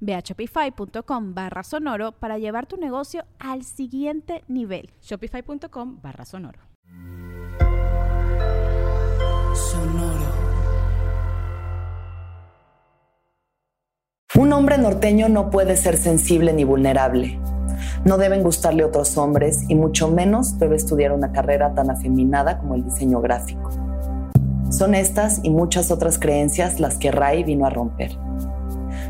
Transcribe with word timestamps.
Ve 0.00 0.14
a 0.14 0.20
shopify.com 0.20 1.34
barra 1.34 1.62
sonoro 1.62 2.12
para 2.12 2.38
llevar 2.38 2.66
tu 2.66 2.76
negocio 2.76 3.24
al 3.38 3.64
siguiente 3.64 4.44
nivel. 4.48 4.90
Shopify.com 5.00 6.00
barra 6.02 6.24
sonoro. 6.24 6.60
Sonoro. 9.54 10.48
Un 14.36 14.52
hombre 14.52 14.78
norteño 14.78 15.28
no 15.28 15.50
puede 15.50 15.76
ser 15.76 15.96
sensible 15.96 16.52
ni 16.52 16.62
vulnerable. 16.62 17.40
No 18.04 18.18
deben 18.18 18.42
gustarle 18.42 18.84
otros 18.84 19.16
hombres 19.18 19.64
y 19.68 19.74
mucho 19.74 20.08
menos 20.08 20.58
debe 20.58 20.76
estudiar 20.76 21.12
una 21.12 21.32
carrera 21.32 21.74
tan 21.74 21.90
afeminada 21.90 22.58
como 22.58 22.74
el 22.74 22.84
diseño 22.84 23.20
gráfico. 23.20 23.70
Son 24.70 24.94
estas 24.94 25.40
y 25.42 25.50
muchas 25.50 25.90
otras 25.90 26.18
creencias 26.18 26.78
las 26.78 26.98
que 26.98 27.10
Ray 27.10 27.42
vino 27.42 27.66
a 27.66 27.70
romper. 27.70 28.16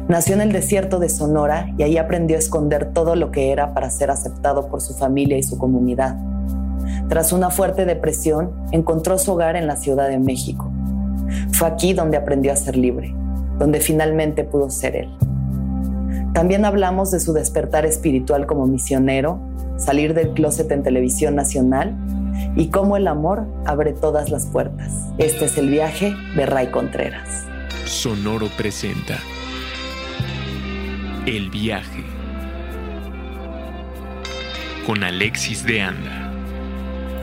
Nació 0.09 0.34
en 0.34 0.41
el 0.41 0.53
desierto 0.53 0.98
de 0.98 1.11
Sonora 1.11 1.70
y 1.77 1.83
ahí 1.83 1.98
aprendió 1.98 2.37
a 2.37 2.39
esconder 2.39 2.95
todo 2.95 3.14
lo 3.14 3.31
que 3.31 3.53
era 3.53 3.75
para 3.75 3.91
ser 3.91 4.11
aceptado 4.11 4.69
por 4.69 4.81
su 4.81 4.95
familia 4.95 5.37
y 5.37 5.42
su 5.42 5.59
comunidad. 5.59 6.17
Tras 7.11 7.34
una 7.34 7.50
fuerte 7.50 7.84
depresión, 7.84 8.53
encontró 8.73 9.19
su 9.19 9.33
hogar 9.33 9.55
en 9.55 9.67
la 9.67 9.77
Ciudad 9.77 10.09
de 10.09 10.19
México. 10.19 10.73
Fue 11.53 11.69
aquí 11.69 11.92
donde 11.92 12.17
aprendió 12.17 12.55
a 12.55 12.56
ser 12.56 12.75
libre, 12.75 13.15
donde 13.59 13.81
finalmente 13.81 14.45
pudo 14.45 14.70
ser 14.70 14.97
él. 14.97 15.11
También 16.33 16.65
hablamos 16.65 17.11
de 17.11 17.20
su 17.20 17.34
despertar 17.34 17.84
espiritual 17.84 18.47
como 18.47 18.67
misionero, 18.67 19.39
salir 19.77 20.15
del 20.15 20.33
closet 20.33 20.70
en 20.72 20.83
televisión 20.83 21.34
nacional 21.34 21.95
y 22.56 22.69
cómo 22.69 22.97
el 22.97 23.09
amor 23.09 23.47
abre 23.67 23.93
todas 23.93 24.31
las 24.31 24.47
puertas. 24.47 24.91
Este 25.19 25.45
es 25.45 25.59
el 25.59 25.69
viaje 25.69 26.15
de 26.34 26.47
Ray 26.47 26.69
Contreras. 26.69 27.45
Sonoro 27.84 28.47
presenta 28.56 29.19
el 31.29 31.51
viaje 31.51 32.03
con 34.87 35.05
Alexis 35.05 35.62
de 35.62 35.83
Anda. 35.83 36.33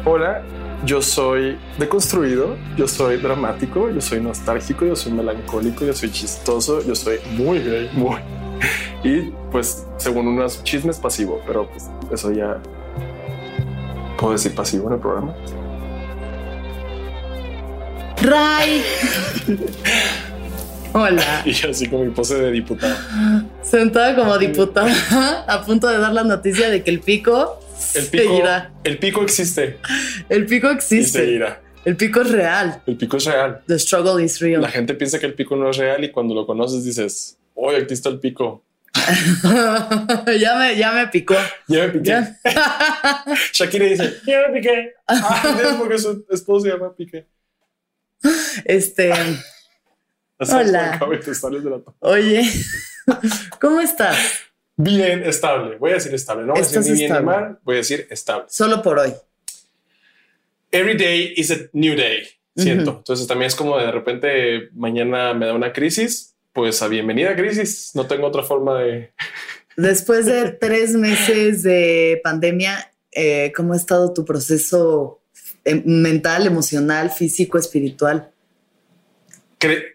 Hola, 0.06 0.44
yo 0.86 1.02
soy 1.02 1.58
deconstruido, 1.80 2.56
yo 2.78 2.88
soy 2.88 3.18
dramático, 3.18 3.90
yo 3.90 4.00
soy 4.00 4.22
nostálgico, 4.22 4.86
yo 4.86 4.96
soy 4.96 5.12
melancólico, 5.14 5.86
yo 5.86 5.94
soy 5.94 6.12
chistoso, 6.12 6.86
yo 6.86 6.94
soy 6.94 7.18
muy 7.32 7.58
gay, 7.60 7.90
muy. 7.94 8.18
Y 9.04 9.32
pues, 9.52 9.88
según 9.98 10.28
unos 10.28 10.64
chismes, 10.64 11.00
pasivo, 11.00 11.42
pero 11.48 11.68
pues 11.68 11.90
eso 12.12 12.32
ya. 12.32 12.62
¿Puedo 14.20 14.34
decir 14.34 14.54
pasivo 14.54 14.88
en 14.88 14.94
el 14.94 15.00
programa? 15.00 15.36
Ray. 18.22 18.84
Hola. 20.98 21.42
Y 21.46 21.52
yo 21.52 21.72
así 21.72 21.88
con 21.88 22.08
mi 22.08 22.14
pose 22.14 22.36
de 22.36 22.52
diputado. 22.52 22.96
Sentada 23.62 24.16
como 24.16 24.38
diputada, 24.38 25.44
a 25.48 25.62
punto 25.66 25.90
de 25.90 25.98
dar 25.98 26.14
la 26.14 26.24
noticia 26.24 26.70
de 26.70 26.84
que 26.84 26.90
el 26.90 27.02
pico, 27.02 27.60
el 27.96 28.06
pico 28.06 28.24
seguirá. 28.24 28.72
El 28.86 28.98
pico 28.98 29.22
existe. 29.22 29.78
El 30.30 30.46
pico 30.46 30.70
existe. 30.70 31.20
Y 31.20 31.26
seguirá. 31.26 31.62
El 31.84 31.98
pico 31.98 32.22
es 32.22 32.32
real. 32.32 32.82
El 32.88 32.96
pico 32.96 33.18
es 33.18 33.26
real. 33.26 33.62
The 33.68 33.78
struggle 33.78 34.24
is 34.24 34.40
real. 34.40 34.62
La 34.62 34.70
gente 34.70 34.94
piensa 34.94 35.20
que 35.20 35.26
el 35.26 35.34
pico 35.34 35.58
no 35.58 35.70
es 35.70 35.76
real 35.76 36.02
y 36.02 36.12
cuando 36.12 36.34
lo 36.34 36.46
conoces 36.46 36.86
dices, 36.86 37.38
hoy 37.56 37.76
aquí 37.76 37.94
está 37.94 38.08
el 38.08 38.20
pico. 38.20 38.64
ya, 40.40 40.56
me, 40.56 40.78
ya 40.78 40.94
me 40.94 41.08
picó. 41.08 41.36
Ya 41.68 41.88
me 41.88 41.90
piqué. 41.90 42.24
Shakira 43.52 43.86
dice, 43.86 44.14
ya 44.26 44.48
me 44.48 44.62
piqué. 44.62 44.94
Ah, 45.10 45.76
porque 45.78 46.00
su 46.00 46.26
esposo 46.30 46.66
se 46.66 46.72
llama 46.72 46.96
Piqué. 46.96 47.28
Este... 48.64 49.12
Hola. 50.40 51.00
Oye, 52.00 52.44
¿cómo 53.62 53.80
estás? 53.80 54.18
Bien, 54.76 55.24
estable. 55.24 55.78
Voy 55.78 55.92
a 55.92 55.94
decir 55.96 56.14
estable. 56.14 56.46
No 56.46 56.54
voy 56.54 56.62
a 56.62 56.66
decir 56.66 56.82
ni 56.82 57.00
bien 57.00 57.14
ni 57.14 57.22
mal, 57.22 57.60
voy 57.64 57.76
a 57.76 57.78
decir 57.78 58.06
estable. 58.10 58.46
Solo 58.50 58.82
por 58.82 59.00
hoy. 59.00 59.14
Every 60.72 60.98
day 60.98 61.34
is 61.38 61.52
a 61.52 61.56
new 61.72 61.96
day. 61.96 62.28
Siento. 62.58 62.98
Entonces 62.98 63.28
también 63.28 63.48
es 63.48 63.56
como 63.56 63.78
de 63.78 63.92
repente 63.92 64.70
mañana 64.74 65.34
me 65.34 65.46
da 65.46 65.54
una 65.54 65.72
crisis. 65.72 66.36
Pues 66.52 66.82
a 66.82 66.90
bienvenida 66.90 67.36
crisis. 67.36 67.92
No 67.94 68.06
tengo 68.06 68.28
otra 68.28 68.44
forma 68.44 68.80
de. 68.80 69.12
Después 69.78 70.26
de 70.26 70.52
tres 70.52 70.96
meses 70.96 71.64
de 71.64 72.20
pandemia, 72.24 72.92
eh, 73.12 73.54
¿cómo 73.56 73.74
ha 73.74 73.78
estado 73.78 74.14
tu 74.14 74.26
proceso 74.26 75.22
eh, 75.64 75.82
mental, 75.86 76.46
emocional, 76.46 77.10
físico, 77.12 77.58
espiritual? 77.58 78.32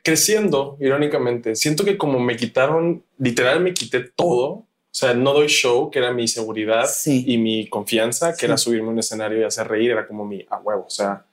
Creciendo, 0.02 0.76
irónicamente. 0.80 1.56
Siento 1.56 1.84
que 1.84 1.96
como 1.96 2.18
me 2.18 2.36
quitaron, 2.36 3.02
literal 3.18 3.60
me 3.60 3.74
quité 3.74 4.00
todo. 4.00 4.46
O 4.46 4.66
sea, 4.92 5.14
no 5.14 5.32
doy 5.32 5.46
show, 5.46 5.90
que 5.90 6.00
era 6.00 6.12
mi 6.12 6.26
seguridad 6.26 6.88
y 7.06 7.38
mi 7.38 7.68
confianza, 7.68 8.34
que 8.36 8.46
era 8.46 8.56
subirme 8.56 8.88
a 8.88 8.92
un 8.92 8.98
escenario 8.98 9.40
y 9.40 9.44
hacer 9.44 9.68
reír, 9.68 9.92
era 9.92 10.06
como 10.06 10.24
mi 10.24 10.44
a 10.50 10.58
huevo. 10.58 10.84
O 10.86 10.90
sea, 10.90 11.24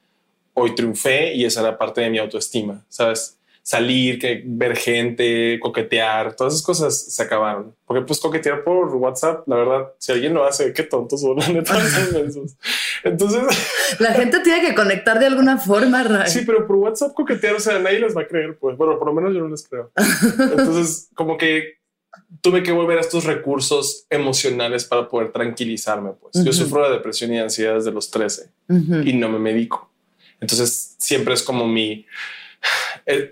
hoy 0.54 0.76
triunfé 0.76 1.34
y 1.34 1.46
esa 1.46 1.62
era 1.62 1.78
parte 1.78 2.02
de 2.02 2.10
mi 2.10 2.20
autoestima, 2.20 2.86
¿sabes? 2.90 3.37
Salir, 3.68 4.18
que 4.18 4.44
ver 4.46 4.78
gente, 4.78 5.60
coquetear, 5.60 6.38
todas 6.38 6.54
esas 6.54 6.66
cosas 6.66 7.14
se 7.14 7.22
acabaron. 7.22 7.76
Porque 7.86 8.02
pues 8.02 8.18
coquetear 8.22 8.64
por 8.64 8.96
WhatsApp, 8.96 9.46
la 9.46 9.58
verdad, 9.58 9.92
si 9.98 10.14
alguien 10.14 10.34
lo 10.34 10.46
hace, 10.46 10.72
qué 10.72 10.84
tontos 10.84 11.20
son, 11.20 11.38
Entonces... 13.04 13.42
La 14.00 14.14
gente 14.14 14.40
tiene 14.40 14.62
que 14.62 14.74
conectar 14.74 15.20
de 15.20 15.26
alguna 15.26 15.58
forma, 15.58 16.02
Ray. 16.02 16.30
Sí, 16.30 16.44
pero 16.46 16.66
por 16.66 16.78
WhatsApp 16.78 17.14
coquetear, 17.14 17.56
o 17.56 17.60
sea, 17.60 17.78
nadie 17.80 18.00
les 18.00 18.16
va 18.16 18.22
a 18.22 18.28
creer, 18.28 18.58
pues. 18.58 18.78
Bueno, 18.78 18.98
por 18.98 19.10
lo 19.10 19.14
menos 19.14 19.34
yo 19.34 19.42
no 19.42 19.50
les 19.50 19.68
creo. 19.68 19.92
Entonces, 19.98 21.10
como 21.14 21.38
que 21.38 21.80
tuve 22.40 22.64
que 22.64 22.72
volver 22.72 23.00
a 23.00 23.02
estos 23.02 23.26
recursos 23.26 24.06
emocionales 24.10 24.86
para 24.86 25.10
poder 25.10 25.34
tranquilizarme, 25.34 26.12
pues. 26.12 26.42
Yo 26.42 26.54
sufro 26.54 26.86
de 26.88 26.96
depresión 26.96 27.34
y 27.34 27.40
ansiedad 27.40 27.76
desde 27.76 27.92
los 27.92 28.12
13 28.12 28.50
y 29.04 29.12
no 29.12 29.28
me 29.28 29.40
medico. 29.40 29.92
Entonces, 30.40 30.96
siempre 31.00 31.34
es 31.34 31.44
como 31.44 31.68
mi 31.68 32.06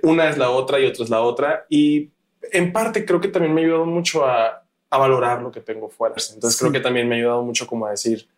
una 0.04 0.30
es 0.30 0.38
la 0.38 0.50
otra 0.50 0.80
y 0.80 0.86
otra 0.86 1.04
es 1.04 1.10
la 1.10 1.22
otra. 1.22 1.66
Y 1.70 2.10
en 2.52 2.72
parte 2.72 3.06
creo 3.06 3.20
que 3.20 3.28
también 3.28 3.54
me 3.54 3.62
ha 3.62 3.64
ayudado 3.66 3.86
mucho 3.86 4.26
a, 4.26 4.62
valorar 4.92 5.42
lo 5.42 5.52
que 5.52 5.60
tengo 5.60 5.90
fuera. 5.90 6.16
Entonces 6.34 6.58
creo 6.58 6.72
que 6.72 6.80
también 6.80 7.10
me 7.10 7.16
ha 7.16 7.18
ayudado 7.18 7.44
mucho 7.44 7.68
como 7.68 7.86
a 7.86 7.92
decir, 7.92 8.30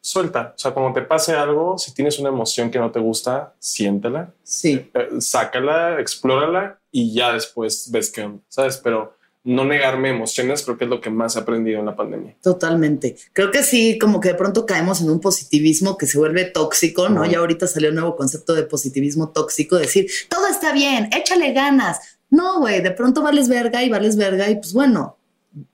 suelta. 0.00 0.54
O 0.56 0.58
sea, 0.58 0.70
cuando 0.70 0.94
te 0.94 1.02
pase 1.02 1.34
algo, 1.34 1.76
si 1.76 1.92
tienes 1.92 2.18
una 2.18 2.30
emoción 2.30 2.70
que 2.70 2.78
no 2.78 2.90
te 2.90 3.00
gusta, 3.00 3.52
siéntela. 3.58 4.32
Sí. 4.42 4.90
Eh, 4.94 5.08
sácala, 5.18 6.00
explórala 6.00 6.78
y 6.90 7.12
ya 7.12 7.34
después 7.34 7.90
ves 7.90 8.10
qué 8.10 8.22
onda, 8.22 8.42
¿sabes? 8.48 8.78
Pero 8.78 9.14
no 9.44 9.66
negarme 9.66 10.08
emociones 10.08 10.62
creo 10.62 10.78
que 10.78 10.84
es 10.84 10.90
lo 10.90 11.02
que 11.02 11.10
más 11.10 11.36
he 11.36 11.38
aprendido 11.38 11.78
en 11.78 11.86
la 11.86 11.94
pandemia. 11.94 12.34
Totalmente. 12.42 13.16
Creo 13.34 13.50
que 13.50 13.62
sí, 13.62 13.98
como 13.98 14.18
que 14.18 14.28
de 14.28 14.34
pronto 14.34 14.64
caemos 14.64 15.02
en 15.02 15.10
un 15.10 15.20
positivismo 15.20 15.98
que 15.98 16.06
se 16.06 16.18
vuelve 16.18 16.46
tóxico, 16.46 17.10
¿no? 17.10 17.26
Ya 17.26 17.38
ahorita 17.38 17.66
salió 17.66 17.90
un 17.90 17.96
nuevo 17.96 18.16
concepto 18.16 18.54
de 18.54 18.62
positivismo 18.62 19.28
tóxico, 19.28 19.76
decir, 19.76 20.10
todo 20.30 20.46
está 20.48 20.72
bien, 20.72 21.10
échale 21.14 21.52
ganas. 21.52 22.18
No, 22.30 22.60
güey, 22.60 22.80
de 22.80 22.90
pronto 22.90 23.22
vales 23.22 23.48
verga 23.48 23.82
y 23.82 23.90
vales 23.90 24.16
verga 24.16 24.48
y 24.48 24.56
pues 24.56 24.72
bueno, 24.72 25.18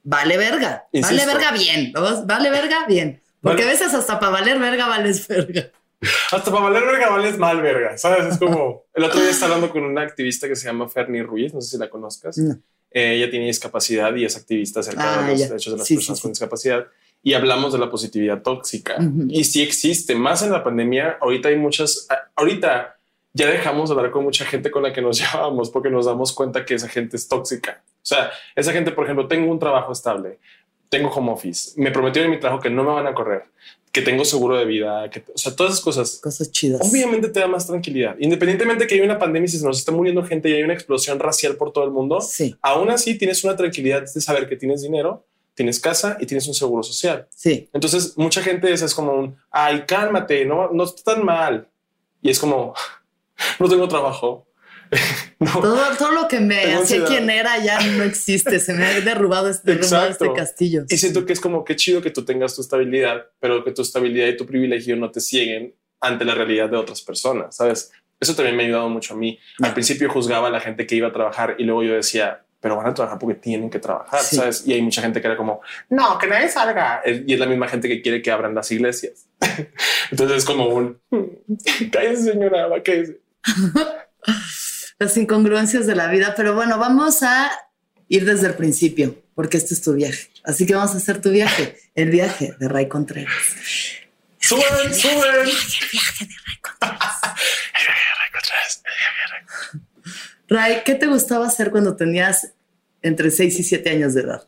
vale 0.03 0.37
verga, 0.37 0.89
vale 0.93 1.25
verga 1.25 1.53
bien, 1.53 1.93
vale 2.27 2.51
verga 2.51 2.87
bien. 2.87 3.23
Porque 3.41 3.63
a 3.63 3.67
veces 3.67 3.95
hasta 3.95 4.19
para 4.19 4.33
valer 4.33 4.59
verga 4.59 4.89
vales 4.89 5.27
verga. 5.27 5.71
Hasta 6.33 6.51
para 6.51 6.65
valer 6.65 6.83
verga 6.85 7.11
vales 7.11 7.37
mal 7.37 7.61
verga, 7.61 7.99
¿sabes? 7.99 8.33
Es 8.33 8.39
como, 8.39 8.85
el 8.95 9.05
otro 9.05 9.21
día 9.21 9.31
estaba 9.31 9.55
hablando 9.55 9.71
con 9.73 9.85
una 9.85 10.01
activista 10.01 10.49
que 10.49 10.57
se 10.57 10.67
llama 10.67 10.89
Fernie 10.89 11.23
Ruiz, 11.23 11.53
no 11.53 11.61
sé 11.61 11.73
si 11.73 11.79
la 11.79 11.91
conozcas. 11.91 12.41
Eh, 12.91 13.17
ella 13.17 13.31
tiene 13.31 13.47
discapacidad 13.47 14.15
y 14.17 14.25
es 14.25 14.37
activista 14.37 14.81
acerca 14.81 15.03
de 15.03 15.09
ah, 15.09 15.31
los 15.31 15.41
derechos 15.41 15.73
de 15.73 15.79
las 15.79 15.89
personas 15.89 16.21
con 16.21 16.33
discapacidad. 16.33 16.87
y 17.23 17.35
hablamos 17.35 17.73
de 17.73 17.79
la 17.79 17.91
positividad 17.91 18.43
tóxica. 18.43 18.97
Y 19.29 19.45
sí 19.45 19.63
existe, 19.63 20.15
más 20.15 20.43
en 20.43 20.53
la 20.53 20.65
pandemia. 20.65 21.19
Ahorita 21.21 21.49
hay 21.49 21.57
muchas, 21.57 22.09
ahorita 22.35 22.97
ya 23.33 23.47
dejamos 23.47 23.89
de 23.89 23.95
hablar 23.95 24.11
con 24.11 24.25
mucha 24.25 24.45
gente 24.45 24.71
con 24.71 24.83
la 24.83 24.93
que 24.93 25.03
nos 25.03 25.19
llevábamos 25.21 25.71
porque 25.71 25.91
nos 25.91 26.07
damos 26.07 26.33
cuenta 26.33 26.65
que 26.65 26.75
esa 26.75 26.89
gente 26.89 27.17
es 27.17 27.29
tóxica. 27.29 27.83
O 28.03 28.07
sea, 28.07 28.31
esa 28.55 28.73
gente, 28.73 28.93
por 28.93 29.05
ejemplo, 29.05 29.29
tengo 29.29 29.51
un 29.51 29.59
trabajo 29.59 29.93
estable, 29.93 30.39
tengo 30.89 31.11
home 31.11 31.33
office, 31.33 31.81
me 31.81 31.91
prometieron 31.91 32.31
en 32.31 32.37
mi 32.37 32.41
trabajo 32.41 32.63
que 32.63 32.71
no 32.71 32.83
me 32.83 32.91
van 32.91 33.07
a 33.07 33.15
correr, 33.15 33.45
que 33.93 34.03
tengo 34.03 34.25
seguro 34.25 34.57
de 34.57 34.65
vida, 34.65 35.11
que, 35.11 35.25
o 35.35 35.39
sea, 35.39 35.55
todas 35.55 35.73
esas 35.73 35.85
cosas. 35.85 36.21
Cosas 36.23 36.51
chidas. 36.51 36.81
Obviamente 36.89 37.29
te 37.29 37.41
da 37.41 37.49
más 37.49 37.67
tranquilidad. 37.67 38.17
Independientemente 38.21 38.87
que 38.87 38.95
hay 38.95 39.01
una 39.01 39.19
pandemia 39.19 39.47
y 39.47 39.49
se 39.49 39.65
nos 39.65 39.79
está 39.79 39.91
muriendo 39.91 40.23
gente 40.25 40.49
y 40.49 40.55
hay 40.55 40.63
una 40.63 40.75
explosión 40.75 41.19
racial 41.19 41.57
por 41.57 41.73
todo 41.73 41.85
el 41.85 41.91
mundo, 41.91 42.21
Sí, 42.21 42.55
aún 42.63 42.91
así 42.91 43.17
tienes 43.19 43.43
una 43.43 43.57
tranquilidad 43.57 44.03
de 44.03 44.21
saber 44.21 44.49
que 44.49 44.57
tienes 44.57 44.83
dinero, 44.83 45.25
tienes 45.55 45.81
casa 45.81 46.17
y 46.21 46.27
tienes 46.27 46.47
un 46.47 46.55
seguro 46.55 46.83
social. 46.83 47.27
sí. 47.35 47.69
Entonces, 47.73 48.17
mucha 48.17 48.43
gente 48.43 48.73
es, 48.73 48.83
es 48.83 48.95
como 48.95 49.13
un, 49.13 49.37
ay, 49.51 49.85
cálmate, 49.87 50.45
no, 50.45 50.71
no 50.71 50.85
está 50.85 51.15
tan 51.15 51.25
mal. 51.25 51.69
Y 52.23 52.31
es 52.31 52.39
como, 52.39 52.75
no 53.59 53.69
tengo 53.69 53.89
trabajo. 53.89 54.47
no. 55.39 55.53
Todo, 55.61 55.97
todo 55.97 56.13
lo 56.13 56.29
que 56.29 56.41
me 56.41 56.75
hacía 56.75 57.05
quien 57.05 57.31
era 57.31 57.59
ya 57.63 57.81
no 57.81 58.03
existe. 58.05 58.59
Se 58.61 58.73
me 58.75 58.85
ha 58.85 59.01
derrubado, 59.01 59.49
este- 59.49 59.75
derrumbado 59.75 60.07
Exacto. 60.07 60.25
este 60.27 60.37
castillo. 60.37 60.85
Y 60.89 60.97
siento 60.97 61.25
que 61.27 61.33
es 61.33 61.41
como 61.41 61.65
que 61.65 61.77
chido 61.77 62.03
que 62.03 62.11
tú 62.11 62.25
tengas 62.25 62.55
tu 62.55 62.63
estabilidad, 62.63 63.27
pero 63.41 63.65
que 63.65 63.73
tu 63.73 63.83
estabilidad 63.83 64.27
y 64.29 64.37
tu 64.37 64.47
privilegio 64.47 64.97
no 64.97 65.11
te 65.11 65.21
cieguen 65.21 65.75
ante 66.01 66.25
la 66.25 66.35
realidad 66.35 66.69
de 66.71 66.77
otras 66.77 67.03
personas, 67.03 67.57
¿sabes? 67.57 67.93
Eso 68.19 68.35
también 68.35 68.57
me 68.57 68.65
ha 68.65 68.67
ayudado 68.67 68.89
mucho 68.89 69.15
a 69.15 69.17
mí. 69.17 69.39
Al 69.63 69.73
principio 69.73 70.11
juzgaba 70.11 70.49
a 70.49 70.51
la 70.51 70.61
gente 70.61 70.87
que 70.87 70.95
iba 70.95 71.09
a 71.09 71.13
trabajar 71.13 71.57
y 71.59 71.65
luego 71.65 71.83
yo 71.85 71.95
decía, 71.95 72.45
pero 72.61 72.77
van 72.77 72.87
a 72.89 72.93
trabajar 72.95 73.19
porque 73.19 73.35
tienen 73.37 73.71
que 73.71 73.79
trabajar, 73.79 74.21
Sí. 74.21 74.37
¿sabes? 74.37 74.67
Y 74.67 74.75
hay 74.75 74.83
mucha 74.83 75.01
gente 75.01 75.21
que 75.23 75.27
era 75.27 75.37
como, 75.37 75.63
no, 75.89 76.19
que 76.19 76.27
nadie 76.27 76.49
salga. 76.49 77.01
Y 77.07 77.33
es 77.33 77.41
la 77.41 77.47
misma 77.47 77.67
gente 77.69 77.89
que 77.89 78.03
quiere 78.03 78.21
que 78.21 78.31
abran 78.31 78.55
las 78.55 78.71
iglesias. 78.71 79.27
Entonces 80.11 80.39
es 80.39 80.45
como 80.45 80.67
un, 80.67 81.01
cállese 81.91 82.33
señora, 82.33 82.69
cállese. 82.85 83.21
Las 85.01 85.17
incongruencias 85.17 85.87
de 85.87 85.97
la 85.97 86.07
vida. 86.07 86.35
Pero 86.37 86.55
bueno, 86.55 86.79
vamos 86.79 87.25
a 87.25 87.51
ir 88.09 88.25
desde 88.25 88.47
el 88.47 88.55
principio, 88.55 89.21
porque 89.35 89.57
este 89.57 89.75
es 89.75 89.83
tu 89.83 89.95
viaje. 89.95 90.29
Así 90.45 90.67
que 90.67 90.77
vamos 90.77 90.95
a 90.95 90.99
hacer 90.99 91.21
tu 91.21 91.31
viaje, 91.31 91.77
el 91.97 92.11
viaje 92.11 92.55
de 92.61 92.69
Ray 92.69 92.87
Contreras. 92.87 93.35
Suben, 94.39 94.95
suben. 94.95 95.49
Ray, 100.49 100.83
¿qué 100.85 100.95
te 100.95 101.07
gustaba 101.07 101.47
hacer 101.47 101.71
cuando 101.71 101.97
tenías 101.97 102.53
entre 103.03 103.31
6 103.31 103.59
y 103.59 103.63
7 103.65 103.91
años 103.91 104.15
de 104.15 104.23
edad? 104.23 104.47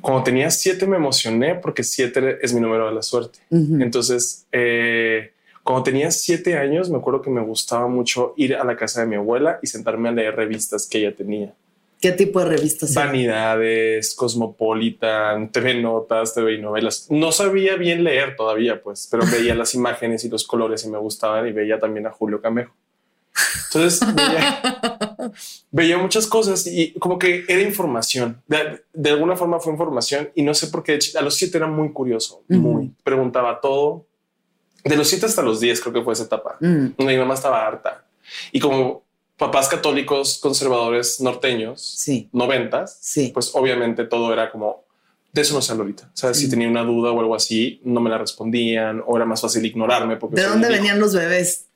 Cuando 0.00 0.22
tenía 0.24 0.50
siete 0.50 0.86
me 0.86 0.96
emocioné 0.96 1.56
porque 1.56 1.82
siete 1.82 2.38
es 2.40 2.54
mi 2.54 2.60
número 2.60 2.88
de 2.88 2.94
la 2.94 3.02
suerte. 3.02 3.40
Entonces, 3.50 4.46
eh, 4.50 5.32
cuando 5.70 5.84
tenía 5.84 6.10
siete 6.10 6.58
años, 6.58 6.90
me 6.90 6.98
acuerdo 6.98 7.22
que 7.22 7.30
me 7.30 7.40
gustaba 7.40 7.86
mucho 7.86 8.34
ir 8.36 8.56
a 8.56 8.64
la 8.64 8.76
casa 8.76 9.02
de 9.02 9.06
mi 9.06 9.16
abuela 9.16 9.58
y 9.62 9.66
sentarme 9.66 10.08
a 10.08 10.12
leer 10.12 10.34
revistas 10.34 10.86
que 10.86 10.98
ella 10.98 11.14
tenía. 11.14 11.54
¿Qué 12.00 12.12
tipo 12.12 12.40
de 12.40 12.46
revistas? 12.46 12.94
Vanidades, 12.94 14.14
Cosmopolitan, 14.14 15.52
TV 15.52 15.74
Notas, 15.74 16.34
TV 16.34 16.54
y 16.54 16.60
novelas. 16.60 17.06
No 17.10 17.30
sabía 17.30 17.76
bien 17.76 18.04
leer 18.04 18.36
todavía, 18.36 18.82
pues, 18.82 19.06
pero 19.10 19.24
veía 19.30 19.54
las 19.54 19.74
imágenes 19.74 20.24
y 20.24 20.28
los 20.28 20.46
colores 20.46 20.84
y 20.84 20.88
me 20.88 20.98
gustaban 20.98 21.46
y 21.46 21.52
veía 21.52 21.78
también 21.78 22.06
a 22.06 22.10
Julio 22.10 22.40
Camejo. 22.40 22.74
Entonces 23.66 24.00
veía, 24.14 25.32
veía 25.70 25.98
muchas 25.98 26.26
cosas 26.26 26.66
y 26.66 26.94
como 26.94 27.18
que 27.18 27.44
era 27.46 27.62
información. 27.62 28.42
De, 28.48 28.82
de 28.92 29.10
alguna 29.10 29.36
forma 29.36 29.60
fue 29.60 29.72
información 29.72 30.30
y 30.34 30.42
no 30.42 30.52
sé 30.52 30.66
por 30.66 30.82
qué 30.82 30.98
a 31.16 31.22
los 31.22 31.36
siete 31.36 31.58
era 31.58 31.68
muy 31.68 31.92
curioso, 31.92 32.42
muy 32.48 32.92
preguntaba 33.04 33.60
todo. 33.60 34.06
De 34.84 34.96
los 34.96 35.08
siete 35.08 35.26
hasta 35.26 35.42
los 35.42 35.60
diez 35.60 35.80
creo 35.80 35.92
que 35.92 36.02
fue 36.02 36.14
esa 36.14 36.24
etapa. 36.24 36.56
Mm, 36.60 36.86
Mi 36.98 37.16
mamá 37.16 37.34
estaba 37.34 37.66
harta 37.66 38.04
y 38.52 38.60
como 38.60 39.02
papás 39.36 39.68
católicos 39.68 40.38
conservadores 40.40 41.20
norteños, 41.20 41.80
sí, 41.80 42.28
noventas, 42.32 42.98
sí. 43.00 43.30
pues 43.32 43.50
obviamente 43.54 44.04
todo 44.04 44.32
era 44.32 44.50
como 44.50 44.84
de 45.32 45.42
eso 45.42 45.54
no 45.54 45.62
se 45.62 45.72
habla 45.72 45.82
ahorita. 45.82 46.10
O 46.12 46.16
sea, 46.16 46.34
si 46.34 46.50
tenía 46.50 46.68
una 46.68 46.82
duda 46.82 47.12
o 47.12 47.20
algo 47.20 47.34
así, 47.36 47.80
no 47.84 48.00
me 48.00 48.10
la 48.10 48.18
respondían 48.18 49.02
o 49.06 49.16
era 49.16 49.24
más 49.24 49.40
fácil 49.40 49.64
ignorarme. 49.64 50.16
Porque 50.16 50.40
¿De 50.40 50.46
dónde 50.46 50.68
venían 50.68 50.98
los 50.98 51.14
bebés? 51.14 51.66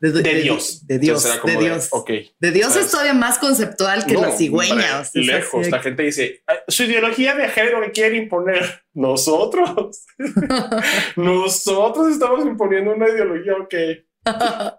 De, 0.00 0.12
De 0.12 0.34
Dios. 0.42 0.86
De 0.86 0.98
Dios. 0.98 1.24
De 1.44 1.56
Dios. 1.56 1.88
ok. 1.90 2.10
De 2.38 2.50
Dios 2.52 2.72
¿sabes? 2.72 2.86
es 2.86 2.92
todavía 2.92 3.14
más 3.14 3.38
conceptual 3.38 4.06
que 4.06 4.14
No, 4.14 4.22
la 4.22 4.30
cigüeña. 4.30 5.00
o 5.00 5.04
sea, 5.04 5.22
lejos. 5.22 5.68
La 5.70 5.80
gente 5.80 6.04
dice 6.04 6.42
"Ay, 6.46 6.58
su 6.68 6.84
ideología 6.84 7.34
de 7.34 7.48
género 7.48 7.80
que 7.82 7.90
quiere 7.90 8.16
imponer. 8.16 8.82
Nosotros, 8.94 10.04
nosotros 11.16 12.08
estamos 12.08 12.44
imponiendo 12.46 12.92
una 12.92 13.08
ideología. 13.08 13.52
Ok. 13.60 13.74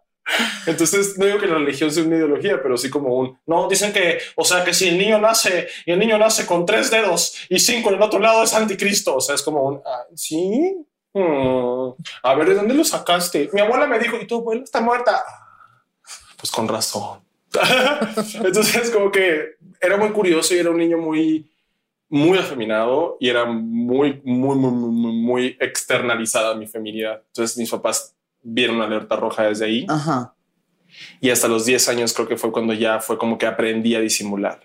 Entonces, 0.67 1.17
no 1.17 1.25
digo 1.25 1.39
que 1.39 1.47
la 1.47 1.55
religión 1.55 1.91
sea 1.91 2.03
una 2.03 2.17
ideología, 2.17 2.61
pero 2.61 2.77
sí 2.77 2.89
como 2.89 3.15
un 3.15 3.39
no. 3.47 3.67
Dicen 3.67 3.91
que, 3.91 4.19
o 4.35 4.43
sea, 4.45 4.63
que 4.63 4.73
si 4.73 4.87
el 4.89 4.97
niño 4.97 5.19
nace 5.19 5.67
y 5.85 5.91
el 5.91 5.99
niño 5.99 6.17
nace 6.17 6.45
con 6.45 6.65
tres 6.65 6.91
dedos 6.91 7.35
y 7.49 7.59
cinco 7.59 7.89
en 7.89 7.95
el 7.95 8.01
otro 8.01 8.19
lado 8.19 8.43
es 8.43 8.53
anticristo. 8.53 9.15
O 9.15 9.21
sea, 9.21 9.35
es 9.35 9.41
como 9.41 9.63
un 9.63 9.81
ah, 9.85 10.05
sí. 10.15 10.75
Mm, 11.19 11.93
A 12.23 12.33
ver, 12.35 12.49
¿de 12.49 12.55
dónde 12.55 12.73
lo 12.73 12.83
sacaste? 12.83 13.49
Mi 13.53 13.61
abuela 13.61 13.87
me 13.87 13.99
dijo 13.99 14.17
y 14.21 14.25
tu 14.27 14.35
abuela 14.37 14.63
está 14.63 14.81
muerta. 14.81 15.23
"Ah, 15.27 15.45
Pues 16.37 16.51
con 16.51 16.67
razón. 16.67 17.19
Entonces, 18.43 18.89
como 18.91 19.11
que 19.11 19.55
era 19.81 19.97
muy 19.97 20.09
curioso 20.11 20.53
y 20.55 20.59
era 20.59 20.69
un 20.69 20.77
niño 20.77 20.97
muy, 20.97 21.51
muy 22.09 22.37
afeminado 22.37 23.17
y 23.19 23.29
era 23.29 23.45
muy, 23.45 24.21
muy, 24.23 24.55
muy, 24.57 24.71
muy, 24.71 24.91
muy, 24.91 25.11
muy 25.13 25.57
externalizada 25.59 26.55
mi 26.55 26.67
feminidad. 26.67 27.21
Entonces, 27.27 27.57
mis 27.57 27.69
papás 27.69 28.15
vieron 28.41 28.77
una 28.77 28.85
alerta 28.85 29.15
roja 29.15 29.43
desde 29.43 29.65
ahí 29.65 29.85
Ajá. 29.89 30.33
y 31.19 31.29
hasta 31.29 31.47
los 31.47 31.65
10 31.65 31.89
años 31.89 32.13
creo 32.13 32.27
que 32.27 32.37
fue 32.37 32.51
cuando 32.51 32.73
ya 32.73 32.99
fue 32.99 33.17
como 33.17 33.37
que 33.37 33.45
aprendí 33.45 33.95
a 33.95 33.99
disimular. 33.99 34.59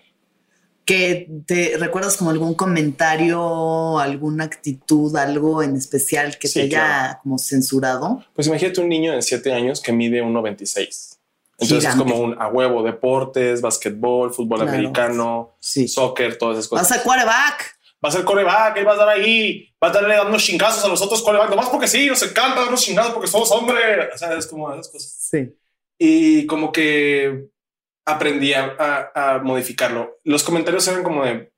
Que 0.85 1.27
te 1.47 1.77
recuerdas 1.79 2.15
como 2.17 2.29
algún 2.29 2.53
comentario, 2.53 3.99
alguna 3.99 4.43
actitud, 4.45 5.15
algo 5.17 5.63
en 5.63 5.75
especial 5.75 6.37
que 6.37 6.47
Sí, 6.47 6.53
te 6.53 6.61
haya 6.61 6.69
claro. 6.79 7.19
como 7.23 7.37
censurado. 7.39 8.23
Pues 8.33 8.47
imagínate 8.47 8.81
un 8.81 8.89
niño 8.89 9.13
de 9.13 9.21
7 9.21 9.51
años 9.53 9.81
que 9.81 9.91
mide 9.91 10.21
1,26. 10.21 11.17
Entonces 11.57 11.79
Gigante. 11.79 11.87
es 11.87 12.11
como 12.11 12.23
un 12.23 12.41
a 12.41 12.47
huevo 12.49 12.83
deportes, 12.83 13.61
básquetbol, 13.61 14.33
fútbol 14.33 14.59
Claro. 14.59 14.71
americano, 14.73 15.55
Sí. 15.59 15.87
soccer, 15.87 16.37
todas 16.37 16.57
esas 16.57 16.67
cosas. 16.69 16.89
Vas 16.89 16.99
a 16.99 17.03
quarterback. 17.03 17.75
va 18.03 18.09
a 18.09 18.11
ser 18.11 18.23
coreback, 18.23 18.77
él 18.77 18.85
va 18.85 18.91
a 18.91 18.93
estar 18.93 19.09
ahí, 19.09 19.67
va 19.83 19.87
a 19.87 19.91
estarle 19.91 20.15
dando 20.15 20.37
chingazos 20.37 20.83
a 20.85 20.87
los 20.89 21.01
otros 21.01 21.23
coreback, 21.23 21.49
nomás 21.49 21.69
porque 21.69 21.87
sí, 21.87 22.05
nos 22.05 22.21
encanta 22.21 22.59
dar 22.59 22.67
unos 22.67 22.81
chingazos 22.83 23.13
porque 23.13 23.27
somos 23.27 23.49
hombres. 23.51 24.09
O 24.13 24.17
sea, 24.19 24.37
es 24.37 24.45
como 24.45 24.71
esas 24.71 24.89
cosas. 24.89 25.15
Sí. 25.31 25.55
Y 25.97 26.45
como 26.45 26.71
que 26.71 27.47
aprendí 28.05 28.53
a, 28.53 29.41
modificarlo. 29.43 30.19
Los 30.23 30.43
comentarios 30.43 30.87
eran 30.87 31.03
como 31.03 31.25
de 31.25 31.51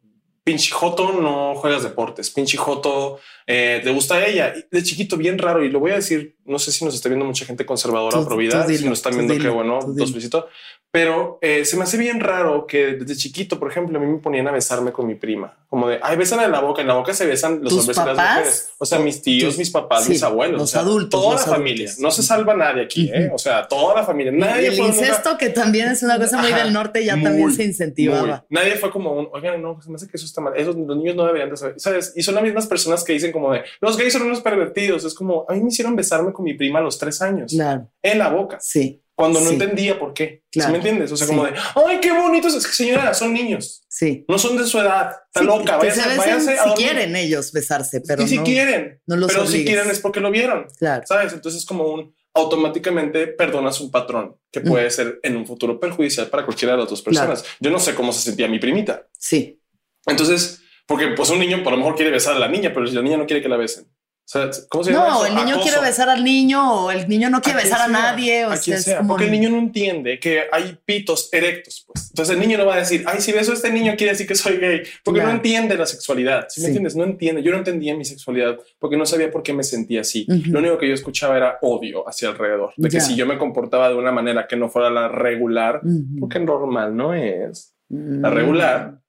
pinche 0.43 0.71
joto, 0.71 1.11
no 1.11 1.55
juegas 1.55 1.83
deportes, 1.83 2.29
pinche 2.29 2.57
joto, 2.57 3.19
eh, 3.45 3.81
te 3.83 3.91
gusta 3.91 4.25
ella. 4.25 4.53
De 4.71 4.83
chiquito, 4.83 5.17
bien 5.17 5.37
raro. 5.37 5.63
Y 5.63 5.69
lo 5.69 5.79
voy 5.79 5.91
a 5.91 5.95
decir, 5.95 6.36
no 6.47 6.57
sé 6.59 6.71
si 6.71 6.83
nos 6.85 6.95
está 6.95 7.09
viendo 7.09 7.25
mucha 7.25 7.45
gente 7.45 7.65
conservadora 7.65 8.17
Tú- 8.17 8.23
o 8.23 8.27
pro 8.27 8.37
vida, 8.37 8.63
tú 8.63 8.69
dilo, 8.69 8.79
si 8.83 8.89
nos 8.89 8.99
están 8.99 9.13
viendo, 9.13 9.33
dilo, 9.33 9.45
qué 9.49 9.55
bueno, 9.55 9.79
los 9.95 10.09
felicito. 10.11 10.47
Pero 10.89 11.37
eh, 11.41 11.65
se 11.65 11.75
me 11.75 11.83
hace 11.83 11.97
bien 11.97 12.21
raro 12.21 12.65
que 12.65 12.93
desde 12.95 13.15
chiquito, 13.17 13.59
por 13.59 13.69
ejemplo, 13.69 13.97
a 13.97 14.01
mí 14.01 14.07
me 14.07 14.19
ponían 14.19 14.47
a 14.47 14.51
besarme 14.51 14.93
con 14.93 15.05
mi 15.05 15.15
prima, 15.15 15.53
como 15.67 15.89
de, 15.89 15.99
ay, 16.01 16.15
besan 16.15 16.39
en 16.39 16.51
la 16.51 16.61
boca, 16.61 16.81
en 16.81 16.87
la 16.87 16.93
boca 16.93 17.13
se 17.13 17.25
besan 17.25 17.59
los 17.61 17.69
¿Tus 17.73 17.79
hombres 17.81 17.97
y 17.97 17.99
las 17.99 18.07
papás? 18.09 18.29
mujeres. 18.37 18.69
O 18.77 18.85
sea, 18.85 18.99
mis 18.99 19.21
tíos, 19.21 19.49
Tus- 19.49 19.57
mis 19.57 19.69
papás, 19.69 20.05
sí, 20.05 20.11
mis 20.11 20.23
abuelos, 20.23 20.53
los 20.61 20.69
o 20.69 20.71
sea, 20.71 20.81
adultos, 20.81 21.21
toda 21.21 21.33
los 21.35 21.45
la 21.45 21.53
familia. 21.53 21.85
adultos. 21.87 21.99
No 22.01 22.09
se 22.11 22.23
salva 22.23 22.55
nadie 22.55 22.83
aquí, 22.83 23.11
¿eh? 23.13 23.29
O 23.33 23.37
sea, 23.37 23.67
toda 23.67 23.95
la 23.95 24.03
familia. 24.05 24.31
Y 24.31 24.37
Nadie 24.37 24.67
el 24.69 24.75
fue 24.77 24.87
nunca- 24.87 24.99
incesto, 25.01 25.37
que 25.37 25.49
también 25.49 25.89
es 25.89 26.01
una 26.03 26.17
cosa 26.17 26.37
muy 26.37 26.51
Ajá, 26.51 26.63
del 26.63 26.73
norte, 26.73 27.03
ya 27.03 27.15
muy, 27.17 27.23
también 27.25 27.51
se 27.51 27.63
incentivaba. 27.65 28.45
muy. 28.49 28.57
Nadie 28.61 28.75
fue 28.77 28.89
como 28.89 29.11
un, 29.11 29.27
oigan, 29.33 29.61
no, 29.61 29.79
se 29.81 29.89
me 29.89 29.95
hace 29.97 30.07
que 30.07 30.15
eso 30.15 30.25
está 30.25 30.39
mal. 30.39 30.53
Esos, 30.55 30.75
los 30.77 30.97
niños 30.97 31.17
no 31.17 31.25
deberían 31.25 31.49
de 31.49 31.57
saber, 31.57 31.75
¿sabes? 31.79 32.13
Y 32.15 32.23
son 32.23 32.33
las 32.35 32.43
mismas 32.45 32.65
personas 32.65 33.03
que 33.03 33.11
dicen 33.11 33.33
como 33.33 33.51
de, 33.51 33.63
los 33.81 33.97
gays 33.97 34.13
son 34.13 34.21
unos 34.23 34.39
pervertidos. 34.41 35.03
Es 35.03 35.13
como, 35.13 35.45
a 35.49 35.53
mí 35.53 35.59
me 35.61 35.67
hicieron 35.67 35.95
besarme 35.97 36.31
con 36.37 36.45
mi 36.45 36.53
prima 36.53 36.79
a 36.79 36.83
los 36.83 36.97
tres 36.97 37.21
años. 37.21 37.51
Claro, 37.51 37.91
En 38.01 38.19
la 38.19 38.29
boca. 38.29 38.57
sí, 38.61 39.03
Cuando 39.19 39.39
no 39.41 39.47
Sí. 39.47 39.53
entendía 39.53 39.97
por 39.97 40.13
qué. 40.13 40.43
¿Sí 40.51 40.59
Claro. 40.59 40.73
me 40.73 40.77
entiendes? 40.77 41.11
O 41.11 41.17
sea, 41.17 41.25
Sí. 41.25 41.33
como 41.33 41.43
de, 41.45 41.53
ay, 41.87 41.99
qué 41.99 42.11
bonitos. 42.11 42.53
Es 42.53 42.67
que 42.67 42.73
señora, 42.73 43.15
son 43.15 43.33
niños. 43.33 43.83
sí. 43.89 44.23
No 44.27 44.37
son 44.37 44.55
de 44.59 44.63
su 44.65 44.77
edad. 44.77 45.09
Está 45.25 45.39
Sí, 45.39 45.45
loca. 45.47 45.79
que 45.79 45.87
Váyase, 45.87 46.01
se 46.11 46.17
váyase 46.17 46.51
a 46.51 46.63
si 46.63 46.69
dormir. 46.69 46.75
quieren 46.85 47.15
ellos 47.15 47.51
besarse, 47.51 48.01
pero 48.07 48.21
y 48.21 48.27
si 48.27 48.37
no, 48.37 48.43
quieren. 48.43 49.01
no 49.07 49.15
los 49.15 49.31
pero 49.31 49.45
si 49.47 49.53
obligues. 49.53 49.73
quieren 49.73 49.89
es 49.91 49.99
porque 50.01 50.19
lo 50.19 50.29
vieron. 50.29 50.67
Claro. 50.77 51.03
¿Sabes? 51.07 51.33
Entonces 51.33 51.65
como 51.65 51.85
un 51.91 52.15
automáticamente 52.35 53.25
perdonas 53.27 53.81
un 53.81 53.89
patrón 53.89 54.35
que 54.51 54.59
Mm. 54.59 54.67
puede 54.67 54.89
ser 54.91 55.19
en 55.23 55.35
un 55.35 55.47
futuro 55.47 55.79
perjudicial 55.79 56.27
para 56.27 56.45
cualquiera 56.45 56.73
de 56.75 56.81
las 56.81 56.89
dos 56.89 57.01
personas. 57.01 57.43
Yo 57.59 57.71
no 57.71 57.79
sé 57.79 57.95
cómo 57.95 58.11
se 58.13 58.21
sentía 58.21 58.47
mi 58.47 58.59
primita. 58.59 59.07
Sí, 59.17 59.59
Entonces, 60.05 60.61
porque 60.85 61.07
pues 61.09 61.29
un 61.31 61.39
niño 61.39 61.63
por 61.63 61.71
lo 61.73 61.77
mejor 61.79 61.95
quiere 61.95 62.11
besar 62.11 62.35
a 62.35 62.39
la 62.39 62.47
niña, 62.47 62.71
pero 62.73 62.87
si 62.87 62.95
la 62.95 63.01
niña 63.01 63.17
no 63.17 63.25
quiere 63.25 63.41
que 63.41 63.49
la 63.49 63.57
besen. 63.57 63.87
O 64.27 64.29
sea, 64.29 64.49
¿cómo 64.67 64.83
se 64.83 64.91
llama? 64.91 65.07
No, 65.07 65.15
eso? 65.15 65.25
el 65.27 65.35
niño 65.35 65.55
Acoso. 65.55 65.61
quiere 65.63 65.79
besar 65.87 66.09
al 66.09 66.21
niño 66.21 66.83
o 66.83 66.91
el 66.91 67.07
niño 67.07 67.29
no 67.29 67.39
quiere 67.41 67.61
A 67.61 67.63
besar 67.63 67.81
a 67.83 67.87
nadie. 67.87 68.45
O 68.45 68.49
a 68.49 68.57
sea, 68.57 68.77
sea, 68.77 68.97
como- 68.97 69.09
porque 69.11 69.23
el 69.23 69.31
niño 69.31 69.49
no 69.49 69.57
entiende 69.57 70.19
que 70.19 70.43
hay 70.51 70.77
pitos 70.83 71.29
erectos, 71.31 71.85
pues. 71.87 72.09
Entonces 72.09 72.35
el 72.35 72.41
niño 72.41 72.57
no 72.57 72.65
va 72.65 72.73
a 72.75 72.79
decir, 72.79 73.05
ay, 73.07 73.21
si 73.21 73.31
beso 73.31 73.51
a 73.51 73.55
este 73.55 73.71
niño 73.71 73.93
quiere 73.95 74.11
decir 74.11 74.27
que 74.27 74.35
soy 74.35 74.57
gay, 74.57 74.83
porque 75.01 75.19
Claro. 75.19 75.29
no 75.29 75.35
entiende 75.37 75.77
la 75.77 75.85
sexualidad. 75.85 76.47
¿Sí, 76.49 76.59
me 76.59 76.67
entiendes? 76.67 76.97
No 76.97 77.05
entiende. 77.05 77.41
Yo 77.41 77.51
no 77.53 77.57
entendía 77.59 77.95
mi 77.95 78.03
sexualidad 78.03 78.57
porque 78.79 78.97
no 78.97 79.05
sabía 79.05 79.31
por 79.31 79.43
qué 79.43 79.53
me 79.53 79.63
sentía 79.63 80.01
así. 80.01 80.25
Lo 80.27 80.59
único 80.59 80.77
que 80.77 80.89
yo 80.89 80.93
escuchaba 80.93 81.37
era 81.37 81.57
odio 81.61 82.03
hacia 82.09 82.27
alrededor, 82.27 82.73
de 82.75 82.89
que 82.89 82.95
Ya. 82.95 83.01
si 83.01 83.15
yo 83.15 83.25
me 83.25 83.37
comportaba 83.37 83.87
de 83.87 83.95
una 83.95 84.11
manera 84.11 84.45
que 84.45 84.57
no 84.57 84.67
fuera 84.67 84.89
la 84.89 85.07
regular, 85.07 85.79
porque 86.19 86.41
normal 86.41 86.93
no 86.97 87.13
es. 87.13 87.73
La 87.87 88.29
Mm. 88.29 88.33
regular 88.33 88.99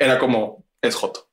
era 0.00 0.18
como 0.18 0.64
es 0.82 0.96
joto. 0.96 1.27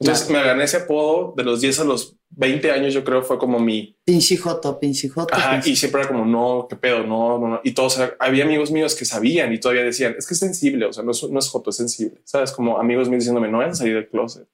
Entonces 0.00 0.26
Claro. 0.26 0.42
me 0.44 0.48
gané 0.50 0.64
ese 0.64 0.78
apodo 0.78 1.34
de 1.36 1.44
los 1.44 1.60
10 1.60 1.78
a 1.80 1.84
los 1.84 2.16
20 2.30 2.70
años, 2.70 2.94
yo 2.94 3.04
creo 3.04 3.22
fue 3.22 3.38
como 3.38 3.58
mi 3.60 3.98
Pinche 4.04 4.36
joto, 4.38 4.78
pinche 4.80 5.08
joto. 5.10 5.34
Ajá, 5.34 5.56
pinche- 5.60 5.70
y 5.72 5.76
siempre 5.76 6.00
era 6.00 6.08
como, 6.08 6.24
no, 6.24 6.66
qué 6.70 6.76
pedo, 6.76 7.04
no, 7.04 7.38
no, 7.38 7.48
no. 7.48 7.60
Y 7.64 7.72
todos, 7.72 8.00
había 8.18 8.44
amigos 8.44 8.70
míos 8.70 8.94
que 8.94 9.04
sabían 9.04 9.52
y 9.52 9.60
todavía 9.60 9.82
decían, 9.84 10.14
es 10.18 10.26
que 10.26 10.34
es 10.34 10.40
sensible, 10.40 10.86
o 10.86 10.92
sea, 10.92 11.02
no 11.04 11.10
es, 11.10 11.22
no 11.28 11.38
es 11.38 11.48
joto, 11.48 11.68
es 11.70 11.76
sensible. 11.76 12.20
Sabes, 12.24 12.50
como 12.52 12.78
amigos 12.78 13.08
míos 13.10 13.20
diciéndome, 13.20 13.48
no 13.48 13.58
vayan 13.58 13.72
a 13.72 13.76
salir 13.76 13.94
del 13.94 14.08
closet. 14.08 14.48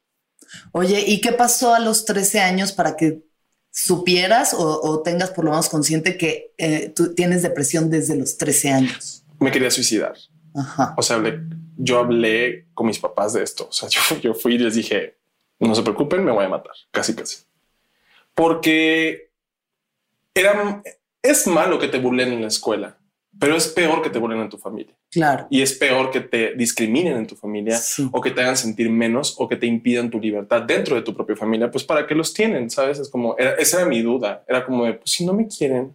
Oye, 0.72 1.04
¿y 1.06 1.20
qué 1.20 1.32
pasó 1.32 1.74
a 1.74 1.78
los 1.80 2.04
13 2.04 2.40
años 2.40 2.72
para 2.72 2.96
que 2.96 3.22
supieras 3.70 4.54
o, 4.54 4.80
o 4.82 5.02
tengas 5.02 5.30
por 5.30 5.44
lo 5.44 5.50
menos 5.50 5.68
consciente 5.68 6.16
que 6.16 6.54
eh, 6.58 6.92
tú 6.94 7.14
tienes 7.14 7.42
depresión 7.42 7.90
desde 7.90 8.16
los 8.16 8.36
13 8.38 8.70
años? 8.70 9.24
Me 9.38 9.52
quería 9.52 9.70
suicidar. 9.70 10.14
Ajá. 10.54 10.94
O 10.96 11.02
sea, 11.02 11.16
hablé, 11.16 11.40
yo 11.76 11.98
hablé 11.98 12.68
con 12.74 12.86
mis 12.86 12.98
papás 12.98 13.34
de 13.34 13.42
esto. 13.42 13.68
O 13.68 13.72
sea, 13.72 13.88
yo, 13.90 14.00
yo 14.20 14.34
fui 14.34 14.54
y 14.54 14.58
les 14.58 14.74
dije, 14.74 15.18
no 15.58 15.74
se 15.74 15.82
preocupen, 15.82 16.24
me 16.24 16.32
voy 16.32 16.44
a 16.44 16.48
matar, 16.48 16.74
casi, 16.90 17.14
casi. 17.14 17.44
Porque 18.34 19.30
era, 20.34 20.82
es 21.22 21.46
malo 21.46 21.78
que 21.78 21.88
te 21.88 21.98
burlen 21.98 22.32
en 22.32 22.42
la 22.42 22.48
escuela, 22.48 22.98
pero 23.38 23.56
es 23.56 23.68
peor 23.68 24.02
que 24.02 24.10
te 24.10 24.18
burlen 24.18 24.40
en 24.40 24.48
tu 24.50 24.58
familia. 24.58 24.94
Claro. 25.10 25.46
Y 25.50 25.62
es 25.62 25.72
peor 25.74 26.10
que 26.10 26.20
te 26.20 26.54
discriminen 26.54 27.16
en 27.16 27.26
tu 27.26 27.36
familia 27.36 27.76
Sí. 27.78 28.08
o 28.12 28.20
que 28.20 28.30
te 28.30 28.42
hagan 28.42 28.56
sentir 28.56 28.90
menos 28.90 29.34
o 29.38 29.48
que 29.48 29.56
te 29.56 29.66
impidan 29.66 30.10
tu 30.10 30.20
libertad 30.20 30.62
dentro 30.62 30.96
de 30.96 31.02
tu 31.02 31.14
propia 31.14 31.36
familia, 31.36 31.70
pues 31.70 31.84
para 31.84 32.06
qué 32.06 32.14
los 32.14 32.34
tienen, 32.34 32.68
¿sabes? 32.70 32.98
Es 32.98 33.08
como, 33.08 33.34
era- 33.38 33.54
esa 33.54 33.78
era 33.80 33.86
mi 33.88 34.02
duda, 34.02 34.44
era 34.46 34.64
como 34.66 34.84
de, 34.84 34.94
pues 34.94 35.10
si 35.12 35.24
no 35.24 35.32
me 35.32 35.46
quieren, 35.48 35.94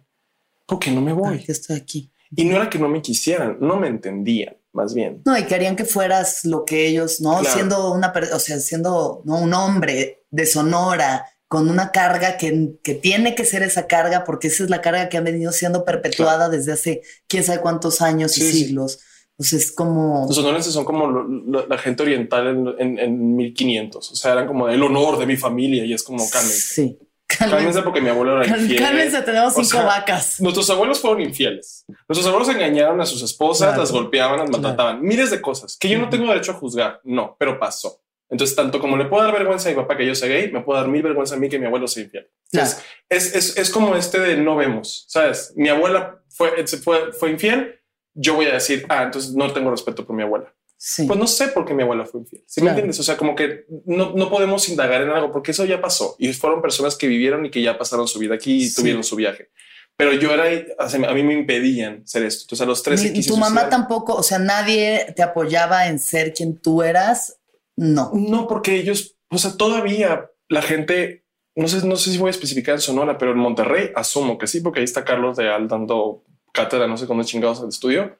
¿por 0.66 0.78
qué 0.80 0.90
no 0.90 1.00
me 1.00 1.12
voy? 1.12 1.34
Ay, 1.38 1.44
que 1.44 1.52
estoy 1.52 1.76
aquí. 1.76 2.10
Y 2.34 2.44
no 2.46 2.56
era 2.56 2.68
que 2.70 2.78
no 2.78 2.88
me 2.88 3.02
quisieran, 3.02 3.58
no 3.60 3.76
me 3.76 3.86
entendían, 3.88 4.56
más 4.72 4.94
bien. 4.94 5.22
No, 5.24 5.36
y 5.38 5.44
querían 5.44 5.76
que 5.76 5.84
fueras 5.84 6.44
lo 6.44 6.64
que 6.64 6.86
ellos, 6.86 7.20
¿no? 7.20 7.38
Claro. 7.40 7.54
Siendo 7.54 7.92
una, 7.92 8.12
o 8.34 8.38
sea, 8.38 8.58
siendo 8.60 9.22
¿no? 9.24 9.38
un 9.38 9.52
hombre 9.54 10.24
de 10.30 10.46
Sonora, 10.46 11.26
con 11.48 11.68
una 11.68 11.90
carga 11.92 12.38
que, 12.38 12.76
que 12.82 12.94
tiene 12.94 13.34
que 13.34 13.44
ser 13.44 13.62
esa 13.62 13.86
carga, 13.86 14.24
porque 14.24 14.48
esa 14.48 14.64
es 14.64 14.70
la 14.70 14.80
carga 14.80 15.10
que 15.10 15.18
ha 15.18 15.20
venido 15.20 15.52
siendo 15.52 15.84
perpetuada 15.84 16.48
desde 16.48 16.72
hace 16.72 17.02
quién 17.28 17.44
sabe 17.44 17.60
cuántos 17.60 18.00
años 18.00 18.38
y 18.38 18.40
Sí, 18.40 18.52
sí. 18.52 18.58
siglos. 18.64 19.00
Pues 19.36 19.52
es 19.52 19.72
como... 19.72 20.24
Los 20.26 20.36
sonorenses 20.36 20.72
son 20.72 20.84
como 20.86 21.06
lo- 21.08 21.24
lo- 21.24 21.66
la 21.66 21.76
gente 21.78 22.02
oriental 22.04 22.46
en, 22.46 22.68
en, 22.78 22.98
en 22.98 23.36
1500, 23.36 24.12
o 24.12 24.14
sea, 24.16 24.32
eran 24.32 24.46
como 24.46 24.68
el 24.68 24.82
honor 24.82 25.18
de 25.18 25.26
mi 25.26 25.36
familia 25.36 25.84
y 25.84 25.92
es 25.92 26.02
como 26.02 26.28
cálmense. 26.30 26.60
Sí. 26.74 26.98
Cálmense 27.38 27.82
porque 27.82 28.00
mi 28.00 28.08
abuelo 28.08 28.42
era 28.42 28.58
infiel. 28.58 28.78
Cálmense, 28.82 29.22
tenemos 29.22 29.52
O 29.52 29.56
cinco 29.62 29.68
sea, 29.78 29.82
vacas. 29.84 30.40
Nuestros 30.40 30.68
abuelos 30.70 31.00
fueron 31.00 31.20
infieles. 31.22 31.84
Nuestros 32.08 32.26
abuelos 32.26 32.48
engañaron 32.48 33.00
a 33.00 33.06
sus 33.06 33.22
esposas, 33.22 33.68
Claro. 33.68 33.80
las 33.82 33.92
golpeaban, 33.92 34.38
las 34.38 34.48
Claro. 34.48 34.62
maltrataban. 34.62 35.02
Miles 35.02 35.30
de 35.30 35.40
cosas 35.40 35.76
que 35.78 35.88
yo 35.88 35.98
no 35.98 36.08
tengo 36.08 36.26
derecho 36.28 36.52
a 36.52 36.54
juzgar. 36.54 37.00
No, 37.04 37.36
pero 37.38 37.58
pasó. 37.58 38.00
Entonces, 38.30 38.56
tanto 38.56 38.80
como 38.80 38.96
le 38.96 39.04
puedo 39.04 39.22
dar 39.24 39.32
vergüenza 39.34 39.68
a 39.68 39.72
mi 39.72 39.76
papá 39.76 39.94
que 39.96 40.06
yo 40.06 40.14
sea 40.14 40.26
gay, 40.28 40.50
me 40.50 40.62
puedo 40.62 40.78
dar 40.80 40.88
mil 40.88 41.02
vergüenza 41.02 41.34
a 41.34 41.38
mí 41.38 41.50
que 41.50 41.58
mi 41.58 41.66
abuelo 41.66 41.86
sea 41.86 42.02
infiel. 42.04 42.30
Entonces, 42.50 42.82
es, 43.10 43.34
es, 43.34 43.56
es 43.58 43.68
como 43.70 43.94
este 43.94 44.18
de 44.20 44.38
no 44.38 44.56
vemos, 44.56 45.04
¿sabes? 45.08 45.52
Mi 45.54 45.68
abuela 45.68 46.22
fue, 46.30 46.66
fue, 46.82 47.12
fue 47.12 47.30
infiel. 47.30 47.78
Yo 48.14 48.34
voy 48.34 48.46
a 48.46 48.54
decir, 48.54 48.86
ah, 48.88 49.02
entonces 49.02 49.34
no 49.34 49.52
tengo 49.52 49.70
respeto 49.70 50.06
por 50.06 50.16
mi 50.16 50.22
abuela. 50.22 50.50
Sí. 50.84 51.06
Pues 51.06 51.16
no 51.16 51.28
sé 51.28 51.46
por 51.46 51.64
qué 51.64 51.74
mi 51.74 51.84
abuela 51.84 52.04
fue 52.06 52.22
infiel. 52.22 52.42
¿Sí 52.44 52.60
me 52.60 52.64
Claro. 52.64 52.78
entiendes? 52.78 52.98
O 52.98 53.04
sea, 53.04 53.16
como 53.16 53.36
que 53.36 53.66
no, 53.86 54.14
no 54.16 54.28
podemos 54.28 54.68
indagar 54.68 55.00
en 55.02 55.10
algo 55.10 55.30
porque 55.30 55.52
eso 55.52 55.64
ya 55.64 55.80
pasó 55.80 56.16
y 56.18 56.32
fueron 56.32 56.60
personas 56.60 56.96
que 56.96 57.06
vivieron 57.06 57.46
y 57.46 57.52
que 57.52 57.62
ya 57.62 57.78
pasaron 57.78 58.08
su 58.08 58.18
vida 58.18 58.34
aquí 58.34 58.56
y 58.64 58.68
Sí. 58.68 58.74
tuvieron 58.74 59.04
su 59.04 59.14
viaje. 59.14 59.50
Pero 59.96 60.12
yo 60.12 60.32
era, 60.34 60.46
a 60.80 61.14
mí 61.14 61.22
me 61.22 61.34
impedían 61.34 62.04
ser 62.04 62.24
esto. 62.24 62.42
Entonces 62.44 62.64
a 62.64 62.66
los 62.66 62.82
13 62.82 63.08
Ni- 63.10 63.12
quise 63.12 63.28
tu 63.28 63.36
mamá 63.36 63.68
tampoco, 63.68 64.14
o 64.16 64.24
sea, 64.24 64.40
nadie 64.40 65.12
te 65.14 65.22
apoyaba 65.22 65.86
en 65.86 66.00
ser 66.00 66.34
quien 66.34 66.58
tú 66.58 66.82
eras. 66.82 67.38
No. 67.76 68.10
No, 68.12 68.48
porque 68.48 68.74
ellos, 68.74 69.16
o 69.30 69.38
sea, 69.38 69.56
todavía 69.56 70.30
la 70.48 70.62
gente, 70.62 71.24
no 71.54 71.68
sé, 71.68 71.86
no 71.86 71.94
sé 71.94 72.10
si 72.10 72.18
voy 72.18 72.26
a 72.26 72.30
especificar 72.32 72.74
en 72.74 72.80
Sonora, 72.80 73.18
pero 73.18 73.30
en 73.30 73.38
Monterrey 73.38 73.90
asumo 73.94 74.36
que 74.36 74.48
sí, 74.48 74.60
porque 74.60 74.80
ahí 74.80 74.84
está 74.84 75.04
Carlos 75.04 75.36
de 75.36 75.48
Al 75.48 75.68
dando 75.68 76.24
cátedra, 76.52 76.88
no 76.88 76.96
sé 76.96 77.06
cuándo 77.06 77.22
chingados 77.22 77.60
al 77.60 77.68
estudio, 77.68 78.18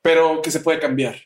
pero 0.00 0.40
que 0.42 0.52
se 0.52 0.60
puede 0.60 0.78
cambiar. 0.78 1.16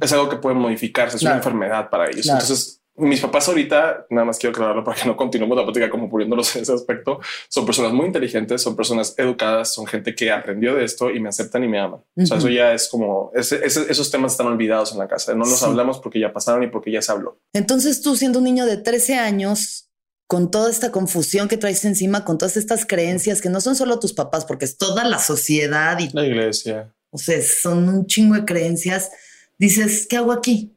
Es 0.00 0.12
algo 0.12 0.28
que 0.28 0.36
puede 0.36 0.56
modificarse, 0.56 1.16
es 1.16 1.20
Claro. 1.20 1.36
una 1.36 1.44
enfermedad 1.44 1.88
para 1.90 2.10
ellos. 2.10 2.22
Claro. 2.22 2.40
Entonces, 2.40 2.80
mis 2.94 3.20
papás 3.20 3.48
ahorita, 3.48 4.06
nada 4.10 4.26
más 4.26 4.38
quiero 4.38 4.52
aclararlo 4.52 4.84
para 4.84 5.00
que 5.00 5.08
no 5.08 5.16
continuemos 5.16 5.56
la 5.56 5.64
plática 5.64 5.88
como 5.88 6.10
poniéndolos 6.10 6.54
en 6.56 6.62
ese 6.62 6.74
aspecto, 6.74 7.20
son 7.48 7.64
personas 7.64 7.92
muy 7.92 8.06
inteligentes, 8.06 8.60
son 8.60 8.76
personas 8.76 9.14
educadas, 9.16 9.72
son 9.72 9.86
gente 9.86 10.14
que 10.14 10.30
aprendió 10.30 10.74
de 10.74 10.84
esto 10.84 11.10
y 11.10 11.18
me 11.18 11.30
aceptan 11.30 11.64
y 11.64 11.68
me 11.68 11.78
aman. 11.80 12.00
O 12.16 12.26
sea, 12.26 12.36
Ujú. 12.36 12.46
eso 12.46 12.54
ya 12.54 12.74
es 12.74 12.88
como, 12.88 13.30
ese- 13.34 13.64
ese- 13.64 13.90
esos 13.90 14.10
temas 14.10 14.32
están 14.32 14.46
olvidados 14.48 14.92
en 14.92 14.98
la 14.98 15.08
casa, 15.08 15.32
no 15.32 15.44
los 15.46 15.58
Sí. 15.58 15.64
hablamos 15.64 16.00
porque 16.00 16.20
ya 16.20 16.32
pasaron 16.32 16.62
y 16.64 16.66
porque 16.66 16.92
ya 16.92 17.00
se 17.00 17.12
habló. 17.12 17.40
Entonces 17.54 18.02
tú 18.02 18.14
siendo 18.16 18.40
un 18.40 18.44
niño 18.44 18.66
de 18.66 18.76
13 18.76 19.14
años, 19.16 19.88
con 20.28 20.50
toda 20.50 20.70
esta 20.70 20.90
confusión 20.92 21.48
que 21.48 21.56
traes 21.58 21.84
encima, 21.84 22.24
con 22.24 22.36
todas 22.38 22.56
estas 22.56 22.84
creencias 22.86 23.40
que 23.40 23.48
no 23.50 23.60
son 23.60 23.74
solo 23.76 23.98
tus 24.00 24.12
papás, 24.14 24.44
porque 24.44 24.64
es 24.66 24.76
toda 24.76 25.04
la 25.04 25.18
sociedad 25.18 25.98
y, 25.98 26.08
La 26.12 26.26
iglesia. 26.26 26.94
o 27.10 27.18
sea, 27.18 27.40
son 27.42 27.88
un 27.88 28.06
chingo 28.06 28.34
de 28.34 28.44
creencias, 28.44 29.10
dices, 29.66 30.06
¿qué 30.08 30.16
hago 30.16 30.32
aquí? 30.32 30.74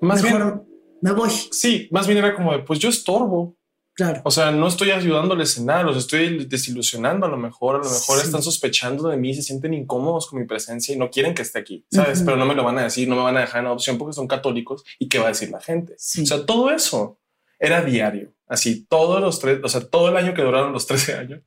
Más 0.00 0.22
Mejor 0.22 0.42
bien, 0.44 0.62
me 1.02 1.12
voy. 1.12 1.30
sí, 1.30 1.88
más 1.90 2.06
bien 2.06 2.18
era 2.18 2.34
como 2.34 2.52
de, 2.52 2.60
pues 2.60 2.78
yo 2.78 2.88
estorbo. 2.88 3.56
Claro. 3.92 4.22
O 4.24 4.30
sea, 4.30 4.50
no 4.50 4.66
estoy 4.66 4.92
ayudándoles 4.92 5.58
en 5.58 5.66
nada, 5.66 5.82
los 5.82 5.96
estoy 5.96 6.46
desilusionando 6.46 7.26
a 7.26 7.28
lo 7.28 7.36
mejor, 7.36 7.74
a 7.76 7.78
lo 7.78 7.84
mejor 7.84 8.18
Sí. 8.18 8.24
están 8.26 8.42
sospechando 8.42 9.08
de 9.08 9.16
mí, 9.18 9.34
se 9.34 9.42
sienten 9.42 9.74
incómodos 9.74 10.26
con 10.26 10.38
mi 10.40 10.46
presencia 10.46 10.94
y 10.94 10.98
no 10.98 11.10
quieren 11.10 11.34
que 11.34 11.42
esté 11.42 11.58
aquí, 11.58 11.84
¿sabes? 11.90 12.18
Ujú. 12.18 12.26
Pero 12.26 12.36
no 12.38 12.46
me 12.46 12.54
lo 12.54 12.64
van 12.64 12.78
a 12.78 12.84
decir, 12.84 13.06
no 13.08 13.16
me 13.16 13.22
van 13.22 13.36
a 13.36 13.40
dejar 13.40 13.60
en 13.60 13.66
adopción 13.66 13.98
porque 13.98 14.14
son 14.14 14.26
católicos 14.26 14.84
y 14.98 15.08
qué 15.08 15.18
va 15.18 15.26
a 15.26 15.28
decir 15.28 15.50
la 15.50 15.60
gente. 15.60 15.94
Sí. 15.98 16.22
O 16.22 16.26
sea, 16.26 16.46
todo 16.46 16.70
eso 16.70 17.18
era 17.58 17.82
diario, 17.84 18.32
así 18.46 18.86
todos 18.86 19.20
los 19.20 19.38
tres, 19.38 19.58
o 19.62 19.68
sea, 19.68 19.82
todo 19.82 20.08
el 20.08 20.16
año 20.16 20.32
que 20.32 20.42
duraron 20.42 20.72
los 20.72 20.86
13 20.86 21.14
años 21.16 21.40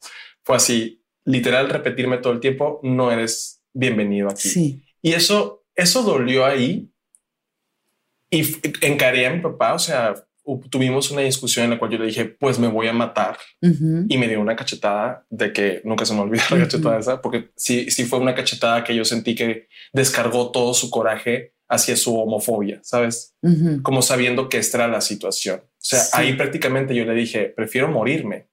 fue 0.44 0.56
así, 0.58 1.02
literal 1.26 1.70
repetirme 1.70 2.18
todo 2.20 2.34
el 2.34 2.40
tiempo, 2.40 2.80
no 2.84 3.12
eres 3.12 3.64
bienvenido 3.74 4.30
aquí. 4.30 4.50
Sí. 4.50 4.84
Y 5.02 5.14
eso, 5.14 5.63
eso 5.76 6.04
dolió 6.04 6.46
ahí. 6.46 6.90
Y 8.30 8.44
encaré 8.82 9.28
a 9.28 9.34
mi 9.34 9.42
papá, 9.42 9.74
o 9.76 9.80
sea, 9.80 10.16
tuvimos 10.70 11.12
una 11.12 11.22
discusión 11.22 11.66
en 11.66 11.70
la 11.72 11.80
cual 11.80 11.92
yo 11.92 12.00
le 12.00 12.08
dije, 12.08 12.26
pues 12.26 12.58
me 12.58 12.68
voy 12.68 12.88
a 12.88 12.94
matar. 12.94 13.38
Y 13.62 14.18
me 14.18 14.28
dio 14.28 14.42
una 14.42 14.56
cachetada 14.56 15.26
de 15.30 15.54
que 15.54 15.82
nunca 15.86 16.06
se 16.06 16.14
me 16.16 16.22
olvida 16.22 16.44
la 16.50 16.58
cachetada 16.60 17.00
esa, 17.00 17.22
porque 17.22 17.52
sí, 17.56 17.92
sí 17.92 18.06
fue 18.06 18.20
una 18.20 18.34
cachetada 18.34 18.84
que 18.84 18.96
yo 18.96 19.06
sentí 19.06 19.36
que 19.36 19.68
descargó 19.94 20.50
todo 20.52 20.74
su 20.74 20.90
coraje 20.90 21.54
hacia 21.70 21.96
su 21.96 22.16
homofobia, 22.18 22.80
¿sabes? 22.84 23.36
Como 23.84 24.02
sabiendo 24.02 24.50
que 24.50 24.58
esta 24.58 24.80
era 24.80 24.88
la 24.88 25.02
situación. 25.02 25.62
O 25.64 25.70
sea, 25.78 26.00
Sí. 26.00 26.10
ahí 26.14 26.34
prácticamente 26.34 26.96
yo 26.96 27.06
le 27.06 27.14
dije, 27.14 27.46
prefiero 27.56 27.88
morirme 27.88 28.48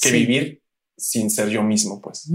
que 0.00 0.08
Sí. 0.08 0.12
vivir 0.12 0.62
sin 0.96 1.30
ser 1.30 1.48
yo 1.50 1.62
mismo, 1.62 2.00
pues. 2.00 2.28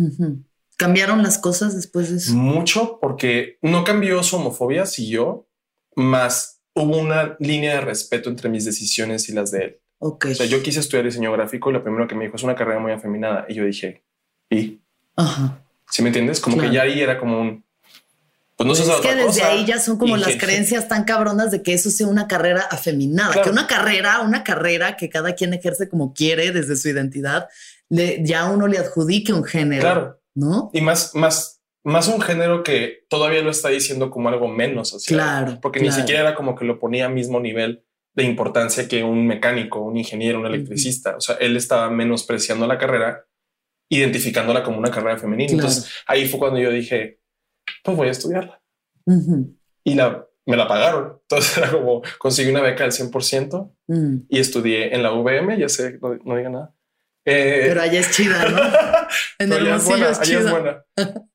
¿Cambiaron 0.77 1.24
las 1.24 1.38
cosas 1.38 1.75
después 1.75 2.10
de 2.12 2.17
eso? 2.17 2.34
Mucho 2.34 3.00
porque 3.01 3.58
no 3.62 3.84
cambió 3.84 4.22
su 4.24 4.36
homofobia, 4.36 4.86
siguió, 4.86 5.48
más 5.96 6.62
hubo 6.74 6.98
una 6.98 7.38
línea 7.39 7.75
de 7.75 7.82
respeto 7.82 8.29
entre 8.29 8.50
mis 8.50 8.65
decisiones 8.65 9.29
y 9.29 9.34
las 9.34 9.51
de 9.51 9.63
él. 9.63 9.79
Ok. 10.00 10.25
O 10.32 10.36
sea, 10.36 10.46
yo 10.46 10.62
quise 10.62 10.82
estudiar 10.82 11.05
diseño 11.05 11.32
gráfico 11.32 11.70
y 11.70 11.74
lo 11.74 11.82
primero 11.84 12.08
que 12.08 12.15
me 12.15 12.25
dijo 12.25 12.36
es 12.36 12.44
una 12.44 12.55
carrera 12.55 12.79
muy 12.79 12.91
afeminada. 12.91 13.46
Y 13.48 13.53
yo 13.53 13.63
dije, 13.65 14.03
¿y? 14.50 14.82
Ajá. 15.15 15.62
¿Sí 15.89 16.01
me 16.01 16.10
entiendes? 16.10 16.41
Como 16.41 16.58
Claro. 16.58 16.70
que 16.70 16.75
ya 16.75 16.82
ahí 16.84 17.00
era 17.01 17.17
como 17.17 17.39
un... 17.41 17.63
Pues 18.58 18.67
no 18.67 18.75
sé 18.75 18.84
es 18.84 18.89
otra 18.89 19.10
que 19.10 19.15
desde 19.15 19.27
cosa. 19.41 19.48
ahí 19.50 19.65
ya 19.65 19.79
son 19.79 19.98
como 19.98 20.15
Y 20.17 20.20
las 20.20 20.36
creencias 20.38 20.88
tan 20.88 21.03
cabronas 21.05 21.51
de 21.51 21.62
que 21.62 21.74
eso 21.74 21.89
sea 21.89 22.08
una 22.08 22.27
carrera 22.27 22.62
afeminada, 22.70 23.32
Claro. 23.34 23.44
que 23.46 23.50
una 23.51 23.67
carrera, 23.67 24.20
una 24.22 24.44
carrera 24.44 24.98
que 24.98 25.10
cada 25.10 25.34
quien 25.36 25.53
ejerce 25.53 25.88
como 25.89 26.13
quiere 26.13 26.51
desde 26.51 26.75
su 26.75 26.89
identidad, 26.89 27.48
le, 27.89 28.22
ya 28.25 28.46
uno 28.50 28.67
le 28.67 28.77
adjudique 28.77 29.32
un 29.34 29.44
género, 29.44 29.82
Claro. 29.82 30.22
¿No? 30.36 30.70
Y 30.74 30.82
más, 30.82 31.15
más, 31.15 31.63
más 31.84 32.08
un 32.08 32.22
género 32.22 32.63
que 32.63 33.06
todavía 33.10 33.42
lo 33.42 33.50
está 33.50 33.70
diciendo 33.70 34.10
como 34.12 34.30
algo 34.30 34.48
menos 34.48 34.89
social. 34.89 35.18
Claro, 35.20 35.60
Porque 35.62 35.80
claro. 35.80 35.96
ni 35.96 36.00
siquiera 36.01 36.22
era 36.22 36.36
como 36.36 36.56
que 36.56 36.65
lo 36.65 36.80
ponía 36.80 37.06
a 37.06 37.10
mismo 37.10 37.39
nivel 37.39 37.84
de 38.13 38.24
importancia 38.24 38.88
que 38.88 39.04
un 39.04 39.25
mecánico, 39.27 39.82
un 39.82 39.98
ingeniero, 39.98 40.39
un 40.39 40.46
electricista. 40.46 41.15
O 41.18 41.20
sea, 41.22 41.36
él 41.36 41.58
estaba 41.58 41.89
menospreciando 41.89 42.65
la 42.68 42.77
carrera, 42.77 43.25
identificándola 43.89 44.63
como 44.63 44.77
una 44.77 44.92
carrera 44.92 45.18
femenina. 45.18 45.50
Claro. 45.54 45.68
Entonces 45.68 45.92
ahí 46.08 46.27
fue 46.27 46.39
cuando 46.39 46.60
yo 46.60 46.72
dije, 46.72 47.20
pues 47.84 47.98
voy 47.98 48.08
a 48.08 48.12
estudiarla. 48.12 48.62
Y 49.84 49.94
la, 49.96 50.25
me 50.46 50.58
la 50.58 50.68
pagaron. 50.68 51.20
Entonces 51.22 51.58
era 51.58 51.72
como 51.72 52.01
conseguí 52.18 52.50
una 52.50 52.62
beca 52.62 52.84
del 52.84 52.94
100% 52.94 53.72
Mm. 53.88 54.22
y 54.30 54.39
estudié 54.39 54.96
en 54.96 55.04
la 55.04 55.13
UVM, 55.13 55.60
ya 55.60 55.70
sé, 55.70 56.00
no, 56.01 56.15
no 56.24 56.36
diga 56.36 56.50
nada. 56.50 56.74
Eh, 57.25 57.63
Pero 57.67 57.82
allá 57.82 58.00
es 58.00 58.12
chida, 58.12 58.50
¿no? 58.50 58.58
En 59.39 59.50
pero 59.50 59.65
allá 59.65 59.75
es 59.77 59.86
buena, 59.86 60.10
es 60.12 60.20
allá 60.20 60.38
es 60.39 60.39
chida. 60.46 60.51
buena. 60.51 60.86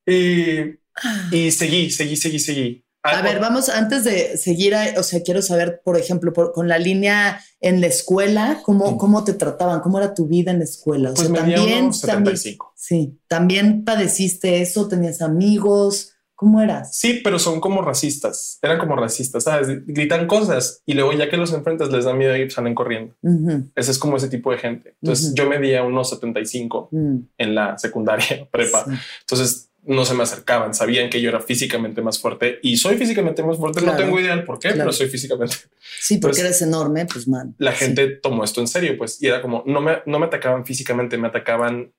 Y, 0.07 1.37
y 1.37 1.51
seguí, 1.51 1.91
seguí, 1.91 2.17
seguí, 2.17 2.39
seguí. 2.39 2.85
A 3.03 3.19
Ah, 3.19 3.23
ver, 3.23 3.41
vamos, 3.41 3.71
antes 3.71 4.05
de 4.05 4.37
seguir, 4.37 4.75
o 4.99 5.03
sea, 5.03 5.23
quiero 5.23 5.41
saber, 5.41 5.81
por 5.83 5.97
ejemplo, 5.97 6.35
por- 6.35 6.53
con 6.53 6.69
la 6.69 6.79
línea 6.79 7.43
en 7.61 7.81
la 7.81 7.87
escuela, 7.87 8.61
¿cómo, 8.63 8.93
Mm. 8.93 8.99
cómo 8.99 9.25
te 9.25 9.33
trataban? 9.33 9.81
¿Cómo 9.81 9.97
era 9.99 10.13
tu 10.13 10.27
vida 10.27 10.51
en 10.51 10.59
la 10.59 10.65
escuela? 10.65 11.11
O 11.11 11.15
Pues 11.15 11.29
sea, 11.29 11.37
también, 11.37 11.85
unos 11.85 12.03
también, 12.03 12.37
75. 12.37 12.75
sí, 12.77 13.19
también 13.27 13.85
padeciste 13.85 14.61
eso, 14.61 14.87
tenías 14.87 15.23
amigos, 15.23 16.13
¿cómo 16.41 16.63
eras? 16.63 16.97
Sí, 16.97 17.21
pero 17.23 17.39
son 17.39 17.61
como 17.61 17.83
racistas. 17.83 18.59
Eran 18.63 18.79
como 18.79 18.97
racistas, 18.97 19.45
¿sabes? 19.45 19.85
Gritan 19.87 20.27
cosas 20.27 20.83
y 20.87 20.95
luego 20.95 21.13
ya 21.13 21.29
que 21.29 21.37
los 21.37 21.53
enfrentas 21.53 21.91
les 21.91 22.07
da 22.07 22.15
miedo 22.15 22.35
y 22.35 22.49
salen 22.51 22.75
corriendo. 22.75 23.15
Ujú, 23.21 23.69
Ese 23.77 23.91
es 23.91 23.99
como 23.99 24.17
ese 24.17 24.31
tipo 24.31 24.51
de 24.51 24.57
gente. 24.57 24.97
Entonces 25.03 25.27
Ujú. 25.27 25.35
yo 25.35 25.51
medía 25.51 25.83
unos 25.83 26.09
75 26.09 26.89
mm, 26.93 27.17
en 27.37 27.55
la 27.55 27.77
secundaria 27.77 28.49
prepa. 28.51 28.87
sí. 28.87 28.93
Entonces 29.21 29.67
no 29.83 30.07
se 30.07 30.15
me 30.15 30.23
acercaban, 30.23 30.73
sabían 30.73 31.11
que 31.11 31.21
yo 31.21 31.29
era 31.29 31.41
físicamente 31.41 32.01
más 32.01 32.19
fuerte 32.19 32.59
y 32.63 32.79
soy 32.79 32.97
físicamente 32.97 33.43
más 33.43 33.59
fuerte. 33.59 33.81
Claro, 33.81 33.99
no 33.99 34.05
tengo 34.05 34.19
idea 34.19 34.35
del 34.35 34.45
por 34.47 34.59
qué, 34.59 34.69
claro. 34.69 34.79
pero 34.85 34.93
soy 34.93 35.09
físicamente. 35.09 35.57
Sí, 36.01 36.17
porque 36.17 36.41
eres 36.41 36.63
enorme, 36.63 37.05
pues 37.05 37.29
man. 37.29 37.55
La 37.59 37.73
sí. 37.75 37.85
gente 37.85 38.09
tomó 38.09 38.45
esto 38.45 38.63
en 38.63 38.67
serio, 38.69 38.97
pues, 38.97 39.23
y 39.23 39.27
era 39.27 39.43
como 39.43 39.63
no 39.67 39.83
me, 39.83 39.99
no 40.07 40.19
me 40.19 40.25
atacaban 40.27 40.65
físicamente, 40.65 41.19
me 41.19 41.29
atacaban 41.29 41.93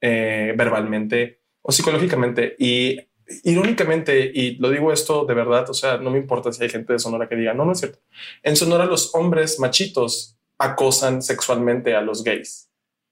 eh, 0.00 0.54
verbalmente 0.56 1.42
o 1.60 1.70
psicológicamente. 1.72 2.56
Y 2.58 2.98
irónicamente, 3.44 4.30
y 4.34 4.56
lo 4.56 4.70
digo 4.70 4.92
esto 4.92 5.24
de 5.24 5.34
verdad, 5.34 5.68
o 5.70 5.74
sea, 5.74 5.98
no 5.98 6.10
me 6.10 6.18
importa 6.18 6.52
si 6.52 6.62
hay 6.62 6.68
gente 6.70 6.92
de 6.92 6.98
Sonora 6.98 7.28
que 7.28 7.36
diga 7.36 7.54
no, 7.54 7.64
no 7.64 7.72
es 7.72 7.78
cierto. 7.80 7.98
En 8.42 8.56
Sonora, 8.56 8.86
los 8.86 9.14
hombres 9.14 9.58
machitos 9.58 10.36
acosan 10.58 11.22
sexualmente 11.22 11.94
a 11.94 12.00
los 12.00 12.22
gays. 12.24 12.68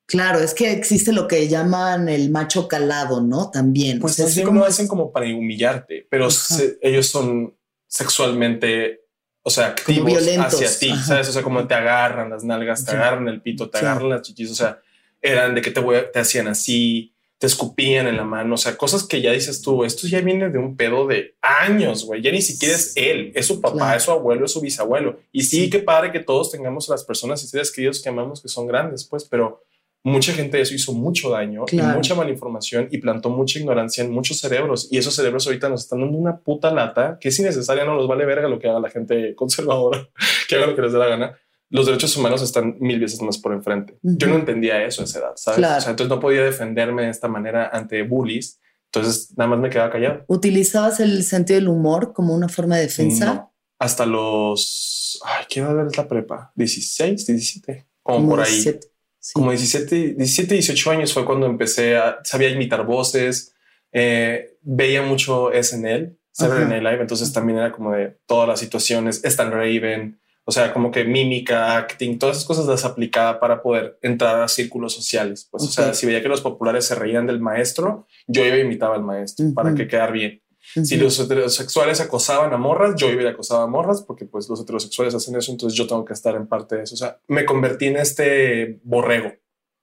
Claro, 0.06 0.40
es 0.40 0.54
que 0.54 0.72
existe 0.72 1.12
lo 1.12 1.28
que 1.28 1.46
llaman 1.48 2.08
el 2.08 2.30
macho 2.30 2.66
calado, 2.66 3.20
¿no? 3.20 3.50
También. 3.50 4.00
Pues 4.00 4.14
O 4.14 4.16
sea, 4.16 4.26
así 4.26 4.42
como 4.42 4.64
hacen 4.64 4.88
como 4.88 5.12
para 5.12 5.26
humillarte, 5.26 6.06
pero 6.10 6.30
se- 6.30 6.78
ellos 6.82 7.06
son 7.06 7.54
sexualmente, 7.86 9.02
o 9.42 9.50
sea, 9.50 9.66
activos 9.68 10.12
hacia 10.26 10.78
ti, 10.78 10.90
Ajá. 10.90 11.02
¿sabes? 11.04 11.28
O 11.28 11.32
sea, 11.32 11.42
como 11.42 11.66
te 11.66 11.74
agarran 11.74 12.30
las 12.30 12.42
nalgas, 12.44 12.84
te 12.84 12.90
Sí. 12.90 12.96
agarran 12.96 13.28
el 13.28 13.40
pito, 13.40 13.70
te 13.70 13.78
Sí. 13.78 13.84
agarran 13.84 14.10
las 14.10 14.22
chichis, 14.22 14.50
o 14.50 14.54
sea, 14.54 14.80
eran 15.22 15.54
de 15.54 15.62
que 15.62 15.70
te, 15.70 15.80
te 15.82 16.18
hacían 16.18 16.48
así, 16.48 17.14
te 17.40 17.46
escupían 17.46 18.06
en 18.06 18.18
la 18.18 18.24
mano, 18.24 18.54
o 18.54 18.58
sea, 18.58 18.76
cosas 18.76 19.02
que 19.04 19.22
ya 19.22 19.32
dices 19.32 19.62
tú, 19.62 19.82
esto 19.82 20.06
ya 20.06 20.20
viene 20.20 20.50
de 20.50 20.58
un 20.58 20.76
pedo 20.76 21.06
de 21.06 21.36
años, 21.40 22.04
güey, 22.04 22.20
ya 22.20 22.30
ni 22.30 22.42
siquiera 22.42 22.74
es 22.74 22.92
él, 22.96 23.32
es 23.34 23.46
su 23.46 23.62
papá, 23.62 23.76
Claro. 23.78 23.96
es 23.96 24.02
su 24.02 24.10
abuelo, 24.10 24.44
es 24.44 24.52
su 24.52 24.60
bisabuelo. 24.60 25.18
Y 25.32 25.42
sí, 25.44 25.70
qué 25.70 25.78
padre 25.78 26.12
que 26.12 26.20
todos 26.20 26.50
tengamos 26.52 26.88
a 26.90 26.92
las 26.92 27.02
personas 27.04 27.42
y 27.42 27.46
seres 27.46 27.72
queridos 27.72 28.02
que 28.02 28.10
amamos 28.10 28.42
que 28.42 28.48
son 28.48 28.66
grandes, 28.66 29.04
pues, 29.04 29.24
pero 29.24 29.64
mucha 30.04 30.32
gente 30.34 30.58
de 30.58 30.64
eso 30.64 30.74
hizo 30.74 30.92
mucho 30.92 31.30
daño 31.30 31.64
Claro. 31.64 31.92
y 31.92 31.96
mucha 31.96 32.14
malinformación 32.14 32.88
y 32.90 32.98
plantó 32.98 33.30
mucha 33.30 33.58
ignorancia 33.58 34.04
en 34.04 34.10
muchos 34.12 34.38
cerebros. 34.38 34.88
Y 34.90 34.98
esos 34.98 35.14
cerebros 35.14 35.46
ahorita 35.46 35.68
nos 35.70 35.80
están 35.82 36.00
dando 36.00 36.18
una 36.18 36.36
puta 36.38 36.70
lata 36.70 37.16
que 37.20 37.30
es 37.30 37.38
innecesaria, 37.38 37.84
no 37.86 37.94
nos 37.94 38.06
vale 38.06 38.26
verga 38.26 38.48
lo 38.48 38.58
que 38.58 38.68
haga 38.68 38.80
la 38.80 38.90
gente 38.90 39.34
conservadora, 39.34 40.08
que 40.48 40.56
haga 40.56 40.66
lo 40.66 40.76
que 40.76 40.82
les 40.82 40.92
dé 40.92 40.98
la 40.98 41.06
gana. 41.06 41.38
Los 41.70 41.86
derechos 41.86 42.16
humanos 42.16 42.42
están 42.42 42.76
mil 42.80 42.98
veces 43.00 43.22
más 43.22 43.38
por 43.38 43.52
enfrente. 43.52 43.96
Yo 44.02 44.26
Ujú. 44.26 44.34
no 44.34 44.40
entendía 44.40 44.84
eso 44.84 45.02
a 45.02 45.04
esa 45.04 45.20
edad, 45.20 45.32
¿sabes? 45.36 45.58
Claro. 45.58 45.78
O 45.78 45.80
sea, 45.80 45.90
entonces 45.90 46.10
no 46.10 46.20
podía 46.20 46.42
defenderme 46.42 47.04
de 47.04 47.10
esta 47.10 47.28
manera 47.28 47.70
ante 47.72 48.02
bullies. 48.02 48.60
Entonces 48.92 49.32
nada 49.36 49.50
más 49.50 49.60
me 49.60 49.70
quedaba 49.70 49.90
callado. 49.90 50.24
¿Utilizabas 50.26 50.98
el 50.98 51.22
sentido 51.22 51.60
del 51.60 51.68
humor 51.68 52.12
como 52.12 52.34
una 52.34 52.48
forma 52.48 52.76
de 52.76 52.82
defensa? 52.82 53.24
No. 53.26 53.54
Hasta 53.78 54.04
los... 54.04 55.20
Ay, 55.24 55.44
¿qué 55.48 55.60
edad 55.60 55.86
es 55.86 55.96
la 55.96 56.08
prepa? 56.08 56.52
16, 56.56 57.24
17. 57.26 57.86
Como, 58.02 58.18
Como 58.18 58.30
por 58.30 58.40
ahí. 58.40 58.50
17. 58.52 58.86
Sí. 59.20 59.32
Como 59.34 59.50
17, 59.50 60.14
17, 60.14 60.54
18 60.54 60.90
años 60.90 61.12
fue 61.12 61.24
cuando 61.24 61.46
empecé 61.46 61.96
a, 61.96 62.18
sabía 62.24 62.48
imitar 62.48 62.84
voces, 62.84 63.54
eh, 63.92 64.56
veía 64.62 65.02
mucho 65.02 65.50
SNL, 65.52 66.16
Saturday. 66.32 66.66
Night 66.66 66.82
Live, 66.82 67.00
entonces 67.02 67.32
también 67.32 67.58
era 67.58 67.70
como 67.70 67.92
de 67.92 68.18
todas 68.26 68.48
las 68.48 68.58
situaciones, 68.60 69.22
Stan 69.24 69.50
Raven, 69.50 70.18
o 70.44 70.52
sea, 70.52 70.72
como 70.72 70.90
que 70.90 71.04
mímica, 71.04 71.76
acting, 71.76 72.18
todas 72.18 72.36
esas 72.36 72.46
cosas 72.46 72.66
las 72.66 72.84
aplicaba 72.84 73.38
para 73.38 73.62
poder 73.62 73.98
entrar 74.02 74.42
a 74.42 74.48
círculos 74.48 74.92
sociales. 74.92 75.48
Pues, 75.50 75.64
o 75.64 75.68
sea, 75.68 75.94
si 75.94 76.06
veía 76.06 76.22
que 76.22 76.28
los 76.28 76.40
populares 76.40 76.86
se 76.86 76.94
reían 76.94 77.26
del 77.26 77.40
maestro, 77.40 78.06
yo 78.26 78.44
iba 78.44 78.56
a 78.56 78.60
imitar 78.60 78.92
al 78.92 79.02
maestro 79.02 79.46
para 79.54 79.74
que 79.74 79.86
quedar 79.86 80.12
bien. 80.12 80.42
Si 80.60 80.96
los 80.96 81.18
heterosexuales 81.18 82.00
acosaban 82.00 82.52
a 82.52 82.56
morras, 82.56 82.94
yo 82.96 83.10
iba 83.10 83.28
a 83.28 83.32
acosar 83.32 83.62
a 83.62 83.66
morras 83.66 84.02
porque 84.02 84.24
pues 84.24 84.48
los 84.48 84.60
heterosexuales 84.60 85.14
hacen 85.14 85.34
eso, 85.36 85.50
entonces 85.50 85.76
yo 85.76 85.86
tengo 85.86 86.04
que 86.04 86.12
estar 86.12 86.34
en 86.36 86.46
parte 86.46 86.76
de 86.76 86.82
eso. 86.84 86.94
O 86.94 86.98
sea, 86.98 87.18
me 87.28 87.44
convertí 87.44 87.86
en 87.86 87.96
este 87.96 88.80
borrego. 88.84 89.32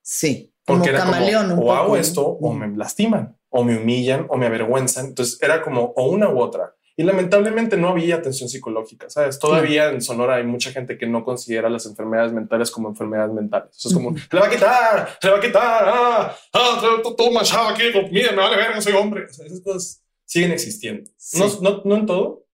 Sí, 0.01 0.53
Porque 0.65 0.91
como 0.91 0.95
era 0.95 0.99
camaleón 0.99 1.49
como, 1.49 1.63
o 1.63 1.73
hago 1.73 1.97
esto 1.97 2.25
o 2.25 2.53
me 2.53 2.75
lastiman 2.75 3.37
o 3.49 3.63
me 3.63 3.77
humillan 3.77 4.27
o 4.29 4.37
me 4.37 4.45
avergüenzan. 4.45 5.07
Entonces 5.07 5.41
era 5.41 5.61
como 5.61 5.93
o 5.95 6.09
una 6.09 6.29
u 6.29 6.39
otra. 6.39 6.73
Y 6.99 7.03
lamentablemente 7.03 7.77
no 7.77 7.89
había 7.89 8.15
atención 8.15 8.49
psicológica, 8.49 9.07
¿sabes? 9.07 9.37
Todavía 9.37 9.91
en 9.91 10.01
Sonora 10.01 10.35
hay 10.35 10.43
mucha 10.43 10.71
gente 10.71 10.97
que 10.97 11.05
no 11.05 11.23
considera 11.23 11.69
las 11.69 11.85
enfermedades 11.85 12.33
mentales 12.33 12.71
como 12.71 12.89
enfermedades 12.89 13.31
mentales. 13.33 13.69
Eso 13.77 13.89
es 13.89 13.93
como, 13.93 14.15
le 14.15 14.39
va 14.39 14.47
a 14.47 14.49
quitar, 14.49 15.19
le 15.21 15.29
va 15.29 15.37
a 15.37 15.39
quitar, 15.39 15.83
ah, 15.87 16.35
ah, 16.53 17.01
tú 17.15 17.31
manchado 17.31 17.67
aquí, 17.67 17.83
mira, 18.11 18.31
me 18.31 18.37
vale 18.37 18.57
verga, 18.57 18.81
soy 18.81 18.93
hombre. 18.93 19.25
O 19.25 19.29
sea, 19.29 19.45
esas 19.45 19.61
cosas 19.61 20.03
siguen 20.25 20.51
existiendo. 20.51 21.07
Sí. 21.17 21.37
No, 21.37 21.47
no, 21.61 21.81
no 21.85 21.95
en 21.97 22.05
todo, 22.07 22.47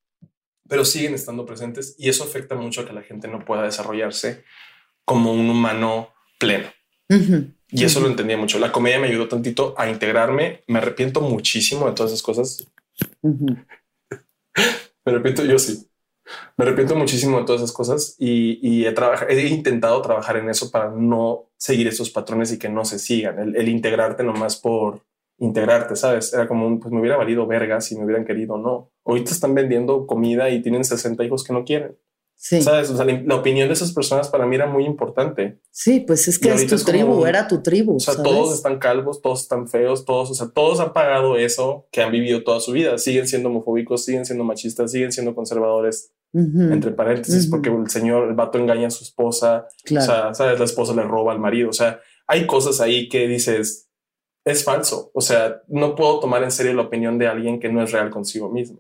pero 0.67 0.83
siguen 0.83 1.13
estando 1.13 1.45
presentes 1.45 1.95
y 1.97 2.09
eso 2.09 2.25
afecta 2.25 2.55
mucho 2.55 2.81
a 2.81 2.85
que 2.85 2.91
la 2.91 3.01
gente 3.01 3.29
no 3.29 3.45
pueda 3.45 3.63
desarrollarse 3.63 4.43
como 5.05 5.31
un 5.31 5.49
humano 5.49 6.09
pleno. 6.37 6.67
Y 7.69 7.83
eso 7.85 7.99
lo 7.99 8.07
entendía 8.07 8.37
mucho. 8.37 8.59
La 8.59 8.71
comedia 8.71 8.99
me 8.99 9.07
ayudó 9.07 9.27
tantito 9.27 9.73
a 9.77 9.89
integrarme. 9.89 10.63
Me 10.67 10.79
arrepiento 10.79 11.21
muchísimo 11.21 11.87
de 11.87 11.93
todas 11.93 12.11
esas 12.11 12.23
cosas. 12.23 12.67
Me 15.05 15.11
arrepiento, 15.11 15.43
yo 15.43 15.59
sí. 15.59 15.87
Me 16.57 16.65
arrepiento 16.65 16.95
muchísimo 16.95 17.39
de 17.39 17.45
todas 17.45 17.61
esas 17.61 17.73
cosas 17.73 18.15
y, 18.17 18.85
he 18.85 19.47
intentado 19.47 20.01
trabajar 20.01 20.37
en 20.37 20.49
eso 20.49 20.71
para 20.71 20.89
no 20.89 21.49
seguir 21.57 21.87
esos 21.87 22.09
patrones 22.09 22.51
y 22.53 22.59
que 22.59 22.69
no 22.69 22.85
se 22.85 22.99
sigan. 22.99 23.39
El, 23.39 23.55
el 23.55 23.67
integrarte 23.67 24.23
nomás 24.23 24.55
por 24.55 25.01
integrarte, 25.39 25.95
¿sabes? 25.95 26.33
Era 26.33 26.47
como 26.47 26.65
un, 26.65 26.79
pues 26.79 26.93
me 26.93 26.99
hubiera 26.99 27.17
valido 27.17 27.45
verga 27.45 27.81
si 27.81 27.97
me 27.97 28.05
hubieran 28.05 28.25
querido 28.25 28.55
o 28.55 28.57
no. 28.57 28.91
Ahorita 29.05 29.31
están 29.31 29.53
vendiendo 29.53 30.07
comida 30.07 30.49
y 30.49 30.61
tienen 30.61 30.85
60 30.85 31.23
hijos 31.25 31.43
que 31.43 31.53
no 31.53 31.65
quieren. 31.65 31.97
Sí, 32.35 32.61
¿Sabes? 32.61 32.89
O 32.89 32.97
sea, 32.97 33.05
la, 33.05 33.35
opinión 33.35 33.69
de 33.69 33.73
esas 33.73 33.93
personas 33.93 34.27
para 34.27 34.45
mí 34.45 34.55
era 34.57 34.65
muy 34.67 34.83
importante. 34.85 35.59
sí, 35.71 36.01
pues 36.01 36.27
es 36.27 36.37
que 36.37 36.51
es 36.53 36.67
tu 36.67 36.75
es 36.75 36.83
tribu, 36.83 37.21
un- 37.21 37.27
era 37.27 37.47
tu 37.47 37.61
tribu. 37.61 37.95
O 37.95 37.99
sea, 38.01 38.15
¿sabes? 38.15 38.29
todos 38.29 38.53
están 38.53 38.79
calvos, 38.79 39.21
todos 39.21 39.41
están 39.43 39.69
feos, 39.69 40.03
todos, 40.03 40.29
o 40.31 40.33
sea, 40.33 40.47
todos 40.53 40.81
han 40.81 40.91
pagado 40.91 41.37
eso 41.37 41.87
que 41.91 42.01
han 42.01 42.11
vivido 42.11 42.43
toda 42.43 42.59
su 42.59 42.73
vida. 42.73 42.97
Siguen 42.97 43.27
siendo 43.29 43.47
homofóbicos, 43.47 44.03
siguen 44.03 44.25
siendo 44.25 44.43
machistas, 44.43 44.91
siguen 44.91 45.11
siendo 45.13 45.33
conservadores, 45.35 46.11
entre 46.33 46.91
paréntesis, 46.91 47.47
porque 47.47 47.69
el 47.69 47.89
señor, 47.89 48.27
el 48.27 48.33
vato 48.35 48.57
engaña 48.57 48.87
a 48.87 48.91
su 48.91 49.03
esposa, 49.03 49.67
Claro. 49.85 50.03
o 50.03 50.07
sea, 50.07 50.33
sabes, 50.33 50.57
la 50.59 50.65
esposa 50.65 50.93
le 50.95 51.03
roba 51.03 51.31
al 51.31 51.39
marido. 51.39 51.69
O 51.69 51.73
sea, 51.73 52.01
hay 52.27 52.45
cosas 52.47 52.81
ahí 52.81 53.07
que 53.07 53.27
dices, 53.27 53.82
es 54.45 54.63
falso. 54.63 55.09
O 55.13 55.21
sea, 55.21 55.61
no 55.67 55.95
puedo 55.95 56.19
tomar 56.19 56.43
en 56.43 56.51
serio 56.51 56.73
la 56.73 56.81
opinión 56.83 57.17
de 57.17 57.27
alguien 57.27 57.59
que 57.59 57.69
no 57.69 57.81
es 57.81 57.91
real 57.91 58.09
consigo 58.09 58.49
mismo. 58.49 58.79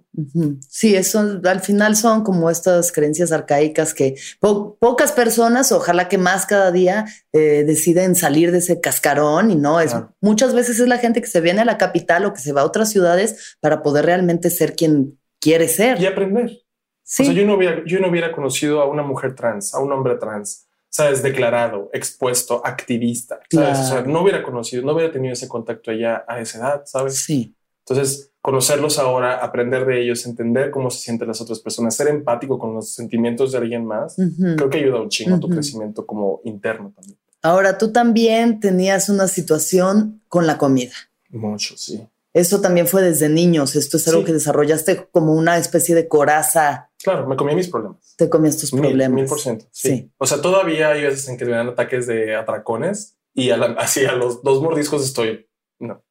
Sí, 0.67 0.95
eso 0.95 1.39
al 1.43 1.59
final 1.61 1.95
son 1.95 2.23
como 2.23 2.49
estas 2.49 2.91
creencias 2.91 3.31
arcaicas 3.31 3.93
que 3.93 4.15
po- 4.39 4.75
pocas 4.77 5.11
personas, 5.13 5.71
ojalá 5.71 6.09
que 6.09 6.17
más 6.17 6.45
cada 6.45 6.71
día, 6.71 7.05
eh, 7.31 7.63
deciden 7.65 8.15
salir 8.15 8.51
de 8.51 8.57
ese 8.57 8.81
cascarón 8.81 9.51
y 9.51 9.55
no 9.55 9.79
es 9.79 9.95
muchas 10.19 10.53
veces 10.53 10.79
es 10.79 10.87
la 10.87 10.97
gente 10.97 11.21
que 11.21 11.27
se 11.27 11.39
viene 11.41 11.61
a 11.61 11.65
la 11.65 11.77
capital 11.77 12.25
o 12.25 12.33
que 12.33 12.41
se 12.41 12.51
va 12.51 12.61
a 12.61 12.65
otras 12.65 12.89
ciudades 12.89 13.57
para 13.61 13.81
poder 13.83 14.05
realmente 14.05 14.49
ser 14.49 14.75
quien 14.75 15.17
quiere 15.39 15.67
ser. 15.67 15.99
Y 16.01 16.05
aprender. 16.05 16.59
Sí, 17.05 17.23
O 17.23 17.25
sea, 17.27 17.33
yo 17.35 17.45
no, 17.45 17.55
hubiera, 17.55 17.83
yo 17.85 17.99
no 17.99 18.09
hubiera 18.09 18.31
conocido 18.31 18.81
a 18.81 18.85
una 18.87 19.03
mujer 19.03 19.35
trans, 19.35 19.73
a 19.73 19.79
un 19.79 19.91
hombre 19.91 20.15
trans, 20.15 20.67
sabes, 20.93 21.23
declarado, 21.23 21.89
expuesto, 21.91 22.61
activista, 22.63 23.39
sabes, 23.51 23.79
o 23.79 23.83
sea, 23.83 23.91
Claro. 23.97 24.11
no 24.11 24.21
hubiera 24.21 24.43
conocido, 24.43 24.83
no 24.83 24.93
hubiera 24.93 25.11
tenido 25.11 25.33
ese 25.33 25.47
contacto 25.47 25.89
allá 25.89 26.23
a 26.27 26.39
esa 26.39 26.59
edad, 26.59 26.83
sabes. 26.85 27.17
sí, 27.19 27.55
Entonces, 27.85 28.31
conocerlos 28.41 28.97
ahora, 28.99 29.43
aprender 29.43 29.85
de 29.85 30.01
ellos, 30.03 30.25
entender 30.25 30.69
cómo 30.71 30.89
se 30.89 30.99
sienten 31.01 31.27
las 31.27 31.41
otras 31.41 31.59
personas, 31.59 31.95
ser 31.95 32.07
empático 32.07 32.57
con 32.57 32.73
los 32.75 32.93
sentimientos 32.93 33.51
de 33.51 33.57
alguien 33.57 33.85
más, 33.85 34.17
Ujú. 34.17 34.55
creo 34.55 34.69
que 34.69 34.77
ayuda 34.77 35.01
un 35.01 35.09
chingo 35.09 35.35
a 35.35 35.39
tu 35.39 35.49
crecimiento 35.49 36.05
como 36.05 36.39
interno 36.45 36.93
también. 36.95 37.17
Ahora 37.41 37.77
tú 37.77 37.91
también 37.91 38.59
tenías 38.61 39.09
una 39.09 39.27
situación 39.27 40.21
con 40.29 40.47
la 40.47 40.57
comida. 40.57 40.93
Mucho, 41.29 41.75
sí. 41.75 42.07
Eso 42.33 42.61
también 42.61 42.87
fue 42.87 43.01
desde 43.01 43.27
niños. 43.29 43.75
Esto 43.75 43.97
es 43.97 44.07
algo 44.07 44.21
Sí. 44.21 44.27
que 44.27 44.33
desarrollaste 44.33 45.07
como 45.11 45.33
una 45.33 45.57
especie 45.57 45.93
de 45.93 46.07
coraza. 46.07 46.89
Claro, 47.03 47.27
me 47.27 47.35
comí 47.35 47.53
mis 47.55 47.67
problemas. 47.69 48.15
Te 48.17 48.29
comías 48.29 48.57
tus 48.57 48.73
Mil, 48.73 48.81
problemas. 48.83 49.11
mil 49.15 49.25
por 49.25 49.39
ciento. 49.39 49.65
Sí. 49.71 49.89
Sí. 49.89 50.11
O 50.17 50.25
sea, 50.25 50.41
todavía 50.41 50.89
hay 50.89 51.01
veces 51.03 51.27
en 51.29 51.37
que 51.37 51.45
me 51.45 51.51
dan 51.51 51.67
ataques 51.69 52.07
de 52.07 52.35
atracones 52.35 53.17
y 53.33 53.49
a 53.49 53.57
la- 53.57 53.65
así 53.79 54.05
a 54.05 54.13
los 54.13 54.41
dos 54.43 54.61
mordiscos 54.61 55.03
estoy. 55.03 55.47
No. 55.79 56.03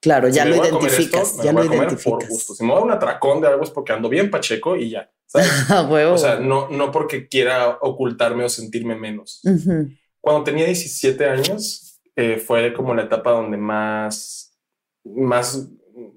Claro, 0.00 0.28
ya 0.28 0.44
Si 0.44 0.48
lo 0.48 0.56
identificas. 0.56 1.30
esto, 1.32 1.42
ya 1.44 1.52
lo 1.52 1.62
identificas. 1.64 2.04
por 2.04 2.26
gusto. 2.26 2.54
Si 2.54 2.64
me 2.64 2.72
voy 2.72 2.80
a 2.80 2.84
un 2.84 2.90
atracón 2.92 3.40
de 3.42 3.48
algo 3.48 3.62
es 3.64 3.70
porque 3.70 3.92
ando 3.92 4.08
bien 4.08 4.30
pacheco 4.30 4.76
y 4.76 4.90
ya. 4.90 5.10
¿sabes? 5.26 5.48
O 6.10 6.18
sea, 6.18 6.40
no, 6.40 6.68
no 6.70 6.90
porque 6.90 7.28
quiera 7.28 7.78
ocultarme 7.82 8.44
o 8.44 8.48
sentirme 8.48 8.96
menos. 8.96 9.42
Cuando 10.20 10.42
tenía 10.44 10.64
17 10.66 11.24
años, 11.28 12.00
eh, 12.16 12.38
fue 12.38 12.72
como 12.72 12.94
la 12.94 13.02
etapa 13.02 13.30
donde 13.32 13.56
más, 13.58 14.56
más 15.04 15.68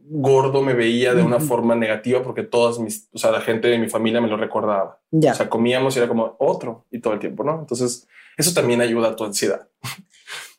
gordo 0.06 0.62
me 0.62 0.74
veía 0.74 1.14
de 1.14 1.24
una 1.24 1.40
forma 1.40 1.76
negativa 1.76 2.24
porque 2.24 2.44
todas 2.44 2.80
mis, 2.80 3.10
o 3.14 3.18
sea, 3.18 3.32
la 3.32 3.42
gente 3.42 3.68
de 3.68 3.78
mi 3.78 3.90
familia 3.90 4.22
me 4.22 4.28
lo 4.28 4.38
recordaba. 4.38 5.02
Ya. 5.12 5.32
O 5.32 5.36
sea, 5.36 5.50
comíamos 5.50 5.96
y 5.96 6.00
era 6.00 6.08
como 6.08 6.36
otro 6.40 6.86
y 6.92 7.00
todo 7.00 7.14
el 7.14 7.20
tiempo, 7.20 7.44
¿no? 7.44 7.60
Entonces, 7.60 8.08
eso 8.38 8.54
también 8.54 8.82
ayuda 8.82 9.10
a 9.10 9.16
tu 9.16 9.24
ansiedad. 9.24 9.68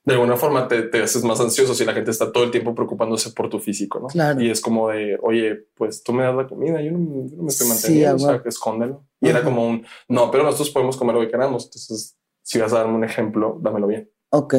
De 0.04 0.12
alguna 0.12 0.36
forma 0.36 0.68
te, 0.68 0.82
te 0.82 1.02
haces 1.02 1.24
más 1.24 1.40
ansioso 1.40 1.74
si 1.74 1.82
la 1.82 1.94
gente 1.94 2.10
está 2.10 2.30
todo 2.30 2.44
el 2.44 2.50
tiempo 2.50 2.74
preocupándose 2.74 3.30
por 3.30 3.48
tu 3.48 3.58
físico, 3.58 4.00
¿no? 4.00 4.08
Claro. 4.08 4.38
Y 4.38 4.50
es 4.50 4.60
como 4.60 4.90
de, 4.90 5.18
oye, 5.22 5.66
pues 5.74 6.02
tú 6.02 6.12
me 6.12 6.24
das 6.24 6.34
la 6.34 6.46
comida, 6.46 6.82
yo 6.82 6.92
no, 6.92 7.26
yo 7.26 7.36
no 7.36 7.42
me 7.44 7.48
estoy 7.48 7.66
Sí, 7.66 7.72
manteniendo, 7.72 8.10
a 8.10 8.14
o 8.14 8.18
sea, 8.18 8.42
escóndelo. 8.44 9.06
Y 9.18 9.28
era 9.30 9.42
como 9.42 9.66
un, 9.66 9.86
no, 10.08 10.30
pero 10.30 10.44
nosotros 10.44 10.68
podemos 10.70 10.98
comer 10.98 11.14
lo 11.14 11.22
que 11.22 11.30
queramos. 11.30 11.64
Entonces, 11.64 12.18
si 12.42 12.58
vas 12.58 12.74
a 12.74 12.80
darme 12.80 12.96
un 12.96 13.04
ejemplo, 13.04 13.58
dámelo 13.62 13.86
bien. 13.86 14.10
Ok. 14.28 14.56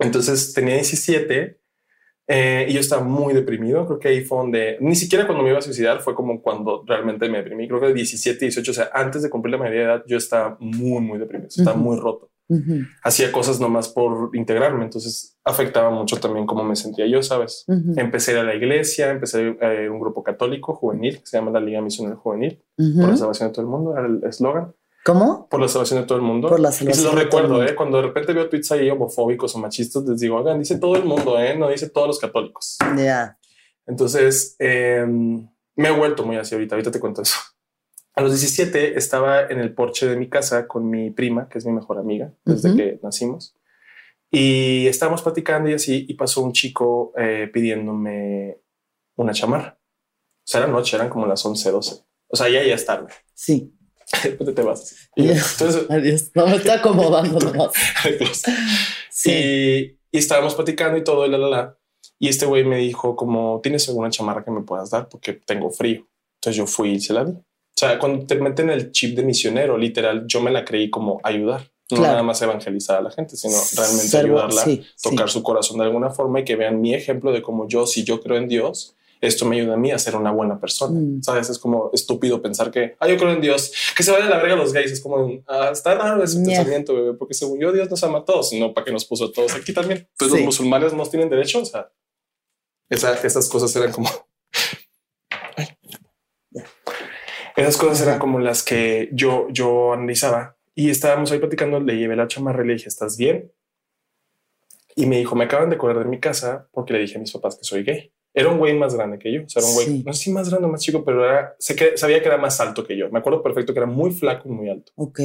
Entonces 0.00 0.52
tenía 0.54 0.74
17 0.74 1.59
eh, 2.32 2.66
y 2.68 2.74
yo 2.74 2.80
estaba 2.80 3.02
muy 3.02 3.34
deprimido. 3.34 3.84
Creo 3.86 3.98
que 3.98 4.08
ahí 4.08 4.20
fue 4.24 4.38
donde 4.38 4.76
ni 4.80 4.94
siquiera 4.94 5.26
cuando 5.26 5.42
me 5.42 5.50
iba 5.50 5.58
a 5.58 5.62
suicidar 5.62 6.00
fue 6.00 6.14
como 6.14 6.40
cuando 6.40 6.84
realmente 6.86 7.28
me 7.28 7.38
deprimí. 7.38 7.66
Creo 7.66 7.80
que 7.80 7.86
de 7.88 7.94
17, 7.94 8.44
18, 8.44 8.70
o 8.70 8.74
sea, 8.74 8.90
antes 8.94 9.22
de 9.22 9.30
cumplir 9.30 9.52
la 9.52 9.58
mayoría 9.58 9.80
de 9.80 9.86
edad, 9.86 10.04
yo 10.06 10.16
estaba 10.16 10.56
muy, 10.60 11.00
muy 11.00 11.18
deprimido, 11.18 11.48
estaba 11.48 11.72
Ujú. 11.76 11.84
muy 11.84 11.98
roto. 11.98 12.30
Ujú, 12.48 12.80
Hacía 13.04 13.30
cosas 13.30 13.60
nomás 13.60 13.88
por 13.88 14.30
integrarme. 14.34 14.84
Entonces 14.84 15.38
afectaba 15.44 15.90
mucho 15.90 16.16
también 16.18 16.46
cómo 16.46 16.62
me 16.64 16.74
sentía 16.76 17.06
yo, 17.06 17.22
sabes? 17.22 17.64
ujú, 17.68 17.94
Empecé 17.96 18.30
a 18.30 18.34
ir 18.34 18.40
a 18.40 18.44
la 18.44 18.54
iglesia, 18.54 19.10
empecé 19.10 19.38
a 19.60 19.72
ir 19.74 19.88
a 19.88 19.92
un 19.92 19.98
grupo 20.00 20.22
católico 20.22 20.74
juvenil 20.74 21.18
que 21.20 21.26
se 21.26 21.36
llama 21.36 21.50
la 21.52 21.60
Liga 21.60 21.80
Misionera 21.80 22.16
Juvenil 22.16 22.62
por 22.76 23.08
la 23.10 23.16
salvación 23.16 23.48
de 23.48 23.52
todo 23.54 23.64
el 23.64 23.70
mundo. 23.70 23.96
Era 23.96 24.06
el 24.06 24.24
eslogan 24.24 24.72
¿Cómo? 25.04 25.48
por 25.48 25.60
la 25.60 25.68
salvación 25.68 26.00
de 26.02 26.06
todo 26.06 26.18
el 26.18 26.24
mundo. 26.24 26.48
Por 26.48 26.60
la 26.60 26.68
y 26.68 26.72
se 26.72 26.78
salvación 26.78 27.04
lo 27.14 27.20
de 27.20 27.26
todo 27.26 27.40
el 27.40 27.46
recuerdo. 27.46 27.64
¿eh? 27.72 27.74
Cuando 27.74 27.96
de 27.98 28.02
repente 28.04 28.32
veo 28.32 28.48
tweets 28.48 28.72
ahí 28.72 28.90
homofóbicos 28.90 29.54
o 29.54 29.58
machistas, 29.58 30.04
les 30.04 30.20
digo, 30.20 30.36
oigan, 30.36 30.58
dice 30.58 30.78
todo 30.78 30.96
el 30.96 31.04
mundo, 31.04 31.38
¿eh? 31.40 31.56
No 31.56 31.68
dice 31.68 31.88
todos 31.88 32.06
los 32.06 32.18
católicos. 32.18 32.76
Ya. 32.96 33.38
Entonces, 33.86 34.56
eh, 34.58 35.04
me 35.06 35.88
he 35.88 35.90
vuelto 35.90 36.24
muy 36.24 36.36
así 36.36 36.54
ahorita. 36.54 36.74
Ahorita 36.74 36.90
te 36.90 37.00
cuento 37.00 37.22
eso. 37.22 37.36
A 38.14 38.22
los 38.22 38.32
17 38.32 38.98
estaba 38.98 39.42
en 39.46 39.58
el 39.60 39.72
porche 39.72 40.06
de 40.06 40.16
mi 40.16 40.28
casa 40.28 40.66
con 40.68 40.90
mi 40.90 41.10
prima, 41.10 41.48
que 41.48 41.58
es 41.58 41.64
mi 41.64 41.72
mejor 41.72 41.98
amiga 41.98 42.32
desde 42.44 42.68
Ujú. 42.68 42.76
que 42.76 43.00
nacimos. 43.02 43.56
Y 44.30 44.86
estábamos 44.86 45.22
platicando 45.22 45.70
y 45.70 45.74
así, 45.74 46.04
y 46.08 46.14
pasó 46.14 46.42
un 46.42 46.52
chico 46.52 47.12
eh, 47.16 47.48
pidiéndome 47.52 48.58
una 49.16 49.32
chamarra. 49.32 49.78
O 49.80 50.42
sea, 50.44 50.60
era 50.62 50.70
noche, 50.70 50.96
eran 50.96 51.08
como 51.08 51.26
las 51.26 51.44
11, 51.44 51.70
12. 51.70 52.04
O 52.28 52.36
sea, 52.36 52.48
ya 52.48 52.62
ya 52.62 52.74
es 52.74 52.84
tarde. 52.84 53.12
Sí. 53.34 53.74
¿Dónde 54.38 54.52
te 54.52 54.62
vas? 54.62 54.96
Y 55.16 55.24
yo, 55.26 55.32
entonces, 55.52 55.86
Adiós. 55.88 56.30
No 56.34 56.46
me 56.46 56.56
está 56.56 56.74
acomodando 56.74 57.38
nomás. 57.52 57.72
Sí. 59.10 59.30
Y, 59.30 59.98
y 60.12 60.18
estábamos 60.18 60.54
platicando 60.54 60.98
y 60.98 61.04
todo, 61.04 61.26
y 61.26 61.30
la, 61.30 61.38
la, 61.38 61.48
la. 61.48 61.76
Y 62.18 62.28
este 62.28 62.46
güey 62.46 62.64
me 62.64 62.76
dijo 62.78 63.16
como, 63.16 63.60
¿tienes 63.62 63.88
alguna 63.88 64.10
chamarra 64.10 64.44
que 64.44 64.50
me 64.50 64.62
puedas 64.62 64.90
dar? 64.90 65.08
Porque 65.08 65.32
tengo 65.34 65.70
frío. 65.70 66.06
Entonces 66.36 66.56
yo 66.56 66.66
fui 66.66 66.92
y 66.92 67.00
se 67.00 67.12
la 67.12 67.24
di. 67.24 67.32
O 67.32 67.42
sea, 67.80 67.98
cuando 67.98 68.26
te 68.26 68.34
meten 68.36 68.68
el 68.70 68.90
chip 68.92 69.16
de 69.16 69.22
misionero, 69.22 69.78
literal, 69.78 70.24
yo 70.26 70.40
me 70.42 70.50
la 70.50 70.64
creí 70.64 70.90
como 70.90 71.20
ayudar. 71.22 71.70
No 71.90 71.96
Claro. 71.96 72.12
nada 72.12 72.22
más 72.22 72.40
evangelizar 72.42 72.98
a 72.98 73.00
la 73.02 73.10
gente, 73.10 73.36
sino 73.36 73.54
realmente 73.76 74.06
Ser 74.08 74.24
bu- 74.26 74.28
ayudarla, 74.28 74.62
sí, 74.64 74.84
tocar 75.02 75.28
sí. 75.28 75.32
su 75.32 75.42
corazón 75.42 75.78
de 75.78 75.84
alguna 75.84 76.10
forma 76.10 76.38
y 76.40 76.44
que 76.44 76.54
vean 76.56 76.80
mi 76.80 76.94
ejemplo 76.94 77.32
de 77.32 77.42
cómo 77.42 77.66
yo, 77.66 77.84
si 77.86 78.04
yo 78.04 78.20
creo 78.20 78.36
en 78.36 78.46
Dios, 78.48 78.94
esto 79.20 79.44
me 79.44 79.56
ayuda 79.60 79.74
a 79.74 79.76
mí 79.76 79.90
a 79.92 79.98
ser 79.98 80.16
una 80.16 80.30
buena 80.30 80.58
persona. 80.60 80.98
Mm. 80.98 81.22
Sabes, 81.22 81.50
es 81.50 81.58
como 81.58 81.90
estúpido 81.92 82.40
pensar 82.40 82.70
que, 82.70 82.96
ah, 83.00 83.06
yo 83.08 83.16
creo 83.16 83.32
en 83.32 83.40
Dios, 83.40 83.72
que 83.96 84.02
se 84.02 84.10
vaya 84.12 84.26
a 84.26 84.30
la 84.30 84.38
verga 84.38 84.56
los 84.56 84.72
gays. 84.72 84.90
Es 84.92 85.00
como, 85.00 85.42
ah, 85.46 85.70
está 85.72 85.94
raro 85.94 86.22
ese 86.24 86.36
Yeah. 86.42 86.58
pensamiento, 86.58 86.94
bebé, 86.94 87.14
porque 87.14 87.34
según 87.34 87.60
yo, 87.60 87.70
Dios 87.72 87.90
nos 87.90 88.02
ama 88.04 88.18
a 88.18 88.24
todos, 88.24 88.48
sino 88.50 88.72
para 88.72 88.84
que 88.86 88.92
nos 88.92 89.04
puso 89.04 89.26
a 89.26 89.32
todos 89.32 89.54
aquí 89.54 89.72
también. 89.72 90.08
Pues 90.18 90.30
Sí. 90.30 90.36
los 90.38 90.46
musulmanes 90.46 90.92
no 90.94 91.04
tienen 91.06 91.28
derecho. 91.28 91.60
O 91.60 91.64
sea, 91.64 91.90
esa- 92.88 93.14
esas 93.22 93.48
cosas 93.48 93.74
eran 93.76 93.92
como, 93.92 94.08
esas 97.56 97.76
cosas 97.76 98.00
eran 98.02 98.18
como 98.18 98.38
las 98.40 98.62
que 98.62 99.10
yo, 99.12 99.46
yo 99.50 99.92
analizaba 99.92 100.56
y 100.74 100.90
estábamos 100.90 101.30
ahí 101.30 101.38
platicando. 101.38 101.80
Le 101.80 101.96
llevé 101.96 102.16
la 102.16 102.26
chamarra 102.28 102.64
y 102.64 102.68
le 102.68 102.72
dije, 102.74 102.88
¿estás 102.88 103.16
bien? 103.16 103.52
Y 104.96 105.06
me 105.06 105.18
dijo, 105.18 105.36
me 105.36 105.44
acaban 105.44 105.70
de 105.70 105.78
correr 105.78 105.98
de 105.98 106.04
mi 106.10 106.18
casa 106.20 106.68
porque 106.72 106.92
le 106.94 107.00
dije 107.00 107.16
a 107.16 107.20
mis 107.20 107.32
papás 107.32 107.56
que 107.56 107.64
soy 107.64 107.82
gay. 107.84 108.12
Era 108.32 108.48
un 108.48 108.58
güey 108.58 108.74
más 108.78 108.94
grande 108.94 109.18
que 109.18 109.32
yo. 109.32 109.42
O 109.44 109.48
sea, 109.48 109.60
era 109.60 109.68
un 109.68 109.74
güey, 109.74 109.86
Sí. 109.86 110.02
no 110.06 110.12
sé 110.12 110.22
si 110.24 110.30
más 110.32 110.48
grande 110.48 110.68
o 110.68 110.70
más 110.70 110.80
chico, 110.82 111.04
pero 111.04 111.24
era, 111.24 111.56
sé 111.58 111.74
que 111.74 111.96
sabía 111.96 112.20
que 112.22 112.28
era 112.28 112.38
más 112.38 112.60
alto 112.60 112.86
que 112.86 112.96
yo. 112.96 113.10
Me 113.10 113.18
acuerdo 113.18 113.42
perfecto 113.42 113.72
que 113.72 113.80
era 113.80 113.86
muy 113.86 114.12
flaco 114.12 114.48
y 114.48 114.52
muy 114.52 114.68
alto. 114.70 114.92
Ok. 114.96 115.20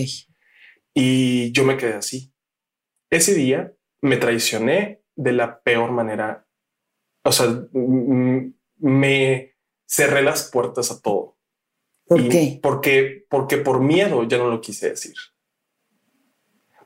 Y 0.93 1.51
yo 1.51 1.63
me 1.63 1.77
quedé 1.77 1.93
así. 1.93 2.33
Ese 3.09 3.33
día 3.35 3.73
me 4.01 4.17
traicioné 4.17 5.03
de 5.15 5.33
la 5.33 5.61
peor 5.61 5.91
manera. 5.91 6.47
O 7.23 7.31
sea, 7.31 7.47
mm, 7.71 8.53
me 8.77 9.55
cerré 9.85 10.21
las 10.23 10.49
puertas 10.49 10.89
a 10.91 11.01
todo. 11.01 11.37
¿Por 12.07 12.21
Y 12.21 12.29
qué? 12.29 12.59
Porque, 12.61 13.25
porque 13.29 13.57
por 13.57 13.81
miedo 13.81 14.23
ya 14.27 14.37
no 14.37 14.49
lo 14.49 14.61
quise 14.61 14.89
decir. 14.89 15.13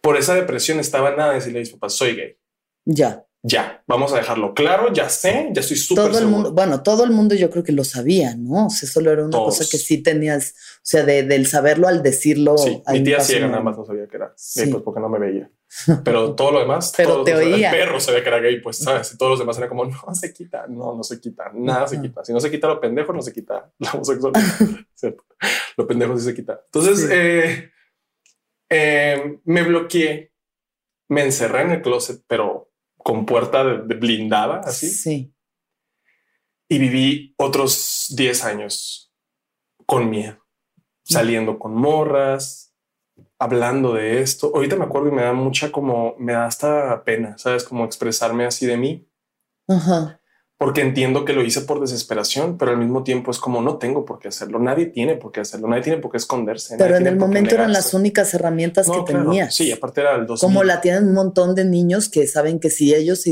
Por 0.01 0.17
esa 0.17 0.33
depresión 0.35 0.79
estaba 0.79 1.15
nada 1.15 1.29
de 1.29 1.35
decirle 1.35 1.59
a 1.59 1.61
mis 1.61 1.71
papás, 1.71 1.93
soy 1.93 2.15
gay. 2.15 2.37
Ya. 2.85 3.25
Ya, 3.41 3.81
vamos 3.87 4.11
a 4.11 4.17
dejarlo 4.17 4.53
claro, 4.53 4.91
ya 4.91 5.07
sé, 5.07 5.49
ya 5.53 5.61
estoy 5.61 5.77
súper 5.77 5.95
Todo 6.03 6.07
el 6.07 6.13
seguro. 6.15 6.31
mundo, 6.35 6.51
bueno, 6.51 6.83
todo 6.83 7.05
el 7.05 7.11
mundo 7.11 7.35
yo 7.35 7.49
creo 7.49 7.63
que 7.63 7.71
lo 7.71 7.85
sabía, 7.85 8.35
¿no? 8.35 8.65
O 8.65 8.69
sea, 8.69 8.89
solo 8.89 9.11
era 9.11 9.21
una 9.21 9.31
Todos. 9.31 9.57
cosa 9.57 9.69
que 9.71 9.77
sí 9.77 10.03
tenías, 10.03 10.55
o 10.75 10.79
sea, 10.83 11.03
de, 11.05 11.23
del 11.23 11.47
saberlo 11.47 11.87
al 11.87 12.03
decirlo. 12.03 12.57
Sí, 12.57 12.83
mi 12.91 13.01
tía 13.01 13.21
ciega 13.21 13.45
una- 13.45 13.51
nada 13.53 13.63
más 13.63 13.77
no 13.77 13.85
sabía 13.85 14.07
que 14.07 14.17
era 14.17 14.33
Sí. 14.35 14.63
gay, 14.63 14.71
pues 14.71 14.83
porque 14.83 14.99
no 14.99 15.07
me 15.07 15.19
veía. 15.19 15.49
Pero 16.03 16.35
todo 16.35 16.51
lo 16.51 16.59
demás, 16.59 16.93
Pero 16.97 17.23
todos 17.23 17.25
te. 17.25 17.31
El 17.31 17.61
perro 17.71 17.99
sabía 18.01 18.21
que 18.23 18.27
era 18.27 18.39
gay, 18.39 18.59
pues 18.59 18.77
sabes. 18.79 19.13
Y 19.13 19.17
todos 19.17 19.29
los 19.31 19.39
demás 19.39 19.55
eran 19.57 19.69
como, 19.69 19.85
no 19.85 20.15
se 20.15 20.33
quita, 20.33 20.65
no, 20.67 20.95
no 20.95 21.03
se 21.03 21.21
quita, 21.21 21.49
nada 21.53 21.87
se 21.87 22.01
quita. 22.01 22.25
Si 22.25 22.33
no 22.33 22.41
se 22.41 22.51
quita 22.51 22.67
lo 22.67 22.81
pendejo, 22.81 23.13
no 23.13 23.21
se 23.21 23.31
quita 23.31 23.71
la 23.79 23.91
homosexualidad. 23.93 24.41
¿cierto? 24.95 25.23
Lo 25.77 25.87
pendejo 25.87 26.17
sí 26.19 26.25
se 26.25 26.33
quita. 26.33 26.59
Entonces, 26.65 26.99
Sí. 26.99 27.07
eh, 27.09 27.71
eh, 28.69 29.39
me 29.45 29.63
bloqueé, 29.63 30.33
me 31.09 31.23
encerré 31.23 31.61
en 31.61 31.71
el 31.71 31.81
closet, 31.81 32.21
pero 32.27 32.68
con 33.09 33.25
puerta 33.25 33.63
de, 33.63 33.79
de 33.87 33.95
blindada, 33.95 34.61
así. 34.63 34.87
Sí. 34.87 35.33
y 36.67 36.77
viví 36.77 37.33
otros 37.39 38.05
10 38.15 38.45
años 38.45 39.11
con 39.87 40.11
miedo, 40.11 40.45
saliendo 41.01 41.57
con 41.57 41.73
morras, 41.73 42.75
hablando 43.39 43.95
de 43.95 44.21
esto. 44.21 44.51
Ahorita 44.53 44.75
me 44.75 44.85
acuerdo 44.85 45.07
y 45.07 45.13
me 45.13 45.23
da 45.23 45.33
mucha 45.33 45.71
como, 45.71 46.13
me 46.19 46.33
da 46.33 46.45
hasta 46.45 47.03
pena, 47.03 47.35
¿sabes? 47.39 47.63
Como 47.63 47.83
expresarme 47.83 48.45
así 48.45 48.67
de 48.67 48.77
mí, 48.77 49.09
Ajá. 49.67 50.18
Porque 50.59 50.81
entiendo 50.81 51.23
que 51.23 51.31
lo 51.31 51.41
hice 51.41 51.61
por 51.61 51.79
desesperación, 51.79 52.57
pero 52.57 52.71
al 52.71 52.77
mismo 52.77 53.01
tiempo 53.05 53.31
es 53.31 53.39
como 53.39 53.61
no 53.61 53.77
tengo 53.77 54.03
por 54.03 54.19
qué 54.19 54.27
hacerlo. 54.27 54.59
Nadie 54.59 54.87
tiene 54.87 55.15
por 55.15 55.31
qué 55.31 55.39
hacerlo, 55.39 55.69
nadie 55.69 55.83
tiene 55.83 55.99
por 55.99 56.11
qué 56.11 56.17
esconderse. 56.17 56.75
Pero 56.77 56.97
en 56.97 57.07
el 57.07 57.15
momento 57.15 57.55
eran 57.55 57.71
las 57.71 57.93
únicas 57.93 58.33
herramientas 58.33 58.89
No, 58.89 59.05
que 59.05 59.13
claro. 59.13 59.29
tenías. 59.29 59.55
Sí, 59.55 59.71
aparte 59.71 60.01
era 60.01 60.17
el 60.17 60.25
2000. 60.25 60.41
Como 60.41 60.65
la 60.65 60.81
tienen 60.81 61.07
un 61.07 61.13
montón 61.13 61.55
de 61.55 61.63
niños 61.63 62.09
que 62.09 62.27
saben 62.27 62.59
que 62.59 62.69
si 62.69 62.93
ellos 62.93 63.23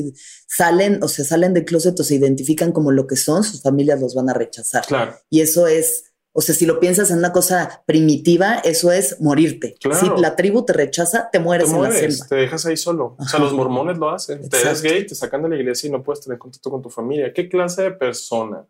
salen 0.47 1.03
o 1.03 1.09
se 1.09 1.25
salen 1.25 1.53
del 1.53 1.65
closet 1.65 1.99
o 1.99 2.03
se 2.05 2.15
identifican 2.15 2.71
como 2.71 2.91
lo 2.91 3.07
que 3.07 3.17
son, 3.17 3.43
sus 3.43 3.61
familias 3.61 3.99
los 3.99 4.15
van 4.15 4.29
a 4.29 4.33
rechazar. 4.33 4.85
Claro. 4.85 5.13
Y 5.29 5.41
eso 5.41 5.67
es, 5.67 6.06
o 6.39 6.41
sea, 6.41 6.53
si 6.53 6.67
lo 6.67 6.79
piensas 6.79 7.09
en 7.09 7.17
una 7.17 7.31
cosa 7.33 7.81
primitiva, 7.87 8.57
eso 8.63 8.91
es 8.91 9.19
morirte. 9.19 9.75
Claro. 9.81 9.99
Si 10.15 10.21
la 10.21 10.35
tribu 10.35 10.63
te 10.63 10.71
rechaza, 10.73 11.29
te 11.31 11.39
Te 11.39 11.43
mueres, 11.43 11.67
en 11.67 11.71
la 11.73 11.77
mueres, 11.89 11.99
selva. 12.19 12.27
te 12.29 12.35
dejas 12.35 12.65
ahí 12.67 12.77
solo. 12.77 13.15
O 13.17 13.23
sea, 13.25 13.37
Ajá. 13.37 13.39
los 13.39 13.53
mormones 13.53 13.97
lo 13.97 14.11
hacen. 14.11 14.47
Te 14.47 14.57
eres 14.57 14.67
Exacto. 14.69 14.89
gay, 14.89 15.07
te 15.07 15.15
sacan 15.15 15.41
de 15.41 15.49
la 15.49 15.55
iglesia 15.55 15.87
y 15.87 15.91
no 15.91 16.03
puedes 16.03 16.23
tener 16.23 16.37
contacto 16.37 16.69
con 16.69 16.83
tu 16.83 16.91
familia. 16.91 17.33
¿Qué 17.33 17.49
clase 17.49 17.81
de 17.81 17.91
persona 17.91 18.67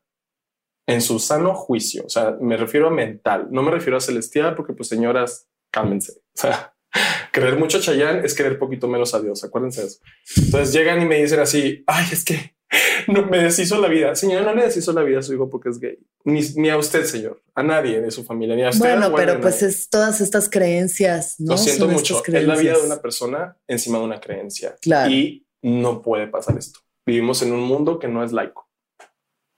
en 0.88 1.01
su 1.01 1.19
sano 1.19 1.53
juicio? 1.53 2.03
O 2.06 2.10
sea, 2.10 2.38
me 2.39 2.56
refiero 2.56 2.88
a 2.88 2.91
mental, 2.91 3.47
no 3.51 3.62
me 3.63 3.71
refiero 3.71 3.97
a 3.97 3.99
celestial, 4.01 4.56
porque 4.56 4.71
pues 4.71 4.88
señoras, 4.88 5.47
cálmense. 5.69 6.13
O 6.13 6.39
sea, 6.39 6.73
querer 7.34 7.58
mucho 7.60 7.80
a 7.80 7.82
Chayanne 7.82 8.25
es 8.25 8.34
querer 8.34 8.58
poquito 8.58 8.88
menos 8.88 9.13
a 9.13 9.19
Dios. 9.19 9.43
Acuérdense 9.43 9.82
de 9.82 9.88
eso. 9.88 9.99
Entonces 10.38 10.73
llegan 10.73 11.01
y 11.01 11.06
me 11.06 11.17
dicen 11.21 11.41
así, 11.41 11.84
ay, 11.86 12.06
es 12.13 12.23
que 12.23 12.56
no 13.08 13.25
me 13.25 13.43
deshizo 13.43 13.80
la 13.80 13.88
vida. 13.88 14.15
Señora, 14.15 14.45
no 14.45 14.56
le 14.56 14.65
deshizo 14.65 14.91
la 14.93 15.03
vida 15.03 15.19
a 15.19 15.21
su 15.21 15.34
hijo 15.34 15.49
porque 15.49 15.69
es 15.69 15.80
gay. 15.80 15.97
Ni, 16.23 16.41
ni 16.56 16.69
a 16.69 16.77
usted, 16.77 17.06
señor, 17.06 17.41
a 17.56 17.63
nadie 17.63 18.01
de 18.01 18.12
su 18.12 18.23
familia, 18.23 18.56
ni 18.56 18.63
a 18.63 18.69
usted. 18.69 18.80
Bueno, 18.80 19.15
pero 19.15 19.39
pues 19.39 19.62
es 19.63 19.89
todas 19.89 20.21
estas 20.21 20.49
creencias, 20.49 21.36
¿no? 21.39 21.53
Lo 21.53 21.58
siento 21.58 21.86
Son 21.86 21.93
mucho. 21.93 22.21
Es 22.25 22.43
la 22.43 22.56
vida 22.56 22.77
de 22.77 22.86
una 22.86 23.01
persona 23.01 23.58
encima 23.67 23.99
de 23.99 24.03
una 24.03 24.19
creencia. 24.19 24.75
Claro. 24.82 25.12
Y 25.12 25.47
no 25.62 26.01
puede 26.01 26.27
pasar 26.27 26.58
esto. 26.58 26.80
Vivimos 27.06 27.41
en 27.41 27.53
un 27.53 27.62
mundo 27.62 27.99
que 27.99 28.08
no 28.08 28.23
es 28.23 28.34
laico 28.34 28.69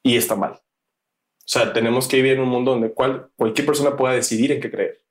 y 0.03 0.17
está 0.17 0.35
mal. 0.35 0.53
O 0.53 1.51
sea, 1.51 1.73
tenemos 1.73 2.07
que 2.07 2.17
vivir 2.17 2.33
en 2.33 2.41
un 2.41 2.49
mundo 2.49 2.71
donde 2.71 2.93
cual, 2.93 3.31
cualquier 3.35 3.65
persona 3.65 3.97
pueda 3.97 4.13
decidir 4.13 4.51
en 4.51 4.61
qué 4.61 4.69
creer. 4.69 5.03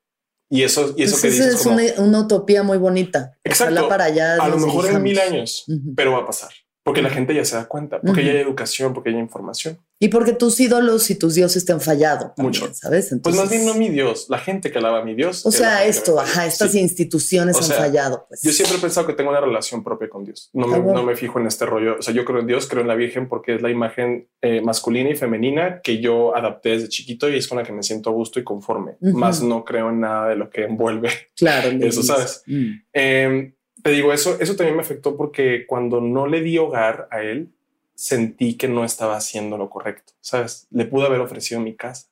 Y 0.49 0.63
eso, 0.63 0.95
y 0.97 1.03
eso 1.03 1.13
Pues 1.13 1.21
que 1.21 1.27
dices 1.29 1.55
es 1.55 1.63
como, 1.63 1.75
una, 1.75 1.83
una 1.97 2.21
utopía 2.21 2.63
muy 2.63 2.77
bonita. 2.77 3.37
Exacto. 3.43 3.73
Ojalá 3.73 3.89
para 3.89 4.05
allá. 4.05 4.35
a 4.35 4.47
lo 4.47 4.57
mejor 4.57 4.87
en 4.87 5.03
mil 5.03 5.19
años, 5.19 5.65
pero 5.95 6.13
va 6.13 6.19
a 6.19 6.25
pasar. 6.25 6.51
Porque 6.89 7.01
la 7.03 7.09
gente 7.09 7.33
ya 7.35 7.45
se 7.45 7.55
da 7.55 7.65
cuenta, 7.67 8.01
porque 8.01 8.23
ya 8.23 8.29
Ujú. 8.31 8.37
hay 8.37 8.43
educación, 8.43 8.93
porque 8.93 9.09
hay 9.11 9.15
información. 9.17 9.77
Y 10.01 10.07
porque 10.07 10.31
tus 10.33 10.59
ídolos 10.59 11.09
y 11.11 11.15
tus 11.15 11.35
dioses 11.35 11.65
te 11.65 11.73
han 11.73 11.81
fallado. 11.81 12.31
También, 12.35 12.61
Mucho. 12.63 12.73
¿Sabes? 12.73 13.09
Pues 13.21 13.35
más 13.35 13.43
Entonces, 13.43 13.49
bien 13.49 13.65
no 13.65 13.73
mi 13.75 13.89
Dios, 13.89 14.27
la 14.29 14.39
gente 14.39 14.71
que 14.71 14.77
alaba 14.77 14.99
a 14.99 15.03
mi 15.03 15.13
Dios. 15.13 15.45
O 15.45 15.51
sea, 15.51 15.85
esto, 15.85 16.19
ajá, 16.19 16.45
estas 16.45 16.71
Sí. 16.71 16.79
instituciones 16.79 17.55
O 17.57 17.59
han 17.59 17.65
sea, 17.65 17.77
fallado. 17.77 18.25
Pues. 18.29 18.41
Yo 18.41 18.51
siempre 18.51 18.77
he 18.77 18.81
pensado 18.81 19.05
que 19.05 19.13
tengo 19.13 19.29
una 19.29 19.41
relación 19.41 19.83
propia 19.83 20.09
con 20.09 20.23
Dios. 20.23 20.49
No 20.53 20.67
me, 20.67 20.75
Ah, 20.77 20.79
bueno. 20.79 21.01
no 21.01 21.05
me 21.05 21.15
fijo 21.15 21.39
en 21.39 21.47
este 21.47 21.65
rollo. 21.65 21.97
O 21.99 22.01
sea, 22.01 22.13
yo 22.13 22.23
creo 22.25 22.39
en 22.39 22.47
Dios, 22.47 22.67
creo 22.67 22.81
en 22.81 22.87
la 22.87 22.95
Virgen 22.95 23.27
porque 23.27 23.55
es 23.55 23.61
la 23.61 23.69
imagen 23.69 24.27
eh, 24.41 24.61
masculina 24.61 25.09
y 25.09 25.15
femenina 25.15 25.81
que 25.83 25.99
yo 25.99 26.35
adapté 26.35 26.69
desde 26.69 26.87
chiquito 26.89 27.29
y 27.29 27.35
es 27.37 27.47
con 27.47 27.57
la 27.57 27.63
que 27.65 27.73
me 27.73 27.83
siento 27.83 28.09
a 28.09 28.13
gusto 28.13 28.39
y 28.39 28.43
conforme. 28.43 28.93
Ujú. 29.01 29.17
Más 29.17 29.43
no 29.43 29.65
creo 29.65 29.89
en 29.89 29.99
nada 29.99 30.29
de 30.29 30.37
lo 30.37 30.49
que 30.49 30.63
envuelve. 30.63 31.09
Claro, 31.35 31.69
Eso 31.81 32.01
sabes. 32.03 32.41
Mm. 32.47 32.71
Eh, 32.93 33.53
te 33.83 33.91
digo, 33.91 34.13
eso, 34.13 34.37
eso 34.39 34.55
también 34.55 34.75
me 34.75 34.81
afectó 34.81 35.15
porque 35.17 35.65
cuando 35.67 36.01
no 36.01 36.27
le 36.27 36.41
di 36.41 36.57
hogar 36.57 37.07
a 37.11 37.21
él, 37.21 37.49
sentí 37.95 38.55
que 38.55 38.67
no 38.67 38.83
estaba 38.85 39.15
haciendo 39.17 39.57
lo 39.57 39.69
correcto. 39.69 40.13
Sabes, 40.21 40.67
le 40.71 40.85
pude 40.85 41.05
haber 41.05 41.19
ofrecido 41.21 41.59
mi 41.61 41.75
casa, 41.75 42.07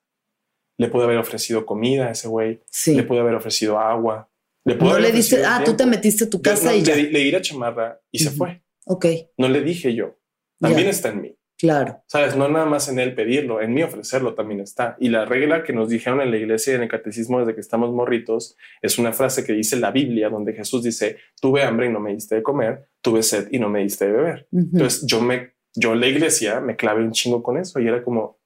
le 0.78 0.90
pude 0.90 1.04
haber 1.06 1.18
ofrecido 1.18 1.66
comida 1.66 2.08
a 2.08 2.12
ese 2.12 2.28
güey, 2.28 2.62
Sí. 2.70 2.94
le 2.96 3.04
pude 3.04 3.20
haber 3.20 3.36
ofrecido 3.36 3.80
agua. 3.80 4.30
Le 4.66 4.76
pude 4.76 4.90
No 4.90 4.96
haber 4.96 5.04
le 5.06 5.12
diste, 5.14 5.46
ah, 5.46 5.62
tú 5.64 5.76
te 5.78 5.86
metiste 5.86 6.26
a 6.26 6.30
tu 6.30 6.38
Yo 6.38 6.44
casa 6.44 6.72
no, 6.72 6.76
y 6.76 6.82
ya. 6.84 6.96
le, 6.96 7.04
le 7.12 7.20
di 7.20 7.32
la 7.32 7.42
chamarra 7.42 8.02
y 8.12 8.20
se 8.20 8.30
Ujú. 8.30 8.38
fue. 8.38 8.62
Ok, 8.86 9.06
No 9.38 9.48
le 9.48 9.62
dije 9.62 9.94
yo. 9.96 10.18
También 10.60 10.86
Ya. 10.86 10.90
está 10.92 11.10
en 11.10 11.22
mí. 11.22 11.37
Claro. 11.58 12.04
Sabes, 12.08 12.36
no 12.36 12.48
nada 12.48 12.66
más 12.66 12.88
en 12.90 13.00
él 13.00 13.16
pedirlo, 13.16 13.62
en 13.62 13.74
mí 13.74 13.84
ofrecerlo 13.84 14.34
también 14.36 14.60
está. 14.62 14.96
Y 15.00 15.10
la 15.10 15.26
regla 15.26 15.64
que 15.64 15.74
nos 15.74 15.90
dijeron 15.90 16.22
en 16.22 16.32
la 16.32 16.38
iglesia 16.38 16.74
y 16.74 16.76
en 16.76 16.84
el 16.84 16.90
catecismo 16.90 17.40
desde 17.40 17.56
que 17.56 17.62
estamos 17.62 17.92
morritos 17.94 18.56
es 18.82 18.98
una 18.98 19.14
frase 19.14 19.44
que 19.44 19.54
dice 19.54 19.76
la 19.78 19.92
Biblia, 19.92 20.30
donde 20.30 20.54
Jesús 20.54 20.84
dice: 20.84 21.18
Tuve 21.42 21.64
hambre 21.64 21.88
y 21.88 21.92
no 21.92 22.00
me 22.00 22.14
diste 22.14 22.36
de 22.36 22.44
comer, 22.44 22.90
tuve 23.02 23.24
sed 23.24 23.48
y 23.52 23.60
no 23.60 23.70
me 23.70 23.82
diste 23.82 24.06
de 24.06 24.12
beber. 24.12 24.48
Entonces 24.52 25.06
yo 25.06 25.22
me, 25.22 25.54
yo 25.76 25.94
en 25.94 26.00
la 26.00 26.08
iglesia 26.08 26.60
me 26.60 26.76
clavé 26.76 27.04
un 27.04 27.12
chingo 27.12 27.44
con 27.44 27.58
eso 27.58 27.80
y 27.80 27.88
era 27.88 28.04
como, 28.04 28.40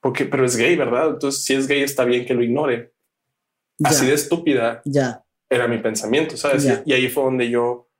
porque, 0.00 0.24
pero 0.24 0.44
es 0.44 0.56
gay, 0.56 0.76
¿verdad? 0.76 1.10
Entonces, 1.10 1.44
si 1.44 1.54
es 1.54 1.66
gay, 1.66 1.82
está 1.82 2.04
bien 2.04 2.24
que 2.24 2.34
lo 2.34 2.42
ignore. 2.42 2.94
Ya, 3.78 3.88
Así 3.90 4.06
de 4.06 4.14
estúpida 4.14 4.82
ya. 4.84 5.24
era 5.48 5.66
mi 5.66 5.78
pensamiento, 5.78 6.36
¿sabes? 6.36 6.64
Ya. 6.64 6.82
Y 6.84 6.92
ahí 6.92 7.08
fue 7.08 7.24
donde 7.24 7.48
yo 7.48 7.90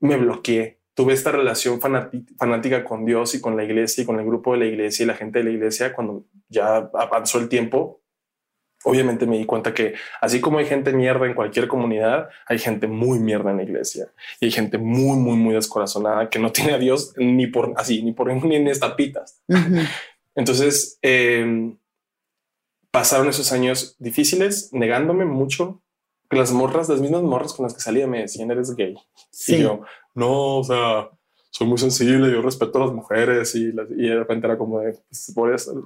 me 0.00 0.16
bloqueé. 0.16 0.79
Tuve 0.94 1.12
esta 1.14 1.32
relación 1.32 1.80
fanática 1.80 2.84
con 2.84 3.04
Dios 3.04 3.34
y 3.34 3.40
con 3.40 3.56
la 3.56 3.64
iglesia 3.64 4.02
y 4.02 4.06
con 4.06 4.18
el 4.18 4.26
grupo 4.26 4.52
de 4.52 4.58
la 4.58 4.66
iglesia 4.66 5.04
y 5.04 5.06
la 5.06 5.14
gente 5.14 5.38
de 5.38 5.44
la 5.44 5.50
iglesia. 5.50 5.92
Cuando 5.92 6.24
ya 6.48 6.90
avanzó 6.92 7.38
el 7.38 7.48
tiempo, 7.48 8.02
obviamente 8.84 9.26
me 9.26 9.38
di 9.38 9.44
cuenta 9.44 9.74
que 9.74 9.94
así 10.20 10.40
como 10.40 10.58
hay 10.58 10.66
gente 10.66 10.92
mierda 10.92 11.26
en 11.26 11.34
cualquier 11.34 11.68
comunidad, 11.68 12.28
hay 12.46 12.58
gente 12.58 12.86
muy 12.86 13.18
mierda 13.18 13.50
en 13.50 13.58
la 13.58 13.62
iglesia 13.62 14.08
y 14.40 14.46
hay 14.46 14.50
gente 14.50 14.78
muy, 14.78 15.16
muy, 15.16 15.36
muy 15.36 15.54
descorazonada 15.54 16.28
que 16.28 16.38
no 16.38 16.52
tiene 16.52 16.72
a 16.72 16.78
Dios 16.78 17.14
ni 17.16 17.46
por 17.46 17.74
así, 17.76 18.02
ni 18.02 18.12
por 18.12 18.32
ni 18.44 18.56
en 18.56 18.68
estapitas. 18.68 19.42
Ujú. 19.48 19.80
Entonces, 20.34 20.98
eh, 21.02 21.74
pasaron 22.90 23.28
esos 23.28 23.52
años 23.52 23.96
difíciles, 23.98 24.70
negándome 24.72 25.24
mucho. 25.24 25.82
Las 26.30 26.52
morras, 26.52 26.88
las 26.88 27.00
mismas 27.00 27.22
morras 27.22 27.52
con 27.54 27.64
las 27.64 27.74
que 27.74 27.80
salía 27.80 28.06
me 28.06 28.20
decían, 28.22 28.50
eres 28.50 28.74
gay. 28.76 28.94
Sí. 29.30 29.56
Y 29.56 29.62
yo, 29.62 29.80
no, 30.14 30.58
o 30.58 30.64
sea, 30.64 31.08
soy 31.50 31.66
muy 31.66 31.78
sensible, 31.78 32.30
yo 32.30 32.40
respeto 32.40 32.78
a 32.78 32.86
las 32.86 32.94
mujeres 32.94 33.54
y, 33.56 33.72
las- 33.72 33.90
y 33.90 34.08
de 34.08 34.14
repente 34.16 34.46
era 34.46 34.56
como 34.56 34.78
de, 34.80 34.92
pues, 35.08 35.32
por 35.34 35.52
eso. 35.52 35.72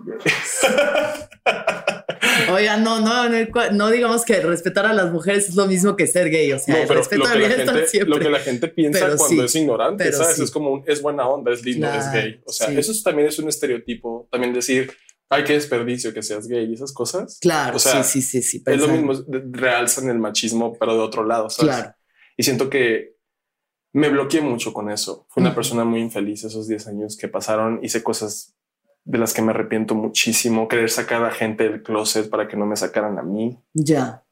Oiga, 2.53 2.77
no, 2.77 3.01
no, 3.01 3.29
no, 3.29 3.37
no 3.73 3.91
digamos 3.91 4.25
que 4.25 4.41
respetar 4.41 4.87
a 4.87 4.93
las 4.93 5.11
mujeres 5.13 5.49
es 5.49 5.55
lo 5.57 5.67
mismo 5.67 5.97
que 5.97 6.07
ser 6.07 6.31
gay. 6.31 6.53
O 6.53 6.59
sea, 6.59 6.75
No, 6.77 6.83
pero 6.87 7.01
respeto 7.01 7.25
lo 7.25 7.31
que, 7.33 7.39
la 7.39 7.49
gente, 7.49 7.87
siempre. 7.87 8.11
lo 8.11 8.19
que 8.23 8.31
la 8.31 8.39
gente 8.41 8.69
piensa 8.69 9.01
Pero 9.07 9.17
cuando 9.17 9.43
sí, 9.43 9.47
es 9.47 9.55
ignorante, 9.55 10.13
¿sabes? 10.13 10.37
sí. 10.37 10.43
Es 10.43 10.51
como, 10.51 10.73
un, 10.73 10.85
es 10.87 11.01
buena 11.01 11.27
onda, 11.29 11.53
es 11.53 11.65
lindo, 11.65 11.87
es 11.89 11.93
Claro, 12.05 12.13
gay. 12.21 12.41
O 12.45 12.53
sea, 12.53 12.69
sí. 12.69 12.79
eso 12.79 12.93
es- 12.93 13.03
también 13.03 13.29
es 13.29 13.39
un 13.39 13.49
estereotipo. 13.49 14.29
También 14.31 14.53
decir, 14.53 14.93
ay, 15.35 15.45
qué 15.45 15.55
desperdicio 15.55 16.13
que 16.15 16.23
seas 16.23 16.47
gay 16.49 16.71
y 16.71 16.75
esas 16.75 16.93
cosas. 16.93 17.39
Claro, 17.41 17.77
O 17.77 17.79
sea, 17.79 18.03
sí, 18.03 18.23
sí, 18.23 18.43
sí, 18.43 18.61
sí. 18.61 18.65
es 18.67 18.81
lo 18.81 18.89
mismo, 18.89 19.13
realzan 19.51 20.09
el 20.09 20.19
machismo, 20.19 20.73
pero 20.79 20.95
de 20.95 21.01
otro 21.01 21.25
lado, 21.25 21.51
¿sabes? 21.51 21.77
Claro. 21.77 21.95
Y 22.37 22.43
siento 22.43 22.71
que 22.71 23.15
me 23.93 24.09
bloqueé 24.09 24.41
mucho 24.41 24.73
con 24.73 24.91
eso. 24.91 25.27
Fui 25.31 25.41
una 25.41 25.55
persona 25.55 25.85
muy 25.85 26.01
infeliz 26.01 26.45
esos 26.45 26.67
10 26.67 26.89
años 26.89 27.17
que 27.17 27.29
pasaron. 27.29 27.79
Hice 27.83 28.03
cosas 28.03 28.55
de 29.05 29.19
las 29.19 29.33
que 29.33 29.41
me 29.41 29.51
arrepiento 29.51 29.95
muchísimo. 29.95 30.67
Querer 30.67 30.91
sacar 30.91 31.25
a 31.25 31.31
gente 31.31 31.65
del 31.65 31.83
closet 31.83 32.29
para 32.29 32.49
que 32.49 32.57
no 32.57 32.67
me 32.67 32.77
sacaran 32.77 33.19
a 33.19 33.23
mí. 33.23 33.57
Ya. 33.73 34.25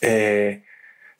Eh, 0.00 0.62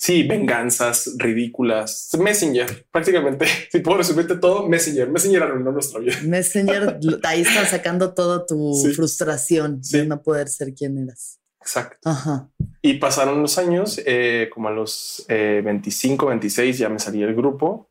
sí, 0.03 0.23
venganzas 0.23 1.15
ridículas. 1.19 2.09
Messenger, 2.19 2.87
prácticamente. 2.91 3.45
Si 3.71 3.81
puedo 3.81 3.99
resumirte 3.99 4.37
todo, 4.37 4.67
Messenger. 4.67 5.09
Messenger 5.11 5.43
arruinó 5.43 5.73
nuestra 5.73 6.01
vida. 6.01 6.15
Messenger, 6.25 6.99
ahí 7.25 7.43
está 7.43 7.67
sacando 7.67 8.15
toda 8.15 8.47
tu 8.47 8.73
Sí. 8.75 8.95
frustración 8.95 9.81
de 9.83 9.85
Sí. 10.03 10.07
no 10.07 10.23
poder 10.23 10.49
ser 10.49 10.73
quien 10.75 10.97
eras. 10.99 11.39
Exacto. 11.61 12.09
Ajá. 12.09 12.49
Y 12.81 12.95
pasaron 12.95 13.43
los 13.43 13.59
años, 13.59 14.01
eh, 14.07 14.49
como 14.53 14.69
a 14.69 14.73
los 14.73 15.27
eh, 15.29 15.61
25, 15.63 16.27
26 16.27 16.79
ya 16.79 16.89
me 16.89 16.99
salí 16.99 17.21
del 17.21 17.35
grupo, 17.35 17.91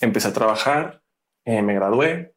empecé 0.00 0.28
a 0.28 0.32
trabajar, 0.32 1.02
eh, 1.44 1.60
me 1.62 1.74
gradué, 1.74 2.32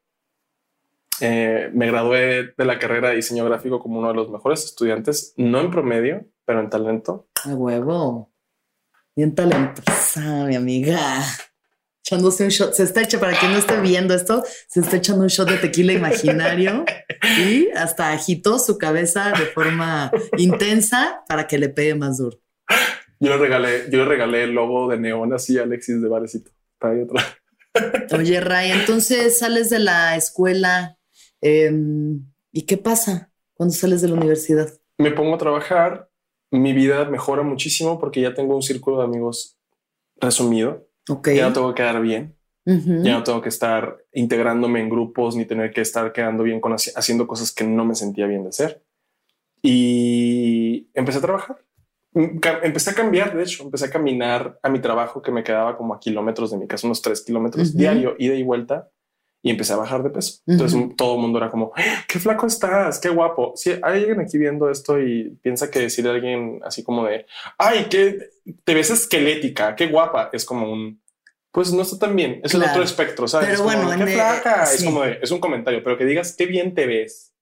Eh, 1.20 1.70
me 1.72 1.86
gradué 1.86 2.52
de 2.58 2.64
la 2.66 2.78
carrera 2.78 3.08
de 3.08 3.16
diseño 3.16 3.42
gráfico 3.46 3.78
como 3.80 4.00
uno 4.00 4.08
de 4.08 4.14
los 4.14 4.28
mejores 4.28 4.64
estudiantes, 4.66 5.32
no 5.38 5.60
en 5.60 5.70
promedio, 5.70 6.26
pero 6.44 6.60
en 6.60 6.68
talento. 6.68 7.26
A 7.44 7.54
huevo. 7.54 8.30
Bien 9.16 9.34
talentosa, 9.34 10.44
mi 10.44 10.56
amiga. 10.56 11.24
Echándose 12.04 12.44
un 12.44 12.50
shot. 12.50 12.74
Se 12.74 12.82
está 12.82 13.00
hecha, 13.00 13.18
para 13.18 13.32
quien 13.38 13.50
no 13.50 13.56
esté 13.56 13.80
viendo 13.80 14.12
esto, 14.12 14.44
se 14.68 14.80
está 14.80 14.98
echando 14.98 15.22
un 15.22 15.28
shot 15.28 15.48
de 15.48 15.56
tequila 15.56 15.94
imaginario 15.94 16.84
y 17.38 17.70
hasta 17.70 18.12
agitó 18.12 18.58
su 18.58 18.76
cabeza 18.76 19.32
de 19.32 19.46
forma 19.46 20.10
intensa 20.36 21.24
para 21.26 21.46
que 21.46 21.56
le 21.56 21.70
pegue 21.70 21.94
más 21.94 22.18
duro. 22.18 22.38
Yo 23.18 23.30
le 23.30 23.38
regalé, 23.38 23.84
yo 23.90 24.00
le 24.00 24.04
regalé 24.04 24.44
el 24.44 24.50
logo 24.50 24.86
de 24.90 24.98
neón 24.98 25.32
así 25.32 25.58
a 25.58 25.62
Alexis 25.62 26.02
de 26.02 26.08
Barecito. 26.08 26.50
Está 26.74 26.90
ahí 26.90 27.00
atrás. 27.00 27.24
Oye, 28.12 28.38
Ray, 28.42 28.70
entonces 28.72 29.38
sales 29.38 29.70
de 29.70 29.78
la 29.78 30.14
escuela 30.16 30.98
em, 31.40 32.22
y 32.52 32.66
¿qué 32.66 32.76
pasa 32.76 33.32
cuando 33.54 33.74
sales 33.74 34.02
de 34.02 34.08
la 34.08 34.14
universidad? 34.14 34.68
Me 34.98 35.10
pongo 35.10 35.36
a 35.36 35.38
trabajar, 35.38 36.05
mi 36.50 36.72
vida 36.72 37.04
mejora 37.06 37.42
muchísimo 37.42 37.98
porque 37.98 38.20
ya 38.20 38.34
tengo 38.34 38.54
un 38.56 38.62
círculo 38.62 38.98
de 38.98 39.04
amigos 39.04 39.58
resumido, 40.16 40.86
Ok. 41.08 41.28
ya 41.34 41.46
no 41.48 41.52
tengo 41.52 41.68
que 41.74 41.82
quedar 41.82 42.00
bien. 42.00 42.34
Ya 42.64 43.12
no 43.12 43.22
tengo 43.22 43.40
que 43.42 43.48
estar 43.48 43.96
integrándome 44.12 44.80
en 44.80 44.88
grupos 44.88 45.36
ni 45.36 45.44
tener 45.44 45.72
que 45.72 45.80
estar 45.82 46.12
quedando 46.12 46.42
bien 46.42 46.60
con 46.60 46.72
haci- 46.72 46.92
haciendo 46.96 47.28
cosas 47.28 47.52
que 47.52 47.62
no 47.62 47.84
me 47.84 47.94
sentía 47.94 48.26
bien 48.26 48.42
de 48.42 48.48
hacer. 48.48 48.82
Y 49.62 50.88
empecé 50.94 51.18
a 51.18 51.22
trabajar. 51.22 51.58
Mm, 52.12 52.38
Empecé 52.62 52.90
a 52.90 52.94
cambiar, 52.94 53.36
de 53.36 53.42
hecho, 53.42 53.62
empecé 53.62 53.84
a 53.86 53.90
caminar 53.90 54.58
a 54.62 54.68
mi 54.68 54.80
trabajo 54.80 55.22
que 55.22 55.30
me 55.30 55.44
quedaba 55.44 55.76
como 55.76 55.94
a 55.94 56.00
kilómetros 56.00 56.50
de 56.50 56.56
mi 56.58 56.66
casa, 56.66 56.86
unos 56.86 57.02
tres 57.02 57.22
kilómetros 57.22 57.76
diario, 57.76 58.14
ida 58.18 58.34
y 58.34 58.42
vuelta. 58.42 58.90
Y 59.46 59.50
empecé 59.50 59.74
a 59.74 59.76
bajar 59.76 60.02
de 60.02 60.10
peso. 60.10 60.40
Entonces 60.44 60.80
todo 60.96 61.14
el 61.14 61.20
mundo 61.20 61.38
era 61.38 61.50
como, 61.50 61.70
"¡Ah, 61.76 62.04
qué 62.08 62.18
flaco 62.18 62.48
estás, 62.48 62.98
qué 62.98 63.08
guapo. 63.10 63.52
Si 63.54 63.70
hay 63.70 63.80
alguien 63.82 64.18
aquí 64.20 64.38
viendo 64.38 64.68
esto 64.68 65.00
y 65.00 65.38
piensa 65.40 65.70
que 65.70 65.78
decirle 65.78 66.10
a 66.10 66.14
alguien 66.14 66.60
así 66.64 66.82
como 66.82 67.04
de, 67.06 67.26
ay, 67.56 67.84
que 67.88 68.18
te 68.64 68.74
ves 68.74 68.90
esquelética, 68.90 69.76
qué 69.76 69.86
guapa, 69.86 70.30
es 70.32 70.44
como 70.44 70.72
un, 70.72 71.00
pues 71.52 71.72
no 71.72 71.82
está 71.82 71.96
tan 71.96 72.16
bien. 72.16 72.40
Es 72.42 72.54
el 72.54 72.62
otro 72.64 72.82
espectro, 72.82 73.28
¿sabes? 73.28 73.48
Pero 73.50 73.54
Es 73.68 73.74
como, 73.76 73.86
bueno, 73.86 74.04
qué 74.04 74.12
flaca. 74.14 74.64
Es 74.64 74.82
como 74.84 75.02
de, 75.02 75.20
es 75.22 75.30
un 75.30 75.38
comentario, 75.38 75.80
pero 75.84 75.96
que 75.96 76.04
digas 76.04 76.34
qué 76.36 76.46
bien 76.46 76.74
te 76.74 76.86
ves 76.86 77.32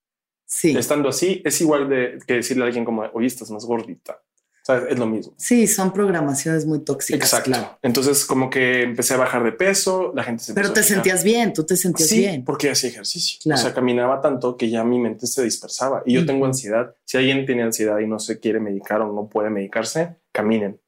Sí. 0.47 0.77
estando 0.77 1.09
así 1.09 1.41
es 1.45 1.59
igual 1.63 1.89
de 1.89 2.19
que 2.27 2.35
decirle 2.35 2.65
a 2.65 2.67
alguien 2.67 2.85
como, 2.85 3.03
oye, 3.15 3.27
estás 3.29 3.51
más 3.51 3.65
gordita. 3.65 4.21
¿Sabes? 4.67 4.93
Es 4.93 4.99
lo 4.99 5.07
mismo. 5.07 5.35
Sí, 5.37 5.67
son 5.67 5.93
programaciones 5.93 6.65
muy 6.65 6.79
tóxicas. 6.81 7.21
Exacto. 7.21 7.51
claro. 7.51 7.79
Entonces, 7.83 8.25
como 8.25 8.49
que 8.49 8.83
empecé 8.83 9.13
a 9.13 9.19
bajar 9.19 9.45
de 9.45 9.53
peso, 9.53 10.11
la 10.15 10.25
gente 10.25 10.43
se 10.43 10.55
Pero 10.55 10.73
te 10.73 10.83
sentías 10.83 11.23
bien, 11.23 11.53
tú 11.53 11.65
te 11.65 11.77
sentías 11.77 12.09
Sí, 12.09 12.21
bien. 12.21 12.45
porque 12.47 12.71
hacía 12.71 12.89
ejercicio. 12.89 13.39
Claro. 13.43 13.61
O 13.61 13.63
sea, 13.63 13.75
caminaba 13.75 14.23
tanto 14.23 14.57
que 14.57 14.71
ya 14.71 14.83
mi 14.83 14.99
mente 14.99 15.27
se 15.27 15.43
dispersaba. 15.45 16.03
Y 16.07 16.15
yo 16.15 16.25
tengo 16.25 16.39
Ujú. 16.41 16.47
ansiedad. 16.47 16.95
Si 17.05 17.19
alguien 17.19 17.45
tiene 17.45 17.63
ansiedad 17.63 17.99
y 17.99 18.07
no 18.07 18.19
se 18.19 18.41
quiere 18.41 18.59
medicar 18.59 19.03
o 19.03 19.13
no 19.13 19.29
puede 19.29 19.51
medicarse, 19.51 20.17
caminen. 20.33 20.81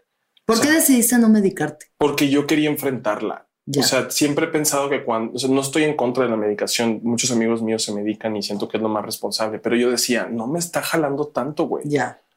¿Por 0.47 0.57
o 0.57 0.61
qué 0.63 0.69
sea- 0.69 0.77
decidiste 0.77 1.19
no 1.19 1.29
medicarte? 1.29 1.87
Porque 1.99 2.31
yo 2.31 2.47
quería 2.47 2.71
enfrentarla. 2.71 3.47
Ya. 3.67 3.81
O 3.83 3.85
sea, 3.85 4.11
siempre 4.11 4.47
he 4.47 4.49
pensado 4.49 4.89
que 4.89 5.05
cuando, 5.05 5.35
o 5.35 5.39
sea, 5.39 5.51
no 5.51 5.61
estoy 5.61 5.83
en 5.85 5.97
contra 5.97 6.25
de 6.25 6.31
la 6.31 6.37
medicación. 6.37 7.01
Muchos 7.03 7.31
amigos 7.33 7.63
míos 7.63 7.83
se 7.83 7.93
medican 7.93 8.37
y 8.37 8.43
siento 8.43 8.69
que 8.69 8.77
es 8.79 8.83
lo 8.83 8.89
más 8.89 9.05
responsable, 9.05 9.59
pero 9.59 9.77
yo 9.77 9.91
decía, 9.91 10.29
no 10.31 10.47
me 10.47 10.61
está 10.61 10.81
jalando 10.81 11.27
tanto, 11.27 11.65
güey. 11.67 11.85
ya. 11.87 12.23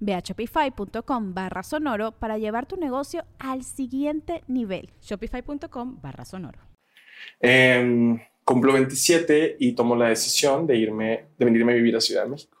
Ve 0.00 0.14
a 0.14 0.20
shopify.com 0.20 1.34
barra 1.34 1.62
sonoro 1.62 2.12
para 2.12 2.38
llevar 2.38 2.66
tu 2.66 2.76
negocio 2.76 3.24
al 3.38 3.64
siguiente 3.64 4.42
nivel. 4.46 4.90
Shopify.com 5.00 6.00
barra 6.00 6.24
sonoro. 6.24 6.58
Em, 7.40 8.20
cumplo 8.44 8.72
27 8.72 9.56
y 9.58 9.72
tomo 9.72 9.96
la 9.96 10.08
decisión 10.08 10.66
de 10.66 10.76
irme, 10.76 11.26
de 11.38 11.44
venirme 11.44 11.72
a 11.72 11.76
vivir 11.76 11.96
a 11.96 12.00
Ciudad 12.00 12.24
de 12.24 12.30
México. 12.30 12.58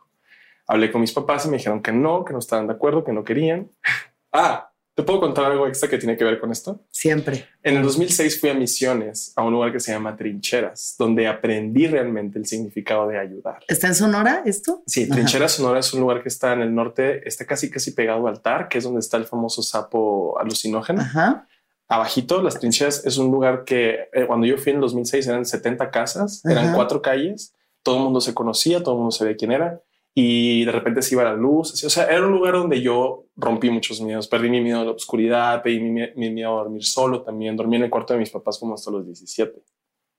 Hablé 0.66 0.90
con 0.90 1.00
mis 1.00 1.12
papás 1.12 1.46
y 1.46 1.48
me 1.48 1.56
dijeron 1.58 1.82
que 1.82 1.92
no, 1.92 2.24
que 2.24 2.32
no 2.32 2.38
estaban 2.38 2.66
de 2.66 2.74
acuerdo, 2.74 3.04
que 3.04 3.12
no 3.12 3.24
querían. 3.24 3.70
ah, 4.32 4.71
¿Te 4.94 5.02
puedo 5.02 5.20
contar 5.20 5.46
algo 5.46 5.66
extra 5.66 5.88
que 5.88 5.96
tiene 5.96 6.18
que 6.18 6.24
ver 6.24 6.38
con 6.38 6.52
esto? 6.52 6.84
Siempre. 6.90 7.46
En 7.62 7.76
el 7.78 7.82
2006 7.82 8.38
fui 8.38 8.50
a 8.50 8.54
Misiones, 8.54 9.32
a 9.36 9.42
un 9.42 9.52
lugar 9.54 9.72
que 9.72 9.80
se 9.80 9.90
llama 9.90 10.16
Trincheras, 10.16 10.96
donde 10.98 11.26
aprendí 11.26 11.86
realmente 11.86 12.38
el 12.38 12.44
significado 12.44 13.08
de 13.08 13.18
ayudar. 13.18 13.60
¿Está 13.68 13.86
en 13.86 13.94
Sonora 13.94 14.42
esto? 14.44 14.82
Sí, 14.86 15.08
Trincheras 15.08 15.52
Sonora 15.52 15.80
es 15.80 15.94
un 15.94 16.00
lugar 16.00 16.22
que 16.22 16.28
está 16.28 16.52
en 16.52 16.60
el 16.60 16.74
norte, 16.74 17.26
está 17.26 17.46
casi 17.46 17.70
casi 17.70 17.92
pegado 17.92 18.26
al 18.28 18.42
TAR, 18.42 18.68
que 18.68 18.78
es 18.78 18.84
donde 18.84 19.00
está 19.00 19.16
el 19.16 19.24
famoso 19.24 19.62
sapo 19.62 20.38
alucinógeno. 20.38 21.00
Ajá. 21.00 21.46
Abajito, 21.88 22.42
las 22.42 22.58
trincheras 22.58 23.04
es 23.04 23.18
un 23.18 23.30
lugar 23.30 23.64
que 23.64 24.08
eh, 24.12 24.26
cuando 24.26 24.46
yo 24.46 24.56
fui 24.56 24.70
en 24.70 24.76
el 24.76 24.82
2006 24.82 25.26
eran 25.26 25.44
70 25.44 25.90
casas, 25.90 26.42
eran 26.44 26.66
Ajá. 26.66 26.74
cuatro 26.74 27.02
calles, 27.02 27.54
todo 27.82 27.96
el 27.96 28.02
mundo 28.04 28.20
se 28.20 28.32
conocía, 28.34 28.82
todo 28.82 28.94
el 28.94 28.98
mundo 28.98 29.10
sabía 29.10 29.36
quién 29.36 29.52
era 29.52 29.80
y 30.14 30.64
de 30.64 30.72
repente 30.72 31.00
se 31.02 31.14
iba 31.14 31.24
la 31.24 31.34
luz. 31.34 31.72
así, 31.72 31.86
O 31.86 31.90
sea, 31.90 32.04
era 32.06 32.26
un 32.26 32.32
lugar 32.32 32.54
donde 32.54 32.80
yo 32.82 33.24
rompí 33.36 33.70
muchos 33.70 34.00
miedos. 34.00 34.28
Perdí 34.28 34.50
mi 34.50 34.60
miedo 34.60 34.80
a 34.80 34.84
la 34.84 34.90
oscuridad, 34.90 35.62
perdí 35.62 35.80
mi, 35.80 36.02
mi 36.16 36.30
miedo 36.30 36.50
a 36.58 36.62
dormir 36.64 36.84
solo 36.84 37.22
también. 37.22 37.56
Dormí 37.56 37.76
en 37.76 37.84
el 37.84 37.90
cuarto 37.90 38.12
de 38.12 38.18
mis 38.18 38.30
papás 38.30 38.58
como 38.58 38.74
hasta 38.74 38.90
los 38.90 39.06
17. 39.06 39.62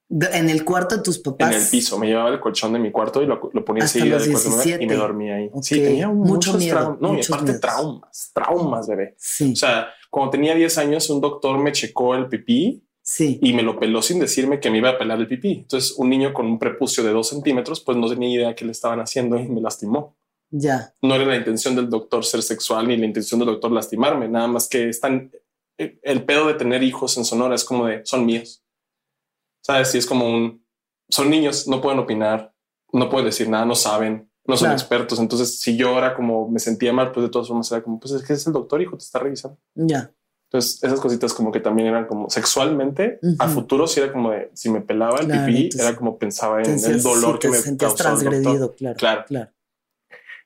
De- 0.10 0.27
En 0.38 0.49
el 0.49 0.65
cuarto 0.65 0.97
de 0.97 1.03
tus 1.03 1.19
papás. 1.19 1.56
En 1.56 1.62
el 1.62 1.67
piso. 1.69 1.97
Me 1.99 2.08
llevaba 2.08 2.29
el 2.29 2.39
colchón 2.39 2.73
de 2.73 2.79
mi 2.79 2.91
cuarto 2.91 3.21
y 3.21 3.25
lo, 3.27 3.49
lo 3.53 3.63
ponía 3.65 3.84
enseguida 3.84 4.17
del 4.17 4.32
cuarto 4.32 4.49
y 4.49 4.51
17. 4.53 4.88
me 4.88 4.95
dormía 4.95 5.36
ahí. 5.36 5.49
Ok. 5.53 5.63
Sí, 5.63 5.79
tenía 5.79 6.08
Mucho 6.10 6.34
muchos 6.34 6.58
miedo, 6.58 6.77
traumas. 6.77 7.01
No, 7.01 7.15
y 7.17 7.21
aparte 7.21 7.43
miedos. 7.45 7.62
traumas, 7.62 8.32
traumas, 8.34 8.88
bebé. 8.88 9.15
Sí, 9.17 9.53
O 9.53 9.56
sea, 9.56 9.88
cuando 10.10 10.32
tenía 10.32 10.53
10 10.56 10.77
años, 10.79 11.10
un 11.10 11.21
doctor 11.21 11.58
me 11.60 11.71
checó 11.71 12.15
el 12.15 12.27
pipí 12.27 12.84
sí. 13.04 13.38
y 13.42 13.54
me 13.54 13.62
lo 13.62 13.78
peló 13.80 14.02
sin 14.02 14.20
decirme 14.20 14.60
que 14.60 14.72
me 14.72 14.80
iba 14.80 14.89
a 14.89 14.98
pelar 14.98 15.20
el 15.20 15.28
pipí. 15.28 15.52
Entonces, 15.60 15.94
un 15.98 16.10
niño 16.10 16.34
con 16.34 16.48
un 16.48 16.58
prepucio 16.58 17.04
de 17.04 17.12
dos 17.12 17.30
centímetros, 17.30 17.82
pues 17.82 17.98
no 17.98 18.10
tenía 18.10 18.30
idea 18.34 18.56
qué 18.56 18.66
le 18.66 18.72
estaban 18.72 19.00
haciendo 19.00 19.38
y 19.38 19.48
me 19.48 19.62
lastimó. 19.62 20.16
Ya. 20.50 20.94
No 21.02 21.13
era 21.16 21.26
la 21.26 21.36
intención 21.36 21.76
del 21.76 21.89
doctor 21.89 22.24
ser 22.26 22.42
sexual 22.44 22.88
ni 22.88 22.96
la 22.98 23.06
intención 23.06 23.39
del 23.39 23.48
doctor 23.50 23.72
lastimarme, 23.72 24.28
nada 24.28 24.48
más 24.48 24.68
que 24.68 24.89
están 24.89 25.32
el- 25.78 26.00
el 26.04 26.24
pedo 26.26 26.48
de 26.48 26.54
tener 26.54 26.82
hijos 26.84 27.18
en 27.18 27.26
Sonora 27.26 27.56
es 27.56 27.63
como 27.66 27.88
de 27.88 28.06
son 28.06 28.26
míos. 28.26 28.63
Sabes, 29.62 29.89
si 29.92 29.98
es 29.98 30.06
como 30.06 30.28
un 30.28 30.63
son 31.10 31.30
niños, 31.30 31.68
no 31.68 31.82
pueden 31.82 32.00
opinar, 32.00 32.54
no 32.92 33.10
pueden 33.10 33.26
decir 33.26 33.48
nada, 33.50 33.66
no 33.66 33.76
saben, 33.76 34.30
no 34.46 34.56
son 34.58 34.68
Claro. 34.68 34.80
expertos. 34.80 35.20
Entonces, 35.20 35.60
si 35.60 35.76
yo 35.78 35.89
ahora 35.89 36.16
como 36.16 36.48
me 36.50 36.60
sentía 36.60 36.92
mal, 36.94 37.12
pues 37.12 37.26
de 37.26 37.30
todas 37.30 37.48
formas 37.48 37.72
era 37.72 37.84
como, 37.84 38.00
pues 38.00 38.13
es 38.13 38.24
que 38.24 38.34
es 38.34 38.46
el 38.48 38.54
doctor, 38.54 38.82
hijo, 38.82 38.98
te 38.98 39.04
está 39.04 39.20
revisando. 39.20 39.58
Ya. 39.76 40.12
Entonces, 40.54 40.84
esas 40.84 41.00
cositas 41.00 41.34
como 41.34 41.52
que 41.52 41.60
también 41.60 41.88
eran 41.88 42.06
como 42.06 42.30
sexualmente 42.30 43.20
a 43.39 43.46
Ujú. 43.46 43.54
futuro, 43.56 43.88
si 43.88 44.00
era 44.02 44.13
como 44.13 44.30
de 44.30 44.52
si 44.54 44.70
me 44.70 44.82
pelaba 44.82 45.20
el 45.20 45.26
Claro, 45.26 45.46
pipí, 45.48 45.63
entonces, 45.63 45.82
era 45.82 45.96
como 45.98 46.20
pensaba 46.20 46.62
en 46.62 46.80
Te 46.80 46.92
el 46.92 47.02
dolor 47.02 47.34
sí, 47.34 47.39
que 47.39 47.48
te 47.50 47.72
me 47.72 47.72
doctor. 47.78 47.96
transgredido, 47.96 48.76
claro. 48.76 48.96
Claro. 48.98 49.26
Claro. 49.28 49.52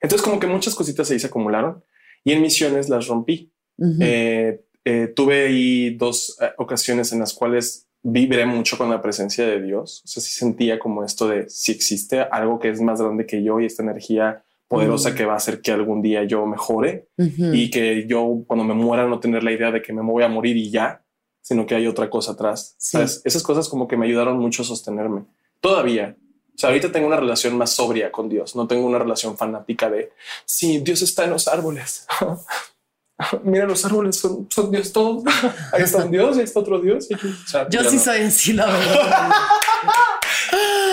Entonces, 0.00 0.24
como 0.24 0.40
que 0.40 0.46
muchas 0.46 0.74
cositas 0.74 1.10
ahí 1.10 1.18
se 1.18 1.26
acumularon 1.26 1.84
y 2.24 2.32
en 2.32 2.40
misiones 2.40 2.88
las 2.88 3.06
rompí. 3.06 3.52
Ujú. 3.76 3.98
Eh, 4.00 4.64
eh, 4.86 5.12
tuve 5.14 5.44
ahí 5.46 5.94
dos 5.96 6.38
eh, 6.40 6.52
ocasiones 6.56 7.12
en 7.12 7.18
las 7.18 7.34
cuales 7.34 7.86
vibré 8.02 8.46
mucho 8.46 8.78
con 8.78 8.88
la 8.88 9.02
presencia 9.02 9.46
de 9.46 9.60
Dios. 9.60 10.00
O 10.06 10.08
sea, 10.08 10.22
sí 10.22 10.30
sentía 10.30 10.78
como 10.78 11.04
esto 11.04 11.28
de 11.28 11.50
si 11.50 11.72
existe 11.72 12.20
algo 12.22 12.58
que 12.58 12.70
es 12.70 12.80
más 12.80 12.98
grande 13.02 13.26
que 13.26 13.42
yo 13.42 13.60
y 13.60 13.66
esta 13.66 13.82
energía 13.82 14.42
poderosa 14.68 15.10
Mm. 15.10 15.14
que 15.14 15.24
va 15.24 15.32
a 15.32 15.36
hacer 15.38 15.60
que 15.62 15.72
algún 15.72 16.02
día 16.02 16.24
yo 16.24 16.44
mejore 16.46 17.08
Ujú. 17.16 17.52
y 17.54 17.70
que 17.70 18.06
yo 18.06 18.42
cuando 18.46 18.64
me 18.64 18.74
muera 18.74 19.06
no 19.06 19.18
tener 19.18 19.42
la 19.42 19.50
idea 19.52 19.70
de 19.70 19.80
que 19.82 19.92
me 19.92 20.02
voy 20.02 20.22
a 20.22 20.28
morir 20.28 20.56
y 20.56 20.70
ya, 20.70 21.02
sino 21.40 21.66
que 21.66 21.74
hay 21.74 21.86
otra 21.86 22.10
cosa 22.10 22.32
atrás. 22.32 22.74
Sí. 22.78 22.92
¿Sabes? 22.98 23.22
Esas 23.24 23.42
cosas 23.42 23.68
como 23.68 23.88
que 23.88 23.96
me 23.96 24.06
ayudaron 24.06 24.38
mucho 24.38 24.62
a 24.62 24.66
sostenerme. 24.66 25.24
Todavía. 25.60 26.16
O 26.54 26.58
sea, 26.60 26.68
ahorita 26.70 26.92
tengo 26.92 27.06
una 27.06 27.16
relación 27.16 27.56
más 27.56 27.70
sobria 27.70 28.12
con 28.12 28.28
Dios. 28.28 28.54
No 28.56 28.66
tengo 28.66 28.86
una 28.86 28.98
relación 28.98 29.36
fanática 29.38 29.88
de, 29.88 30.12
sí, 30.44 30.78
Dios 30.80 31.00
está 31.02 31.24
en 31.24 31.30
los 31.30 31.48
árboles. 31.48 32.06
Mira, 33.42 33.64
los 33.66 33.84
árboles 33.84 34.16
son, 34.16 34.46
son 34.50 34.70
Dios 34.70 34.92
todos. 34.92 35.24
Ahí 35.72 35.82
está 35.82 36.04
un 36.04 36.10
Dios 36.12 36.36
y 36.36 36.40
ahí 36.40 36.44
está 36.44 36.60
otro 36.60 36.78
Dios. 36.80 37.08
Aquí- 37.12 37.26
o 37.26 37.48
sea, 37.48 37.68
Yo 37.68 37.82
sí 37.84 37.96
no. 37.96 38.02
soy 38.02 38.20
así, 38.20 38.52
la 38.52 38.66
verdad. 38.66 39.30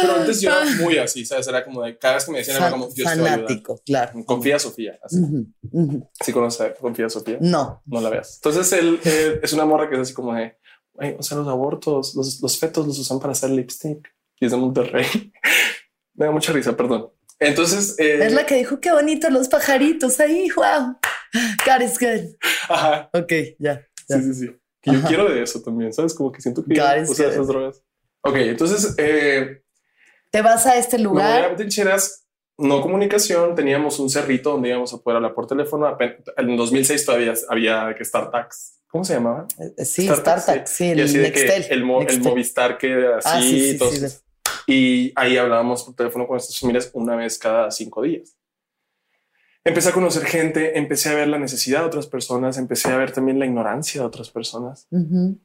Pero 0.08 0.20
antes 0.20 0.42
yo 0.42 0.50
era 0.52 0.66
muy 0.82 0.98
así, 0.98 1.26
¿sabes? 1.26 1.48
Era 1.48 1.64
como 1.64 1.84
de, 1.84 1.98
cada 1.98 2.16
vez 2.16 2.26
que 2.26 2.32
me 2.32 2.38
decían, 2.40 2.58
era 2.58 2.72
como, 2.72 2.86
ayudar. 2.86 3.18
fanático, 3.18 3.82
claro. 3.86 4.26
Confía, 4.26 4.60
Sofía. 4.60 5.00
Así. 5.04 5.20
Ujú, 5.20 5.46
ujú. 5.72 6.10
¿Sí 6.24 6.32
conoces 6.32 6.62
a 6.62 6.74
Confía, 6.74 7.10
Sofía? 7.10 7.38
No. 7.42 7.82
no 7.86 8.02
la 8.02 8.10
veas. 8.10 8.36
Entonces 8.44 8.72
él, 8.74 9.00
él 9.04 9.40
es 9.44 9.54
una 9.54 9.66
morra 9.66 9.90
que 9.90 9.96
es 9.96 10.02
así 10.02 10.14
como 10.14 10.34
de, 10.34 10.58
"Güey, 10.94 11.16
o 11.20 11.24
sea, 11.24 11.38
los 11.38 11.48
abortos, 11.48 12.16
los, 12.16 12.42
los 12.42 12.58
fetos 12.58 12.86
los 12.88 12.98
usan 13.00 13.20
para 13.20 13.32
hacer 13.34 13.50
lipstick 13.50 14.08
y 14.40 14.46
es 14.46 14.52
de 14.52 14.58
Monterrey. 14.58 15.06
Me 16.16 16.26
da 16.26 16.32
mucha 16.32 16.54
risa, 16.54 16.76
perdón. 16.78 17.10
Entonces, 17.40 17.96
eh, 18.00 18.26
Es 18.26 18.34
la 18.34 18.46
que 18.46 18.56
dijo 18.56 18.80
qué 18.80 18.92
bonito 18.94 19.30
los 19.30 19.50
pajaritos 19.50 20.20
ahí. 20.22 20.48
Wow. 20.56 20.98
God 21.66 21.82
is 21.84 22.00
good. 22.00 22.36
ajá, 22.70 23.10
Ok, 23.14 23.32
ya. 23.60 23.86
ya. 24.08 24.18
sí, 24.22 24.24
sí, 24.24 24.34
sí. 24.34 24.50
Que 24.82 24.92
yo 24.92 25.00
Ajá. 25.00 25.08
quiero 25.10 25.30
de 25.30 25.42
eso 25.44 25.62
también, 25.62 25.92
sabes? 25.92 26.14
Como 26.14 26.32
que 26.32 26.40
siento 26.42 26.64
que 26.64 26.80
God 26.80 27.02
is 27.04 27.10
usa 27.10 27.26
good. 27.26 27.34
esas 27.34 27.48
drogas. 27.48 27.84
Ok, 28.22 28.36
entonces 28.38 28.96
eh, 28.98 29.62
Te 30.36 30.42
vas 30.42 30.66
a 30.66 30.76
este 30.76 31.00
lugar. 31.00 31.56
trincheras, 31.56 32.26
no 32.58 32.82
comunicación. 32.82 33.56
Teníamos 33.56 34.00
un 34.00 34.10
cerrito 34.10 34.52
donde 34.52 34.68
íbamos 34.68 34.94
a 34.94 34.98
poder 34.98 35.16
hablar 35.16 35.34
por 35.34 35.48
teléfono. 35.48 35.98
En 36.36 36.58
2006 36.58 37.06
todavía 37.06 37.34
había 37.48 37.96
que 37.98 38.04
StarTax. 38.04 38.82
¿Cómo 38.88 39.06
se 39.06 39.14
llamaba? 39.14 39.48
Eh, 39.78 39.86
Sí, 39.86 40.10
StarTax, 40.10 40.70
sí, 40.70 40.90
el 40.90 41.22
Nextel. 41.22 41.66
el, 41.70 41.86
mo- 41.86 42.02
el 42.02 42.08
Nextel. 42.08 42.24
Movistar 42.24 42.78
que 42.78 42.92
era 42.92 43.20
así. 43.20 43.30
Ah, 43.32 43.42
sí, 43.42 43.78
sí, 44.00 44.10
sí. 44.10 44.18
Y 44.68 45.14
ahí 45.16 45.38
hablábamos 45.38 45.84
por 45.84 45.96
teléfono 45.96 46.28
con 46.28 46.36
estas 46.36 46.60
familias 46.60 46.90
una 46.92 47.16
vez 47.16 47.38
cada 47.38 47.72
cinco 47.72 48.02
días. 48.02 48.36
Empecé 49.64 49.88
a 49.90 49.94
conocer 49.94 50.26
gente, 50.26 50.78
empecé 50.78 51.10
a 51.10 51.14
ver 51.16 51.30
la 51.30 51.40
necesidad 51.40 51.80
de 51.80 51.86
otras 51.86 52.08
personas, 52.08 52.58
empecé 52.58 52.90
a 52.90 52.98
ver 52.98 53.14
también 53.14 53.40
la 53.40 53.46
ignorancia 53.46 54.02
de 54.02 54.08
otras 54.08 54.30
personas. 54.32 54.86
Ujú. 54.92 55.40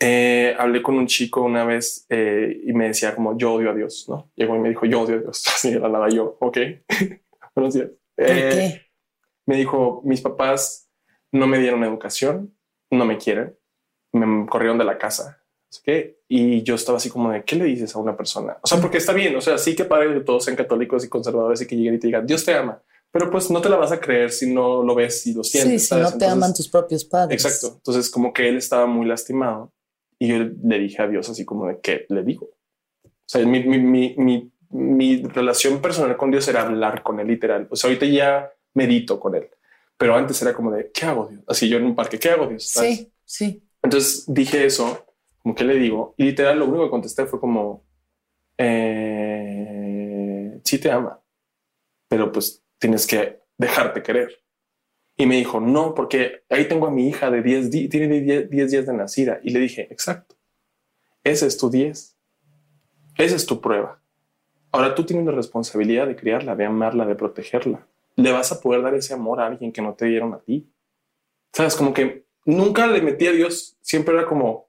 Eh, 0.00 0.54
hablé 0.58 0.82
con 0.82 0.96
un 0.96 1.06
chico 1.06 1.42
una 1.42 1.64
vez 1.64 2.04
eh, 2.10 2.60
y 2.64 2.72
me 2.72 2.88
decía 2.88 3.14
como 3.14 3.36
yo 3.38 3.54
odio 3.54 3.70
a 3.70 3.74
Dios, 3.74 4.06
¿no? 4.08 4.30
Llegó 4.36 4.54
y 4.56 4.58
me 4.58 4.68
dijo 4.68 4.86
yo 4.86 5.00
odio 5.02 5.16
a 5.16 5.20
Dios. 5.20 5.42
Así 5.54 5.70
de 5.72 5.80
la 5.80 5.88
nada 5.88 6.08
yo, 6.08 6.36
ok. 6.40 6.58
Buenos 7.54 7.74
días. 7.74 7.88
¿Por 8.16 8.26
Eh, 8.26 8.50
qué? 8.52 8.82
me 9.46 9.56
dijo, 9.56 10.02
mis 10.04 10.20
papás 10.20 10.88
no 11.32 11.46
me 11.46 11.58
dieron 11.58 11.82
educación, 11.84 12.54
no 12.90 13.04
me 13.06 13.16
quieren, 13.18 13.56
me 14.12 14.46
corrieron 14.46 14.76
de 14.78 14.84
la 14.84 14.98
casa. 14.98 15.42
que 15.82 16.20
Y 16.28 16.62
yo 16.62 16.74
estaba 16.74 16.98
así 16.98 17.08
como 17.10 17.30
de, 17.32 17.44
¿qué 17.44 17.56
le 17.56 17.64
dices 17.64 17.94
a 17.94 17.98
una 17.98 18.16
persona? 18.16 18.58
O 18.62 18.66
sea, 18.66 18.80
porque 18.80 18.98
está 18.98 19.12
bien, 19.12 19.34
o 19.36 19.40
sea, 19.40 19.56
sí 19.58 19.74
que 19.74 19.84
padre 19.86 20.12
que 20.12 20.20
todos 20.20 20.44
sean 20.44 20.56
católicos 20.56 21.04
y 21.04 21.08
conservadores 21.08 21.60
y 21.62 21.66
que 21.66 21.76
lleguen 21.76 21.94
y 21.94 21.98
te 21.98 22.08
digan, 22.08 22.26
Dios 22.26 22.44
te 22.44 22.54
ama, 22.54 22.82
pero 23.10 23.30
pues 23.30 23.50
no 23.50 23.60
te 23.62 23.68
la 23.70 23.76
vas 23.76 23.92
a 23.92 24.00
creer 24.00 24.30
si 24.30 24.52
no 24.52 24.82
lo 24.82 24.94
ves 24.94 25.26
y 25.26 25.32
lo 25.34 25.42
Sí, 25.42 25.58
sientes. 25.58 25.82
si 25.82 25.88
¿sabes? 25.88 26.04
no 26.04 26.08
te 26.10 26.14
Entonces, 26.16 26.36
aman 26.36 26.54
tus 26.54 26.68
propios 26.68 27.04
padres. 27.06 27.42
Exacto. 27.42 27.76
Entonces, 27.76 28.10
como 28.10 28.32
que 28.34 28.48
él 28.48 28.58
estaba 28.58 28.86
muy 28.86 29.06
lastimado 29.06 29.72
y 30.18 30.28
yo 30.28 30.38
le 30.38 30.78
dije 30.78 31.02
a 31.02 31.08
Dios 31.08 31.28
así 31.28 31.44
como 31.44 31.66
de, 31.66 31.80
¿qué 31.80 32.06
le 32.08 32.22
digo? 32.22 32.46
O 33.04 33.10
sea, 33.26 33.44
mi, 33.44 33.62
mi, 33.64 33.78
mi, 34.16 34.50
mi, 34.70 35.22
relación 35.22 35.80
personal 35.82 36.16
con 36.16 36.30
Dios 36.30 36.48
era 36.48 36.62
hablar 36.62 37.02
con 37.02 37.20
él 37.20 37.28
literal. 37.28 37.68
O 37.70 37.76
sea, 37.76 37.88
ahorita 37.88 38.06
ya 38.06 38.50
medito 38.74 39.20
con 39.20 39.34
él, 39.34 39.48
pero 39.96 40.16
antes 40.16 40.40
era 40.42 40.54
como 40.54 40.70
de, 40.70 40.90
¿qué 40.92 41.06
hago 41.06 41.26
Dios? 41.26 41.42
Así 41.46 41.68
yo 41.68 41.76
en 41.76 41.84
un 41.84 41.94
parque, 41.94 42.18
¿qué 42.18 42.30
hago 42.30 42.46
Dios? 42.46 42.66
¿Sabes? 42.66 42.98
Sí, 42.98 43.12
sí. 43.24 43.62
Entonces 43.82 44.24
dije 44.26 44.64
eso, 44.64 45.06
como 45.42 45.54
que 45.54 45.64
le 45.64 45.74
digo, 45.74 46.14
y 46.16 46.24
literal 46.24 46.58
lo 46.58 46.66
único 46.66 46.84
que 46.84 46.90
contesté 46.90 47.26
fue 47.26 47.38
como, 47.38 47.84
eh, 48.56 49.78
sí 50.64 50.78
te 50.78 50.90
ama, 50.90 51.20
pero 52.08 52.32
pues 52.32 52.64
tienes 52.78 53.06
que 53.06 53.40
dejarte 53.56 54.02
querer. 54.02 54.30
Y 55.20 55.26
me 55.26 55.36
dijo, 55.36 55.60
no, 55.60 55.94
porque 55.94 56.44
ahí 56.48 56.66
tengo 56.68 56.86
a 56.86 56.90
mi 56.90 57.08
hija 57.08 57.30
de 57.30 57.42
10, 57.42 57.70
di- 57.70 57.88
tiene 57.88 58.20
10, 58.20 58.48
10 58.48 58.70
días 58.70 58.86
de 58.86 58.92
nacida. 58.94 59.40
Y 59.42 59.50
le 59.50 59.58
dije, 59.58 59.88
exacto, 59.90 60.36
ese 61.24 61.46
es 61.46 61.56
tu 61.58 61.68
10, 61.68 62.16
esa 63.16 63.36
es 63.36 63.44
tu 63.44 63.60
prueba. 63.60 64.00
Ahora 64.70 64.94
tú 64.94 65.04
tienes 65.04 65.26
la 65.26 65.32
responsabilidad 65.32 66.06
de 66.06 66.14
criarla, 66.16 66.54
de 66.54 66.64
amarla, 66.66 67.04
de 67.04 67.14
protegerla. 67.16 67.86
le 68.16 68.32
vas 68.32 68.50
a 68.52 68.60
poder 68.60 68.82
dar 68.82 68.94
ese 68.94 69.14
amor 69.14 69.40
a 69.40 69.46
alguien 69.46 69.70
que 69.72 69.80
no 69.82 69.94
te 69.94 70.06
dieron 70.06 70.34
a 70.34 70.40
ti? 70.40 70.68
Sabes, 71.52 71.76
como 71.76 71.92
que 71.94 72.24
nunca 72.44 72.86
le 72.88 73.00
metí 73.00 73.26
a 73.28 73.32
Dios, 73.32 73.76
siempre 73.80 74.12
era 74.14 74.26
como, 74.26 74.68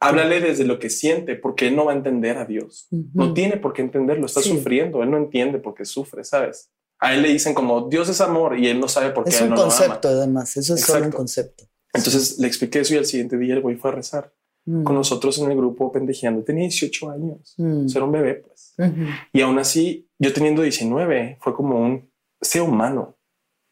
háblale 0.00 0.40
desde 0.40 0.64
lo 0.64 0.78
que 0.80 0.90
siente, 0.90 1.36
porque 1.36 1.68
él 1.68 1.76
no 1.76 1.84
va 1.84 1.92
a 1.92 1.96
entender 1.96 2.36
a 2.36 2.44
Dios. 2.44 2.88
No 2.90 3.32
tiene 3.32 3.56
por 3.58 3.72
qué 3.72 3.82
entenderlo, 3.82 4.26
está 4.26 4.40
Sí. 4.40 4.50
sufriendo, 4.50 5.02
él 5.04 5.10
no 5.10 5.18
entiende 5.18 5.58
por 5.58 5.74
qué 5.74 5.84
sufre, 5.84 6.24
¿sabes? 6.24 6.70
A 7.00 7.14
él 7.14 7.22
le 7.22 7.28
dicen 7.28 7.54
como, 7.54 7.88
Dios 7.88 8.08
es 8.08 8.20
amor 8.20 8.58
y 8.58 8.68
él 8.68 8.78
no 8.78 8.86
sabe 8.88 9.10
por 9.10 9.24
qué 9.24 9.30
Es 9.30 9.38
él 9.40 9.44
un 9.44 9.50
no 9.50 9.56
lo 9.56 9.62
ama. 9.62 9.70
concepto, 9.70 10.08
además. 10.08 10.56
Eso 10.56 10.74
es 10.74 10.80
solo 10.82 10.98
un 10.98 11.04
Exacto. 11.04 11.16
concepto. 11.16 11.64
Entonces 11.94 12.38
le 12.38 12.46
expliqué 12.46 12.80
eso 12.80 12.94
y 12.94 12.98
al 12.98 13.06
siguiente 13.06 13.36
día 13.38 13.54
el 13.54 13.60
güey 13.62 13.76
fue 13.76 13.90
a 13.90 13.94
rezar 13.94 14.32
Mm. 14.66 14.84
con 14.84 14.94
nosotros 14.94 15.38
en 15.38 15.50
el 15.50 15.56
grupo 15.56 15.90
pendejeando. 15.90 16.44
Tenía 16.44 16.64
18 16.64 17.10
años, 17.10 17.54
Mm. 17.56 17.86
o 17.86 17.88
sea, 17.88 17.98
era 18.00 18.04
un 18.04 18.12
bebé, 18.12 18.34
pues. 18.34 18.74
Ujú. 18.78 19.06
Y 19.32 19.40
aún 19.40 19.58
así, 19.58 20.06
yo 20.18 20.32
teniendo 20.34 20.60
19, 20.62 21.38
fue 21.40 21.54
como 21.54 21.80
un 21.80 22.10
ser 22.42 22.60
humano, 22.62 23.16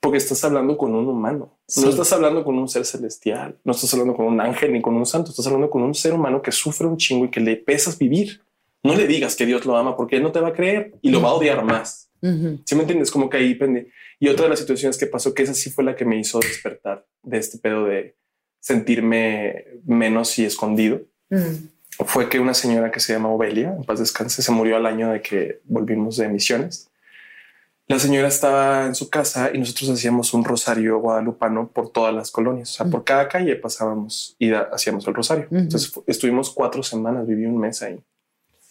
porque 0.00 0.16
estás 0.16 0.42
hablando 0.44 0.78
con 0.78 0.94
un 0.94 1.06
humano. 1.06 1.58
Sí. 1.68 1.82
No 1.82 1.90
estás 1.90 2.10
hablando 2.14 2.42
con 2.42 2.56
un 2.58 2.68
ser 2.68 2.86
celestial, 2.86 3.58
no 3.64 3.72
estás 3.72 3.92
hablando 3.92 4.16
con 4.16 4.24
un 4.26 4.40
ángel 4.40 4.72
ni 4.72 4.80
con 4.80 4.94
un 4.94 5.04
santo, 5.04 5.30
estás 5.30 5.46
hablando 5.46 5.68
con 5.68 5.82
un 5.82 5.94
ser 5.94 6.14
humano 6.14 6.40
que 6.40 6.50
sufre 6.52 6.86
un 6.86 6.96
chingo 6.96 7.26
y 7.26 7.30
que 7.30 7.40
le 7.40 7.56
pesas 7.56 7.98
vivir. 7.98 8.40
No 8.82 8.94
le 8.94 9.06
digas 9.06 9.36
que 9.36 9.44
Dios 9.44 9.66
lo 9.66 9.76
ama 9.76 9.94
porque 9.96 10.16
él 10.16 10.22
no 10.22 10.32
te 10.32 10.40
va 10.40 10.48
a 10.48 10.52
creer 10.54 10.94
y 11.02 11.10
lo 11.10 11.20
va 11.20 11.28
a 11.28 11.34
odiar 11.34 11.62
más. 11.64 12.07
¿Sí 12.20 12.74
me 12.74 12.82
entiendes? 12.82 13.10
Como 13.10 13.28
que 13.30 13.36
ahí 13.36 13.54
pende. 13.54 13.90
Y 14.18 14.28
otra 14.28 14.44
de 14.44 14.50
las 14.50 14.58
situaciones 14.58 14.98
que 14.98 15.06
pasó, 15.06 15.34
que 15.34 15.42
esa 15.42 15.54
sí 15.54 15.70
fue 15.70 15.84
la 15.84 15.94
que 15.94 16.04
me 16.04 16.18
hizo 16.18 16.40
despertar 16.40 17.06
de 17.22 17.38
este 17.38 17.58
pedo 17.58 17.84
de 17.84 18.16
sentirme 18.60 19.64
menos 19.84 20.38
y 20.38 20.44
escondido, 20.44 21.02
fue 22.04 22.28
que 22.28 22.40
una 22.40 22.54
señora 22.54 22.90
que 22.90 23.00
se 23.00 23.12
llama 23.12 23.28
Obelia, 23.28 23.74
en 23.76 23.84
paz 23.84 23.98
descanse, 23.98 24.42
se 24.42 24.52
murió 24.52 24.76
al 24.76 24.86
año 24.86 25.10
de 25.10 25.20
que 25.20 25.60
volvimos 25.64 26.16
de 26.16 26.28
misiones. 26.28 26.90
La 27.88 27.98
señora 27.98 28.28
estaba 28.28 28.84
en 28.84 28.94
su 28.94 29.08
casa 29.08 29.50
y 29.54 29.58
nosotros 29.58 29.88
hacíamos 29.88 30.34
un 30.34 30.44
rosario 30.44 30.98
guadalupano 30.98 31.68
por 31.68 31.90
todas 31.90 32.14
las 32.14 32.30
colonias. 32.30 32.70
O 32.70 32.74
sea, 32.74 32.86
por 32.86 33.02
cada 33.02 33.28
calle 33.28 33.56
pasábamos 33.56 34.36
y 34.38 34.52
hacíamos 34.52 35.06
el 35.08 35.14
rosario. 35.14 35.46
Entonces 35.50 35.90
estuvimos 36.06 36.50
cuatro 36.50 36.82
semanas, 36.82 37.26
viví 37.26 37.46
un 37.46 37.58
mes 37.58 37.80
ahí. 37.82 37.98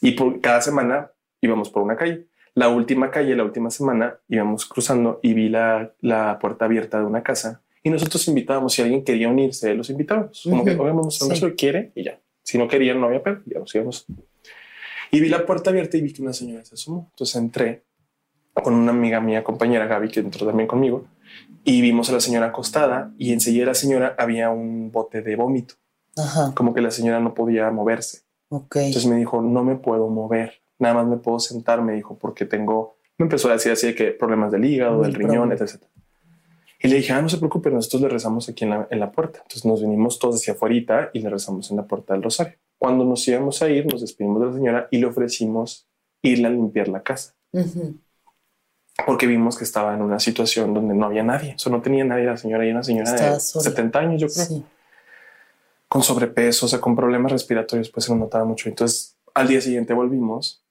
Y 0.02 0.12
por 0.12 0.40
cada 0.40 0.62
semana 0.62 1.12
íbamos 1.42 1.72
por 1.72 1.82
una 1.82 1.96
calle. 1.96 2.28
La 2.58 2.70
última 2.70 3.12
calle, 3.12 3.36
la 3.36 3.44
última 3.44 3.70
semana, 3.70 4.18
íbamos 4.28 4.66
cruzando 4.66 5.20
y 5.22 5.34
vi 5.36 5.48
la, 5.48 5.94
la 6.02 6.40
puerta 6.40 6.66
abierta 6.66 6.98
de 7.00 7.06
una 7.06 7.22
casa 7.22 7.62
y 7.84 7.92
nosotros 7.92 8.28
invitábamos, 8.28 8.74
si 8.74 8.82
alguien 8.82 9.04
quería 9.04 9.30
unirse, 9.30 9.76
los 9.76 9.92
invitábamos. 9.92 10.42
Como 10.44 10.66
que, 10.66 10.72
Ujú. 10.72 10.82
oigan, 10.82 10.98
vamos 10.98 11.22
a 11.22 11.36
Sí. 11.36 11.52
quiere 11.56 11.92
y 11.94 12.04
ya. 12.06 12.20
Si 12.42 12.58
no 12.58 12.68
querían, 12.68 13.00
no 13.00 13.06
había 13.06 13.22
pedo, 13.22 13.42
ya 13.46 13.60
nos 13.60 13.76
íbamos. 13.76 14.08
Y 15.12 15.20
vi 15.20 15.30
la 15.30 15.46
puerta 15.46 15.70
abierta 15.70 15.98
y 15.98 16.02
vi 16.02 16.12
que 16.14 16.24
una 16.24 16.34
señora 16.34 16.66
se 16.66 16.74
asomó. 16.74 17.10
Entonces 17.12 17.36
entré 17.36 17.84
con 18.54 18.74
una 18.74 18.92
amiga 18.92 19.22
mía, 19.22 19.44
compañera 19.44 19.86
Gaby, 19.86 20.10
que 20.10 20.20
entró 20.22 20.48
también 20.48 20.68
conmigo, 20.68 21.06
y 21.64 21.82
vimos 21.82 22.10
a 22.10 22.14
la 22.14 22.20
señora 22.20 22.48
acostada 22.48 23.14
y 23.20 23.34
enseguida 23.34 23.68
la 23.68 23.76
señora 23.76 24.16
había 24.18 24.50
un 24.50 24.92
bote 24.92 25.22
de 25.22 25.36
vómito, 25.36 25.76
Ajá. 26.18 26.54
como 26.56 26.74
que 26.74 26.82
la 26.82 26.90
señora 26.90 27.20
no 27.20 27.36
podía 27.36 27.70
moverse. 27.70 28.22
Ok. 28.50 28.78
Entonces 28.78 29.06
me 29.06 29.16
dijo, 29.18 29.44
no 29.44 29.64
me 29.64 29.76
puedo 29.76 30.08
mover, 30.10 30.54
nada 30.80 30.94
más 30.96 31.08
me 31.08 31.18
puedo 31.18 31.40
sentar, 31.40 31.82
me 31.82 31.94
dijo, 31.94 32.18
porque 32.18 32.46
tengo, 32.46 32.98
me 33.18 33.24
empezó 33.26 33.50
a 33.50 33.54
decir 33.54 33.72
así 33.72 33.88
de 33.88 33.96
que 33.96 34.12
problemas 34.12 34.52
del 34.52 34.66
hígado, 34.66 35.02
del 35.02 35.14
riñón, 35.14 35.52
etc. 35.52 35.82
Y 36.80 36.88
le 36.90 36.98
dije, 36.98 37.12
ah, 37.14 37.22
no 37.22 37.30
se 37.30 37.38
preocupe, 37.38 37.72
nosotros 37.72 38.04
le 38.04 38.10
rezamos 38.10 38.48
aquí 38.50 38.64
en 38.64 38.70
la, 38.72 38.88
en 38.92 39.00
la 39.00 39.12
puerta. 39.12 39.40
Entonces 39.40 39.66
nos 39.66 39.82
vinimos 39.82 40.20
todos 40.20 40.36
hacia 40.36 40.54
afuera 40.54 41.10
y 41.14 41.20
le 41.20 41.30
rezamos 41.30 41.72
en 41.72 41.78
la 41.78 41.84
puerta 41.88 42.14
del 42.14 42.22
rosario. 42.24 42.54
Cuando 42.78 43.04
nos 43.04 43.28
íbamos 43.28 43.62
a 43.64 43.70
ir, 43.70 43.88
nos 43.88 44.02
despedimos 44.02 44.40
de 44.42 44.48
la 44.48 44.54
señora 44.54 44.88
y 44.92 45.00
le 45.00 45.08
ofrecimos 45.08 45.88
irle 46.22 46.48
a 46.48 46.52
limpiar 46.52 46.88
la 46.90 47.02
casa, 47.02 47.34
Ujú. 47.52 47.96
porque 49.06 49.26
vimos 49.28 49.58
que 49.58 49.64
estaba 49.64 49.94
en 49.96 50.02
una 50.02 50.20
situación 50.20 50.74
donde 50.74 50.94
no 50.94 51.06
había 51.08 51.24
nadie, 51.24 51.56
o 51.56 51.60
sea, 51.60 51.72
no 51.72 51.82
tenía 51.82 52.04
nadie 52.06 52.26
la 52.26 52.38
señora 52.38 52.66
y 52.66 52.72
una 52.72 52.84
señora 52.84 53.10
Estaba 53.12 53.34
de 53.36 53.40
sola. 53.40 53.64
70 53.64 54.00
años, 54.00 54.22
yo 54.22 54.28
creo 54.28 54.46
Sí. 54.46 54.64
con 55.88 56.04
sobrepeso, 56.04 56.66
o 56.66 56.70
sea, 56.70 56.80
con 56.82 56.96
problemas 56.96 57.32
respiratorios, 57.32 57.90
pues 57.90 58.06
se 58.06 58.12
lo 58.12 58.18
notaba 58.20 58.46
mucho. 58.46 58.68
Entonces, 58.70 59.16
al 59.34 59.48
día 59.48 59.62
siguiente 59.62 59.94
volvimos, 59.94 60.64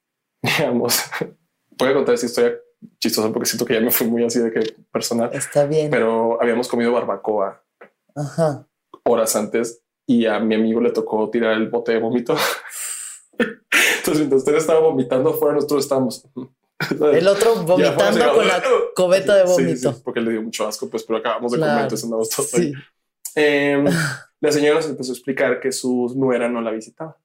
digamos, 0.59 1.01
voy 1.79 1.89
a 1.89 1.95
contar 1.95 2.15
esta 2.15 2.27
historia 2.27 2.55
chistosa 2.99 3.33
porque 3.33 3.47
siento 3.49 3.65
que 3.65 3.75
ya 3.75 3.81
me 3.81 3.91
fui 3.91 4.07
muy 4.07 4.25
así 4.25 4.39
de 4.39 4.51
que 4.53 4.75
personal, 4.93 5.31
Está 5.33 5.65
bien. 5.67 5.91
pero 5.91 6.41
habíamos 6.41 6.69
comido 6.69 6.93
barbacoa 6.93 7.63
Ajá. 8.15 8.67
horas 9.05 9.35
antes 9.37 9.83
y 10.07 10.27
a 10.27 10.39
mi 10.39 10.55
amigo 10.55 10.81
le 10.81 10.91
tocó 10.91 11.29
tirar 11.31 11.55
el 11.55 11.69
bote 11.69 11.93
de 11.93 11.99
vómito. 11.99 12.37
Entonces, 13.39 14.19
mientras 14.19 14.41
usted 14.43 14.55
estaba 14.57 14.81
vomitando 14.81 15.31
afuera, 15.31 15.55
nosotros 15.55 15.83
estábamos... 15.85 16.25
El 17.13 17.27
otro 17.27 17.57
vomitando 17.65 18.35
con 18.35 18.47
la 18.47 18.63
cobeta 18.95 19.35
de 19.37 19.47
Sí, 19.49 19.55
sí, 19.57 19.63
vómito. 19.65 19.93
sí, 19.95 20.01
porque 20.05 20.21
le 20.21 20.31
dio 20.33 20.43
mucho 20.43 20.67
asco, 20.67 20.89
pues, 20.89 21.03
pero 21.03 21.19
acabamos 21.19 21.51
de 21.53 21.59
Claro. 21.59 21.73
comer, 21.73 21.83
entonces 21.85 22.05
andamos 22.05 22.29
todos 22.31 22.55
ahí. 22.55 22.73
Sí. 22.73 22.81
Eh, 23.35 23.85
la 24.41 24.53
señora 24.53 24.77
nos 24.77 24.87
empezó 24.89 25.11
a 25.13 25.15
explicar 25.15 25.59
que 25.61 25.73
su 25.73 26.13
nuera 26.17 26.49
no 26.49 26.61
la 26.61 26.71
visitaba 26.71 27.17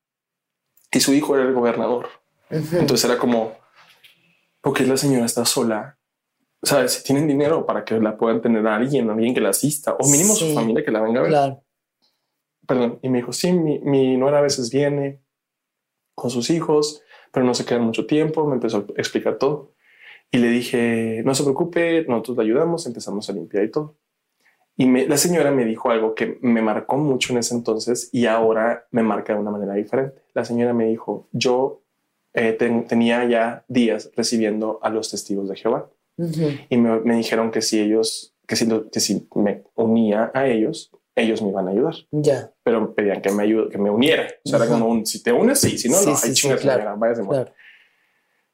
y 0.91 0.99
su 0.99 1.13
hijo 1.13 1.35
era 1.35 1.45
el 1.47 1.53
gobernador. 1.53 2.07
Entonces 2.51 3.03
era 3.05 3.17
como, 3.17 3.53
porque 4.61 4.85
la 4.85 4.97
señora 4.97 5.25
está 5.25 5.45
sola? 5.45 5.97
¿Sabes? 6.63 6.93
Si 6.93 7.03
tienen 7.03 7.27
dinero 7.27 7.65
para 7.65 7.83
que 7.83 7.99
la 7.99 8.17
puedan 8.17 8.41
tener 8.41 8.65
a 8.67 8.75
alguien, 8.75 9.09
alguien 9.09 9.33
que 9.33 9.41
la 9.41 9.49
asista 9.49 9.95
o 9.99 10.07
mínimo 10.09 10.33
Sí. 10.35 10.49
su 10.49 10.53
familia 10.55 10.83
que 10.85 10.91
la 10.91 11.01
venga 11.01 11.19
a 11.19 11.23
ver. 11.23 11.31
Claro. 11.31 11.63
Perdón. 12.67 12.99
Y 13.01 13.09
me 13.09 13.17
dijo, 13.19 13.33
sí, 13.33 13.51
mi, 13.53 13.79
mi 13.79 14.15
nuera 14.17 14.37
a 14.39 14.41
veces 14.41 14.69
viene 14.71 15.21
con 16.13 16.29
sus 16.29 16.49
hijos, 16.51 17.01
pero 17.31 17.45
no 17.45 17.53
se 17.55 17.65
quedan 17.65 17.81
mucho 17.83 18.05
tiempo. 18.05 18.45
Me 18.45 18.55
empezó 18.55 18.77
a 18.77 18.85
explicar 18.97 19.37
todo. 19.37 19.73
Y 20.29 20.37
le 20.37 20.49
dije, 20.49 21.23
no 21.25 21.33
se 21.35 21.43
preocupe, 21.43 22.05
nosotros 22.07 22.37
le 22.37 22.43
ayudamos, 22.43 22.85
empezamos 22.85 23.27
a 23.29 23.33
limpiar 23.33 23.63
y 23.65 23.71
todo. 23.71 23.97
Y 24.77 24.85
me- 24.85 25.05
la 25.07 25.17
señora 25.17 25.51
me 25.51 25.65
dijo 25.65 25.89
algo 25.89 26.13
que 26.15 26.37
me 26.41 26.61
marcó 26.61 26.95
mucho 26.97 27.33
en 27.33 27.39
ese 27.39 27.55
entonces 27.55 28.09
y 28.13 28.27
ahora 28.27 28.85
me 28.91 29.03
marca 29.03 29.33
de 29.33 29.39
una 29.39 29.51
manera 29.51 29.73
diferente. 29.73 30.21
La 30.33 30.45
señora 30.45 30.73
me 30.73 30.85
dijo, 30.85 31.27
yo 31.31 31.80
eh, 32.33 32.53
ten- 32.53 32.87
tenía 32.87 33.25
ya 33.25 33.65
días 33.67 34.09
recibiendo 34.15 34.79
a 34.81 34.89
los 34.89 35.09
testigos 35.11 35.49
de 35.49 35.55
Jehová 35.55 35.89
y 36.69 36.77
me, 36.77 36.99
me 37.01 37.15
dijeron 37.15 37.51
que 37.51 37.61
si 37.61 37.79
ellos, 37.79 38.35
que 38.47 38.55
si, 38.55 38.67
que 38.91 38.99
si 38.99 39.27
me 39.35 39.63
unía 39.75 40.31
a 40.33 40.47
ellos, 40.47 40.91
ellos 41.15 41.41
me 41.41 41.49
iban 41.49 41.67
a 41.67 41.71
ayudar, 41.71 41.95
Ya. 42.11 42.51
pero 42.63 42.93
pedían 42.93 43.21
que 43.21 43.31
me 43.31 43.43
ayude, 43.43 43.69
que 43.69 43.77
me 43.77 43.89
uniera. 43.89 44.27
O 44.45 44.49
sea, 44.49 44.57
era 44.59 44.67
como 44.67 44.85
un, 44.87 45.05
si 45.05 45.21
te 45.23 45.31
unes, 45.33 45.59
sí, 45.59 45.77
si 45.77 45.89
no, 45.89 45.97
Sí, 45.97 46.05
no, 46.09 46.15
sí, 46.15 46.27
hay 46.27 46.35
sí, 46.35 46.41
chingas, 46.41 46.61
claro, 46.61 46.95
váyase, 46.97 47.23
muere. 47.23 47.43
Claro. 47.45 47.55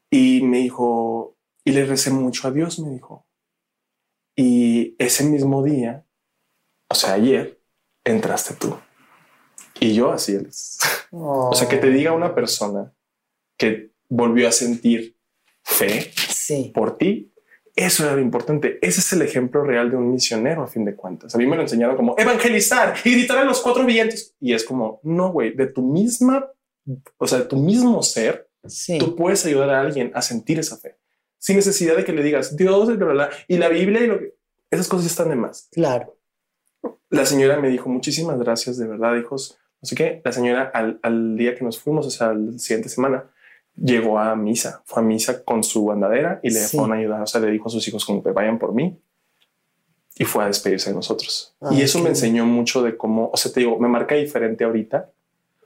Y 0.09 0.41
me 0.43 0.59
dijo, 0.59 1.35
y 1.65 1.71
le 1.71 1.85
recé 1.85 2.09
mucho 2.09 2.47
a 2.47 2.51
Dios, 2.51 2.79
me 2.79 2.89
dijo. 2.91 3.27
Y 4.35 4.95
ese 4.99 5.23
mismo 5.23 5.63
día, 5.63 6.05
o 6.89 6.95
sea, 6.95 7.13
ayer, 7.13 7.59
entraste 8.05 8.53
tú. 8.55 8.75
Y 9.79 9.93
yo 9.93 10.11
así 10.11 10.35
es. 10.35 10.79
O 11.11 11.53
sea, 11.53 11.69
que 11.69 11.77
te 11.77 11.89
diga 11.89 12.11
una 12.11 12.35
persona 12.35 12.93
que 13.57 13.91
volvió 14.09 14.47
a 14.47 14.51
sentir 14.51 15.15
fe 15.63 16.11
Sí. 16.15 16.71
por 16.73 16.97
ti, 16.97 17.33
eso 17.75 18.03
era 18.05 18.15
lo 18.15 18.21
importante. 18.21 18.79
Ese 18.81 19.01
es 19.01 19.13
el 19.13 19.21
ejemplo 19.21 19.63
real 19.63 19.91
de 19.91 19.97
un 19.97 20.11
misionero, 20.11 20.63
a 20.63 20.67
fin 20.67 20.85
de 20.85 20.95
cuentas. 20.95 21.35
A 21.35 21.37
mí 21.37 21.45
me 21.45 21.55
lo 21.55 21.61
enseñaron 21.63 21.95
como 21.95 22.15
evangelizar 22.17 22.95
y 23.03 23.11
gritar 23.11 23.37
a 23.39 23.43
los 23.43 23.61
cuatro 23.61 23.85
vientos. 23.85 24.33
Y 24.39 24.53
es 24.53 24.63
como, 24.63 24.99
no, 25.03 25.31
güey, 25.31 25.55
de 25.55 25.67
tu 25.67 25.81
misma, 25.83 26.49
o 27.17 27.27
sea, 27.27 27.39
de 27.39 27.45
tu 27.45 27.57
mismo 27.57 28.01
ser, 28.03 28.47
Sí. 28.65 28.97
tú 28.97 29.15
puedes 29.15 29.45
ayudar 29.45 29.69
a 29.69 29.79
alguien 29.81 30.11
a 30.13 30.21
sentir 30.21 30.59
esa 30.59 30.77
fe 30.77 30.97
sin 31.39 31.55
necesidad 31.55 31.95
de 31.95 32.03
que 32.03 32.11
le 32.11 32.23
digas 32.23 32.57
Dios, 32.57 32.87
bla, 32.87 32.95
bla, 32.95 33.13
bla, 33.13 33.29
y 33.47 33.57
la 33.57 33.69
Biblia 33.69 34.01
y 34.03 34.07
lo 34.07 34.19
que 34.19 34.33
esas 34.71 34.87
cosas 34.87 35.05
están 35.07 35.29
de 35.29 35.35
más. 35.35 35.69
Claro. 35.71 36.17
La 37.09 37.25
señora 37.25 37.59
me 37.61 37.69
dijo 37.69 37.87
muchísimas 37.89 38.37
gracias, 38.39 38.77
de 38.77 38.87
verdad, 38.87 39.15
hijos. 39.15 39.57
Sé 39.83 39.95
qué. 39.95 40.21
La 40.25 40.31
señora 40.31 40.63
al, 40.73 40.99
al 41.03 41.37
día 41.37 41.55
que 41.55 41.63
nos 41.63 41.79
fuimos, 41.79 42.05
o 42.07 42.09
sea, 42.09 42.33
la 42.33 42.57
siguiente 42.57 42.89
semana, 42.89 43.29
llegó 43.81 44.19
a 44.19 44.35
misa, 44.35 44.81
fue 44.85 45.01
a 45.01 45.05
misa 45.05 45.43
con 45.43 45.63
su 45.63 45.91
andadera 45.91 46.39
y 46.43 46.49
le 46.49 46.59
Sí. 46.59 46.77
fueron 46.77 46.93
a 46.97 46.99
ayudar. 46.99 47.21
O 47.21 47.27
sea, 47.27 47.39
le 47.41 47.51
dijo 47.51 47.67
a 47.67 47.71
sus 47.71 47.87
hijos 47.87 48.03
como 48.05 48.23
que 48.23 48.31
vayan 48.31 48.57
por 48.59 48.73
mí 48.73 48.99
y 50.17 50.25
fue 50.25 50.43
a 50.43 50.47
despedirse 50.47 50.89
de 50.89 50.95
nosotros. 50.95 51.55
Ay, 51.61 51.77
y 51.79 51.81
eso 51.83 51.99
me 52.01 52.09
enseñó 52.09 52.45
mucho 52.45 52.81
de 52.81 52.97
cómo, 52.97 53.29
o 53.31 53.37
sea, 53.37 53.51
te 53.51 53.59
digo, 53.61 53.77
me 53.79 53.87
marca 53.87 54.15
diferente 54.15 54.63
ahorita 54.63 55.11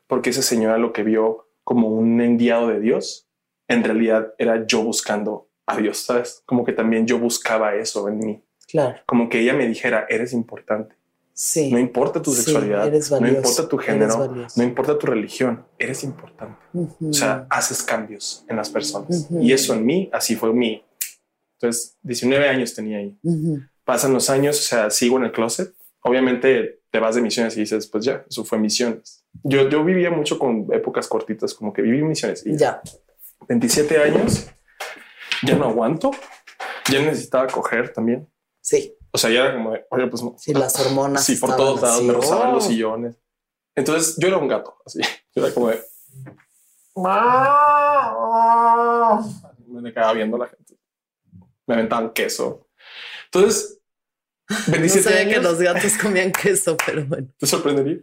porque 0.08 0.32
esa 0.32 0.42
señora 0.42 0.78
lo 0.78 0.92
que 0.92 1.04
vio 1.04 1.48
como 1.64 1.88
un 1.88 2.20
enviado 2.22 2.68
de 2.68 2.80
Dios, 2.82 3.28
en 3.68 3.84
realidad 3.84 4.34
era 4.38 4.66
yo 4.68 4.84
buscando 4.84 5.48
a 5.66 5.78
Dios, 5.78 6.00
¿sabes? 6.00 6.44
Como 6.46 6.66
que 6.66 6.74
también 6.74 7.08
yo 7.08 7.18
buscaba 7.18 7.76
eso 7.76 8.10
en 8.10 8.18
mí, 8.20 8.44
Claro. 8.68 8.98
como 9.06 9.30
que 9.30 9.40
ella 9.40 9.54
me 9.54 9.68
dijera, 9.68 10.06
eres 10.10 10.34
importante. 10.34 10.96
Sí. 11.44 11.72
No 11.72 11.80
importa 11.80 12.22
tu 12.22 12.36
Sí, 12.36 12.44
sexualidad, 12.44 12.86
no 13.20 13.28
importa 13.28 13.68
tu 13.68 13.80
género, 13.80 14.32
no 14.56 14.64
importa 14.64 15.00
tu 15.00 15.08
religión, 15.08 15.66
eres 15.80 16.04
importante. 16.04 16.56
Ujú. 16.72 17.10
O 17.10 17.14
sea, 17.14 17.48
haces 17.50 17.82
cambios 17.82 18.46
en 18.48 18.58
las 18.58 18.70
personas. 18.70 19.28
Y 19.32 19.52
eso 19.52 19.74
en 19.74 19.84
mí, 19.84 20.08
así 20.14 20.36
fue 20.36 20.54
mí. 20.54 20.86
Entonces, 21.60 21.98
19 22.04 22.48
años 22.48 22.76
tenía 22.76 23.00
ahí. 23.00 23.18
Pasan 23.84 24.14
los 24.14 24.30
años, 24.30 24.60
o 24.60 24.62
sea, 24.62 24.92
sigo 24.92 25.18
en 25.18 25.24
el 25.24 25.32
closet. 25.32 25.74
Obviamente 26.02 26.82
te 26.92 27.00
vas 27.00 27.16
de 27.16 27.22
misiones 27.24 27.58
y 27.58 27.62
dices, 27.62 27.88
pues 27.88 28.06
ya, 28.06 28.24
eso 28.30 28.46
fue 28.46 28.60
misiones. 28.60 29.26
Yo, 29.44 29.68
yo 29.68 29.84
vivía 29.84 30.12
mucho 30.12 30.38
con 30.38 30.68
épocas 30.72 31.08
cortitas, 31.08 31.56
como 31.56 31.74
que 31.74 31.82
viví 31.82 32.04
misiones. 32.04 32.46
Y 32.46 32.56
Ya. 32.56 32.84
27 33.48 33.98
años, 33.98 34.46
ya 35.42 35.56
no 35.56 35.66
aguanto, 35.66 36.12
Ya 36.92 37.00
necesitaba 37.02 37.48
coger 37.48 37.92
también. 37.94 38.28
Sí, 38.62 38.94
O 39.14 39.18
sea, 39.18 39.30
ya 39.30 39.42
era 39.46 39.54
como 39.56 39.72
de, 39.72 39.86
oye, 39.90 40.08
pues 40.08 40.24
no. 40.24 40.36
sí, 40.38 40.54
las 40.54 40.80
hormonas. 40.80 41.24
Sí, 41.26 41.36
por 41.36 41.56
todos 41.56 41.82
lados 41.82 41.98
así. 41.98 42.08
me 42.08 42.14
rozaban 42.14 42.54
los 42.54 42.66
Oh. 42.66 42.68
sillones. 42.70 43.16
Entonces 43.76 44.16
yo 44.18 44.28
era 44.28 44.38
un 44.38 44.48
gato, 44.48 44.78
así. 44.86 45.00
Yo 45.36 45.44
era 45.46 45.54
como 45.54 45.70
de. 45.70 45.82
Me 49.68 49.94
quedaba 49.94 50.14
viendo 50.14 50.36
a 50.38 50.40
la 50.40 50.48
gente. 50.48 50.76
Me 51.68 51.76
aventaban 51.76 52.12
queso. 52.12 52.68
Entonces, 53.26 53.80
No 54.50 54.58
27 54.72 55.04
sabía 55.04 55.26
que 55.26 55.36
años, 55.36 55.44
los 55.44 55.60
gatos 55.62 55.94
comían 56.02 56.32
queso, 56.32 56.76
pero 56.86 57.06
bueno. 57.06 57.28
te 57.38 57.46
sorprendería. 57.48 58.00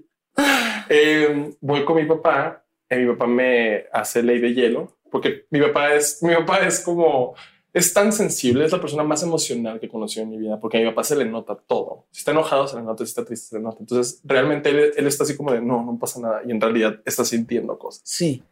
Eh, 0.89 1.55
voy 1.61 1.85
con 1.85 1.97
mi 1.97 2.07
papá. 2.07 2.65
y 2.91 2.95
mi 2.97 3.13
papá 3.13 3.27
me 3.27 3.85
hace 3.93 4.23
ley 4.23 4.39
de 4.41 4.55
hielo 4.55 4.97
porque 5.11 5.47
mi 5.51 5.61
papá 5.61 5.93
es, 5.95 6.23
mi 6.23 6.35
papá 6.35 6.61
es 6.61 6.81
como, 6.81 7.35
es 7.79 7.93
tan 7.93 8.13
sensible, 8.13 8.65
es 8.65 8.73
la 8.73 8.81
persona 8.81 9.05
más 9.05 9.23
emocional 9.23 9.79
que 9.81 9.89
conocí 9.89 10.21
en 10.21 10.31
mi 10.31 10.39
vida, 10.39 10.59
porque 10.61 10.79
a 10.79 10.81
mi 10.81 10.87
papá 10.87 11.05
se 11.05 11.17
le 11.17 11.25
nota 11.25 11.55
todo. 11.55 12.07
Si 12.11 12.21
está 12.21 12.33
enojado, 12.33 12.67
se 12.67 12.77
le 12.77 12.83
nota, 12.83 13.05
si 13.05 13.11
está 13.11 13.25
triste, 13.25 13.49
se 13.49 13.57
le 13.57 13.63
nota. 13.63 13.79
Entonces, 13.81 14.21
realmente 14.25 14.71
él, 14.71 14.93
él 14.97 15.07
está 15.07 15.25
así 15.25 15.37
como 15.37 15.53
de, 15.53 15.61
no, 15.61 15.85
no 15.85 15.99
pasa 15.99 16.21
nada. 16.21 16.43
Y 16.47 16.51
en 16.51 16.61
realidad 16.61 17.01
está 17.05 17.25
sintiendo 17.25 17.79
cosas. 17.79 18.03
Sí. 18.05 18.43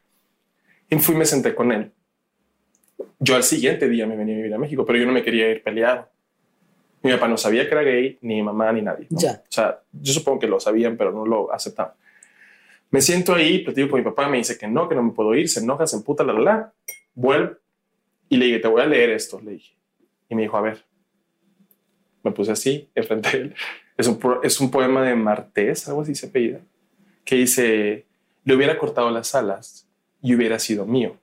Y 0.88 0.96
fui 0.98 1.14
y 1.14 1.18
me 1.18 1.26
senté 1.26 1.54
con 1.54 1.72
él. 1.72 1.92
Yo 3.18 3.36
al 3.36 3.42
siguiente 3.42 3.88
día 3.88 4.06
me 4.06 4.16
venía 4.16 4.34
a 4.34 4.38
vivir 4.38 4.54
a 4.54 4.58
México, 4.58 4.84
pero 4.84 4.98
yo 4.98 5.06
no 5.06 5.12
me 5.12 5.22
quería 5.22 5.50
ir 5.50 5.62
peleado. 5.62 6.08
Mi 7.02 7.12
papá 7.12 7.28
no 7.28 7.36
sabía 7.36 7.66
que 7.66 7.72
era 7.72 7.82
gay, 7.82 8.18
ni 8.22 8.36
mi 8.36 8.42
mamá, 8.42 8.72
ni 8.72 8.82
nadie. 8.82 9.06
¿no? 9.10 9.18
Ya. 9.18 9.42
O 9.42 9.52
sea, 9.52 9.80
yo 9.92 10.12
supongo 10.12 10.40
que 10.40 10.46
lo 10.46 10.60
sabían, 10.60 10.96
pero 10.96 11.12
no 11.12 11.24
lo 11.24 11.52
aceptaban. 11.52 11.92
Me 12.90 13.00
siento 13.00 13.34
ahí, 13.34 13.58
platico 13.58 13.90
con 13.90 14.00
mi 14.00 14.04
papá, 14.04 14.28
me 14.28 14.38
dice 14.38 14.56
que 14.56 14.66
no, 14.68 14.88
que 14.88 14.94
no 14.94 15.02
me 15.02 15.12
puedo 15.12 15.34
ir, 15.34 15.48
se 15.48 15.60
enoja, 15.60 15.86
se 15.86 15.96
emputa, 15.96 16.24
la, 16.24 16.32
la, 16.32 16.40
la. 16.40 16.72
Vuelve 17.14 17.56
y 18.28 18.36
le 18.36 18.46
dije, 18.46 18.58
te 18.58 18.68
voy 18.68 18.82
a 18.82 18.86
leer 18.86 19.10
esto, 19.10 19.40
le 19.40 19.52
dije. 19.52 19.74
Y 20.28 20.34
me 20.34 20.42
dijo, 20.42 20.56
a 20.56 20.60
ver. 20.60 20.84
Me 22.22 22.32
puse 22.32 22.52
así, 22.52 22.88
enfrente 22.94 23.30
de 23.30 23.38
él. 23.44 23.54
Es 23.96 24.08
un, 24.08 24.18
es 24.42 24.60
un 24.60 24.70
poema 24.70 25.02
de 25.02 25.14
Martés, 25.14 25.88
algo 25.88 26.02
así 26.02 26.14
se 26.14 26.26
apellida, 26.26 26.60
que 27.24 27.36
dice, 27.36 28.04
le 28.44 28.54
hubiera 28.54 28.78
cortado 28.78 29.10
las 29.10 29.34
alas 29.34 29.88
y 30.20 30.34
hubiera 30.34 30.58
sido 30.58 30.86
mío, 30.86 31.16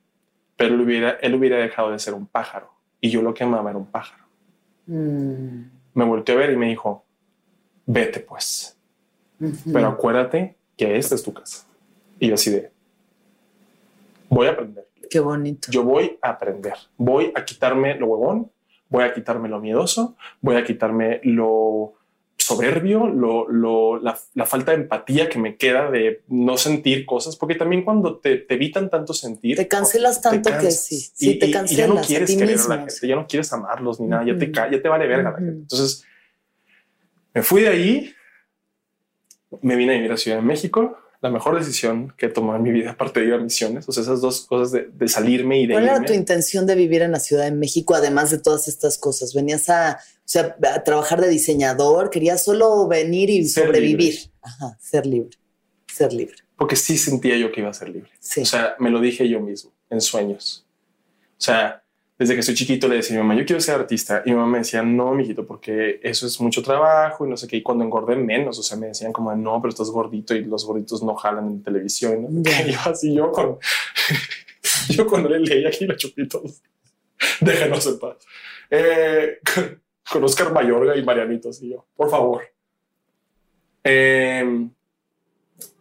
pero 0.57 0.73
él 0.73 0.81
hubiera, 0.81 1.11
él 1.21 1.35
hubiera 1.35 1.57
dejado 1.57 1.91
de 1.91 1.99
ser 1.99 2.13
un 2.13 2.25
pájaro 2.25 2.71
y 2.99 3.09
yo 3.09 3.21
lo 3.21 3.33
que 3.33 3.43
amaba 3.43 3.69
era 3.69 3.77
un 3.77 3.85
pájaro. 3.85 4.23
Mm. 4.87 5.63
Me 5.93 6.05
volteó 6.05 6.35
a 6.35 6.39
ver 6.39 6.51
y 6.51 6.57
me 6.57 6.67
dijo, 6.67 7.05
vete 7.85 8.19
pues, 8.21 8.77
pero 9.71 9.87
acuérdate 9.87 10.55
que 10.77 10.97
esta 10.97 11.15
es 11.15 11.23
tu 11.23 11.33
casa. 11.33 11.67
Y 12.19 12.29
yo 12.29 12.35
así 12.35 12.49
de, 12.49 12.71
voy 14.29 14.47
a 14.47 14.51
aprender. 14.51 14.87
Qué 15.09 15.19
bonito. 15.19 15.69
Yo 15.71 15.83
voy 15.83 16.17
a 16.21 16.29
aprender, 16.31 16.73
voy 16.97 17.31
a 17.35 17.43
quitarme 17.45 17.95
lo 17.95 18.07
huevón, 18.07 18.51
voy 18.89 19.03
a 19.03 19.13
quitarme 19.13 19.49
lo 19.49 19.59
miedoso, 19.59 20.15
voy 20.41 20.55
a 20.55 20.63
quitarme 20.63 21.19
lo 21.23 21.93
soberbio, 22.37 23.07
lo, 23.07 23.47
lo- 23.47 23.99
la, 23.99 24.17
la 24.33 24.45
falta 24.45 24.71
de 24.71 24.77
empatía 24.81 25.29
que 25.29 25.39
me 25.39 25.55
queda 25.55 25.89
de 25.89 26.23
no 26.27 26.57
sentir 26.57 27.05
cosas, 27.05 27.37
porque 27.37 27.55
también 27.55 27.83
cuando 27.85 28.17
te, 28.19 28.37
te 28.37 28.55
evitan 28.55 28.89
tanto 28.89 29.13
sentir, 29.13 29.55
Te 29.55 29.67
cancelas 29.67 30.21
te 30.21 30.29
tanto 30.29 30.49
que 30.49 30.55
cansas. 30.57 30.79
sí, 30.83 30.95
Y- 30.95 30.99
sí, 30.99 31.39
te 31.39 31.45
y- 31.45 31.49
y 31.49 31.53
cancelas 31.53 31.87
ya 31.87 31.93
no 31.93 31.99
a 31.99 32.03
quieres 32.03 32.29
ti 32.29 32.37
querer 32.37 32.49
a 32.55 32.57
mismo. 32.57 32.73
la 32.75 32.79
gente, 32.81 33.07
ya 33.07 33.15
no 33.15 33.27
quieres 33.27 33.53
amarlos 33.53 33.99
ni 34.01 34.07
nada, 34.07 34.25
ya 34.25 34.37
te, 34.37 34.51
ya 34.51 34.81
te 34.81 34.89
vale 34.89 35.07
verga 35.07 35.31
la 35.31 35.37
gente. 35.37 35.51
Entonces 35.53 36.05
me 37.33 37.41
fui 37.43 37.61
de 37.61 37.69
ahí, 37.69 38.13
me 39.61 39.75
vine 39.75 39.93
a 39.93 39.95
vivir 39.95 40.11
a 40.11 40.17
Ciudad 40.17 40.37
de 40.37 40.43
México. 40.43 40.97
La 41.23 41.29
mejor 41.31 41.57
decisión 41.57 42.13
que 42.17 42.25
he 42.27 42.29
tomado 42.29 42.57
en 42.57 42.63
mi 42.63 42.71
vida, 42.71 42.91
aparte 42.91 43.21
de 43.21 43.27
ir 43.27 43.33
a 43.33 43.37
misiones, 43.39 43.87
o 43.89 43.91
sea, 43.91 44.03
esas 44.03 44.21
dos 44.21 44.41
cosas 44.45 44.71
de, 44.71 44.89
de 44.93 45.07
salirme 45.07 45.61
y 45.61 45.65
de 45.67 45.73
¿Cuál 45.73 45.85
era 45.85 45.95
irme. 45.95 46.07
tu 46.07 46.13
intención 46.13 46.67
de 46.67 46.75
vivir 46.75 47.01
en 47.01 47.11
la 47.13 47.19
Ciudad 47.19 47.45
de 47.45 47.51
México, 47.51 47.95
además 47.95 48.29
de 48.29 48.37
todas 48.39 48.67
estas 48.67 48.97
cosas? 48.97 49.33
¿Venías 49.33 49.69
a, 49.69 49.99
o 49.99 50.21
sea, 50.25 50.55
a 50.75 50.83
trabajar 50.83 51.21
de 51.21 51.29
diseñador? 51.29 52.09
¿Querías 52.09 52.43
solo 52.43 52.87
venir 52.87 53.29
y 53.29 53.45
Ser 53.47 53.65
sobrevivir? 53.67 54.13
libre. 54.15 54.31
Ajá, 54.41 54.77
ser 54.81 55.05
libre. 55.05 55.37
Ser 55.91 56.11
libre. 56.13 56.35
porque 56.57 56.75
sí 56.75 56.97
sentía 56.97 57.37
yo 57.37 57.51
que 57.51 57.61
iba 57.61 57.69
a 57.69 57.73
ser 57.73 57.89
libre. 57.89 58.09
Sí. 58.19 58.41
O 58.41 58.45
sea, 58.45 58.75
me 58.79 58.89
lo 58.89 58.99
dije 58.99 59.27
yo 59.29 59.39
mismo 59.39 59.71
en 59.89 60.01
sueños. 60.01 60.65
O 61.37 61.41
sea, 61.41 61.82
desde 62.17 62.35
que 62.35 62.43
soy 62.43 62.53
chiquito 62.55 62.87
le 62.87 62.97
decía 62.97 63.17
a 63.17 63.21
mi 63.21 63.27
mamá, 63.27 63.39
yo 63.39 63.45
quiero 63.45 63.59
ser 63.61 63.75
artista. 63.75 64.21
Y 64.25 64.29
mi 64.29 64.35
mamá 64.35 64.51
me 64.51 64.57
decía, 64.59 64.83
no, 64.83 65.13
mijito, 65.13 65.45
porque 65.47 65.99
eso 66.03 66.27
es 66.27 66.39
mucho 66.39 66.61
trabajo 66.61 67.25
y 67.25 67.29
no 67.29 67.37
sé 67.37 67.47
qué. 67.47 67.57
Y 67.57 67.63
cuando 67.63 67.83
engordé 67.83 68.15
menos, 68.15 68.59
o 68.59 68.63
sea, 68.63 68.77
me 68.77 68.87
decían 68.87 69.11
como, 69.11 69.35
no, 69.35 69.61
pero 69.61 69.69
estás 69.69 69.89
gordito 69.89 70.35
y 70.35 70.43
los 70.45 70.65
gorditos 70.65 71.01
no 71.03 71.15
jalan 71.15 71.47
en 71.47 71.63
televisión. 71.63 72.21
¿no? 72.29 72.41
Y 72.67 72.71
yo 72.71 72.79
así, 72.85 73.13
yo 73.15 73.31
con, 73.31 73.57
yo 74.89 75.07
cuando 75.07 75.29
le 75.29 75.39
leí 75.39 75.65
aquí 75.65 75.85
los 75.85 75.97
chupitos, 75.97 76.61
déjenos 77.41 77.85
en 77.87 77.99
paz. 77.99 78.17
Eh, 78.69 79.39
con, 79.53 79.81
con 80.11 80.23
Oscar 80.23 80.51
Mayorga 80.53 80.95
y 80.95 81.03
Marianitos 81.03 81.61
y 81.63 81.71
yo, 81.71 81.85
por 81.95 82.09
favor. 82.09 82.43
Eh, 83.83 84.67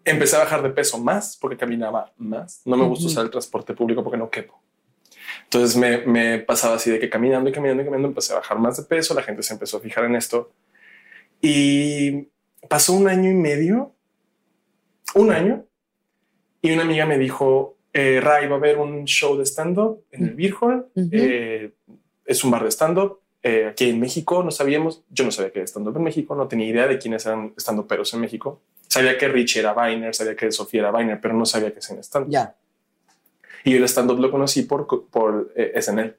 empecé 0.04 0.36
a 0.36 0.40
bajar 0.40 0.62
de 0.62 0.70
peso 0.70 0.98
más 0.98 1.36
porque 1.40 1.56
caminaba 1.56 2.12
más. 2.16 2.62
No 2.64 2.76
me 2.76 2.84
gusta 2.86 3.04
Ujú. 3.04 3.12
usar 3.12 3.24
el 3.24 3.30
transporte 3.30 3.74
público 3.74 4.02
porque 4.02 4.18
no 4.18 4.30
quepo. 4.30 4.60
Entonces 5.52 5.76
me, 5.76 5.98
me 5.98 6.38
pasaba 6.38 6.76
así 6.76 6.90
de 6.90 6.98
que 6.98 7.10
caminando 7.10 7.50
y 7.50 7.52
caminando 7.52 7.82
y 7.82 7.84
caminando 7.84 8.08
empecé 8.08 8.32
a 8.32 8.36
bajar 8.36 8.58
más 8.58 8.78
de 8.78 8.84
peso. 8.84 9.12
La 9.12 9.22
gente 9.22 9.42
se 9.42 9.52
empezó 9.52 9.76
a 9.76 9.80
fijar 9.80 10.06
en 10.06 10.16
esto. 10.16 10.50
Y 11.42 12.28
pasó 12.70 12.94
un 12.94 13.06
año 13.06 13.30
y 13.30 13.34
medio, 13.34 13.92
un 15.14 15.30
año, 15.30 15.66
y 16.62 16.72
una 16.72 16.84
amiga 16.84 17.04
me 17.04 17.18
dijo, 17.18 17.76
eh, 17.92 18.18
Ray, 18.22 18.46
va 18.46 18.54
a 18.54 18.58
haber 18.58 18.78
un 18.78 19.04
show 19.04 19.36
de 19.36 19.44
stand-up 19.44 20.02
en 20.10 20.24
el 20.24 20.34
Beer 20.34 20.54
Hall. 20.58 20.86
Ujú. 20.94 21.08
Eh, 21.12 21.72
es 22.24 22.44
un 22.44 22.50
bar 22.50 22.64
de 22.64 22.70
stand-up. 22.70 23.20
eh, 23.42 23.66
aquí 23.66 23.90
en 23.90 23.98
México 23.98 24.42
no 24.42 24.50
sabíamos, 24.50 25.02
yo 25.10 25.24
no 25.24 25.32
sabía 25.32 25.50
que 25.50 25.58
era 25.58 25.66
stand-up 25.66 25.96
en 25.96 26.04
México, 26.04 26.34
no 26.34 26.46
tenía 26.46 26.66
idea 26.66 26.86
de 26.86 26.98
quiénes 26.98 27.26
eran 27.26 27.52
stand 27.58 27.86
peros 27.86 28.14
en 28.14 28.20
México. 28.20 28.62
Sabía 28.86 29.18
que 29.18 29.28
Richie 29.28 29.60
era 29.60 29.74
Viner, 29.74 30.14
sabía 30.14 30.36
que 30.36 30.50
Sofía 30.52 30.80
era 30.80 30.92
Viner, 30.92 31.20
pero 31.20 31.34
no 31.34 31.44
sabía 31.44 31.72
que 31.72 31.80
en 31.90 31.98
stand-up. 31.98 32.30
Ya, 32.30 32.54
Y 33.64 33.72
yo 33.72 33.78
el 33.78 33.84
stand-up 33.84 34.18
lo 34.18 34.30
conocí 34.30 34.62
por, 34.62 34.86
por 35.08 35.52
eh, 35.56 35.80
SNL. 35.80 36.16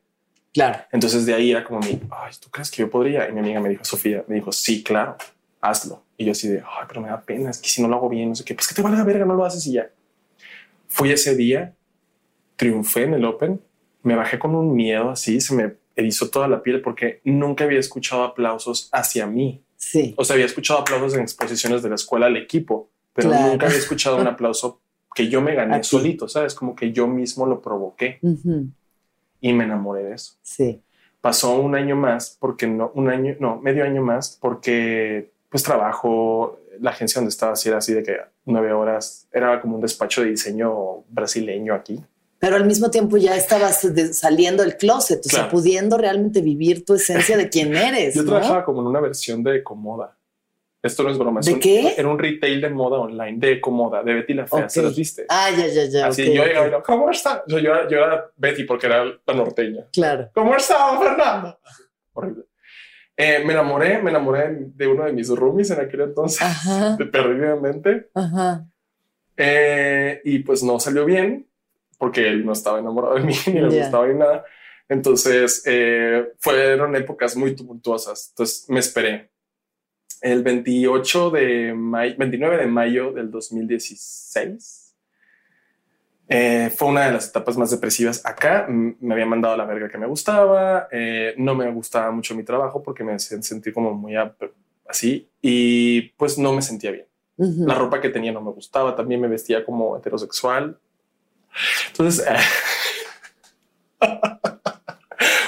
claro. 0.53 0.79
Entonces 0.91 1.25
de 1.25 1.33
ahí 1.33 1.51
era 1.51 1.63
como 1.63 1.79
mi, 1.79 1.99
ay, 2.11 2.31
¿tú 2.39 2.49
crees 2.49 2.69
que 2.71 2.77
yo 2.81 2.89
podría? 2.89 3.27
Y 3.27 3.31
mi 3.33 3.39
amiga 3.39 3.59
me 3.59 3.69
dijo, 3.69 3.83
Sofía, 3.83 4.23
me 4.27 4.35
dijo, 4.35 4.51
sí, 4.51 4.83
claro, 4.83 5.17
hazlo. 5.61 6.03
Y 6.17 6.25
yo 6.25 6.31
así 6.31 6.47
de, 6.47 6.59
ay, 6.59 6.85
pero 6.87 7.01
me 7.01 7.07
da 7.09 7.21
pena, 7.21 7.49
es 7.49 7.57
que 7.59 7.69
si 7.69 7.81
no 7.81 7.87
lo 7.87 7.95
hago 7.95 8.09
bien, 8.09 8.29
no 8.29 8.35
sé 8.35 8.43
qué, 8.45 8.53
pues 8.55 8.67
que 8.67 8.75
te 8.75 8.81
vale 8.81 8.97
la 8.97 9.03
verga, 9.03 9.25
no 9.25 9.33
lo 9.33 9.43
haces 9.45 9.65
y 9.67 9.73
ya. 9.73 9.89
Fui 10.87 11.11
ese 11.11 11.35
día, 11.35 11.73
triunfé 12.55 13.03
en 13.03 13.15
el 13.15 13.25
Open, 13.25 13.61
me 14.03 14.15
bajé 14.15 14.37
con 14.39 14.53
un 14.55 14.75
miedo 14.75 15.09
así, 15.09 15.41
se 15.41 15.55
me 15.55 15.75
erizó 15.95 16.29
toda 16.29 16.47
la 16.47 16.61
piel 16.61 16.81
porque 16.81 17.19
nunca 17.23 17.63
había 17.63 17.79
escuchado 17.79 18.23
aplausos 18.23 18.89
hacia 18.91 19.25
mí. 19.27 19.63
Sí. 19.75 20.13
O 20.17 20.23
sea, 20.23 20.35
había 20.35 20.45
escuchado 20.45 20.79
aplausos 20.79 21.15
en 21.15 21.21
exposiciones 21.21 21.81
de 21.83 21.89
la 21.89 21.95
escuela 21.95 22.27
al 22.27 22.37
equipo, 22.37 22.89
pero 23.13 23.29
Claro. 23.29 23.47
nunca 23.51 23.65
había 23.65 23.77
escuchado 23.79 24.17
un 24.17 24.27
aplauso 24.27 24.81
que 25.15 25.27
yo 25.29 25.41
me 25.41 25.55
gané 25.55 25.79
ti. 25.79 25.83
solito, 25.87 26.27
¿sabes? 26.27 26.53
Como 26.55 26.75
que 26.75 26.91
yo 26.91 27.07
mismo 27.07 27.45
lo 27.45 27.61
provoqué 27.61 28.19
Ujú. 28.21 28.67
y 29.41 29.53
me 29.53 29.63
enamoré 29.65 30.03
de 30.03 30.13
eso 30.15 30.33
Sí. 30.41 30.81
pasó 31.21 31.55
un 31.59 31.75
año 31.75 31.95
más 31.95 32.35
porque 32.39 32.67
no, 32.67 32.91
un 32.95 33.09
año, 33.09 33.35
no, 33.39 33.59
medio 33.61 33.83
año 33.83 34.01
más 34.01 34.37
porque 34.41 35.31
pues 35.49 35.61
trabajo, 35.63 36.59
la 36.79 36.89
agencia 36.91 37.19
donde 37.19 37.29
estaba 37.29 37.53
así 37.53 37.69
era 37.69 37.77
así 37.77 37.93
de 37.93 38.01
que 38.03 38.17
nueve 38.45 38.73
horas, 38.73 39.27
era 39.31 39.61
como 39.61 39.75
un 39.75 39.81
despacho 39.81 40.21
de 40.23 40.29
diseño 40.31 41.03
brasileño 41.09 41.75
aquí. 41.75 42.03
Pero 42.39 42.55
al 42.57 42.65
mismo 42.65 42.89
tiempo 42.91 43.15
ya 43.17 43.37
estabas 43.37 43.87
saliendo 44.13 44.63
del 44.63 44.75
closet, 44.75 45.19
o 45.25 45.29
sea, 45.29 45.39
Claro. 45.43 45.51
pudiendo 45.51 45.97
realmente 45.97 46.41
vivir 46.41 46.83
tu 46.83 46.95
esencia 46.95 47.37
de 47.37 47.47
quién 47.49 47.73
eres. 47.75 48.15
Yo 48.15 48.23
¿no? 48.23 48.31
trabajaba 48.31 48.65
como 48.65 48.81
en 48.81 48.87
una 48.87 48.99
versión 48.99 49.43
de 49.43 49.57
Ecomoda. 49.57 50.17
Esto 50.83 51.03
no 51.03 51.09
es 51.11 51.17
broma. 51.17 51.39
es 51.39 51.45
¿De 51.45 51.53
un- 51.53 51.59
qué? 51.61 51.93
Era 51.97 52.09
un 52.09 52.19
retail 52.19 52.59
de 52.59 52.69
moda 52.69 52.99
online, 52.99 53.37
de 53.39 53.53
Ecomoda, 53.53 54.03
de 54.03 54.13
Betty 54.15 54.33
la 54.33 54.45
Fea. 54.45 54.67
¿Se 54.67 54.81
Ok. 54.81 54.85
las 54.87 54.95
viste? 54.97 55.25
Ah, 55.29 55.49
ya, 55.49 55.65
ya, 55.67 55.85
ya. 55.85 56.07
Así 56.07 56.23
ok, 56.23 56.27
yo 56.35 56.43
llegaba 56.45 56.65
y 56.65 56.69
era, 56.69 56.81
¿cómo 56.83 57.09
está? 57.09 57.41
Yo, 57.47 57.57
yo, 57.59 57.71
era- 57.73 57.87
yo 57.87 57.97
era 57.99 58.25
Betty 58.35 58.65
porque 58.65 58.87
era 58.87 59.05
la 59.05 59.33
norteña. 59.33 59.85
Claro. 59.93 60.29
¿Cómo 60.35 60.53
está, 60.55 60.99
Fernando? 60.99 61.57
Horrible. 62.11 62.43
Eh, 63.15 63.43
me 63.45 63.53
enamoré, 63.53 64.01
me 64.01 64.09
enamoré 64.09 64.49
de 64.75 64.87
uno 64.87 65.05
de 65.05 65.13
mis 65.13 65.29
roomies 65.29 65.71
en 65.71 65.79
aquel 65.79 66.01
entonces, 66.01 66.41
Ajá. 66.41 66.97
perdidamente. 67.11 68.09
Ajá. 68.13 68.65
Eh, 69.37 70.21
y 70.25 70.39
pues 70.39 70.63
no 70.63 70.79
salió 70.79 71.05
bien 71.05 71.47
porque 71.97 72.27
él 72.27 72.45
no 72.45 72.51
estaba 72.53 72.79
enamorado 72.79 73.15
de 73.15 73.21
mí 73.21 73.33
ni 73.47 73.53
le 73.61 73.69
Ya. 73.71 73.83
gustaba 73.83 74.07
ni 74.07 74.15
nada. 74.19 74.43
Entonces 74.89 75.63
eh, 75.65 76.33
fueron 76.39 76.95
épocas 76.95 77.35
muy 77.37 77.55
tumultuosas. 77.55 78.29
Entonces 78.31 78.65
me 78.69 78.79
esperé. 78.79 79.31
El 80.23 80.41
28 80.41 81.31
de 81.31 81.73
mayo, 81.73 82.15
29 82.17 82.57
de 82.57 82.67
mayo 82.67 83.11
del 83.11 83.29
2016 83.29 84.95
eh, 86.29 86.71
fue 86.73 86.87
una 86.87 87.07
de 87.07 87.11
las 87.11 87.27
etapas 87.27 87.57
más 87.57 87.71
depresivas 87.71 88.25
acá. 88.25 88.65
Me 88.69 89.13
había 89.13 89.25
mandado 89.25 89.57
la 89.57 89.65
verga 89.65 89.89
que 89.89 89.97
me 89.97 90.07
gustaba. 90.07 90.87
eh, 90.93 91.33
no 91.37 91.55
me 91.55 91.69
gustaba 91.71 92.09
mucho 92.11 92.35
mi 92.35 92.43
trabajo 92.43 92.81
porque 92.81 93.03
me 93.03 93.19
sentir 93.19 93.73
como 93.73 93.93
muy 93.93 94.15
así 94.87 95.29
y 95.41 96.03
pues 96.15 96.37
no 96.37 96.53
me 96.53 96.61
sentía 96.61 96.91
bien. 96.91 97.07
Ujú. 97.35 97.67
La 97.67 97.75
ropa 97.75 97.99
que 97.99 98.07
tenía 98.07 98.31
no 98.31 98.39
me 98.39 98.51
gustaba, 98.51 98.95
también 98.95 99.19
me 99.19 99.27
vestía 99.27 99.65
como 99.65 99.97
heterosexual. 99.97 100.79
Entonces, 101.89 102.25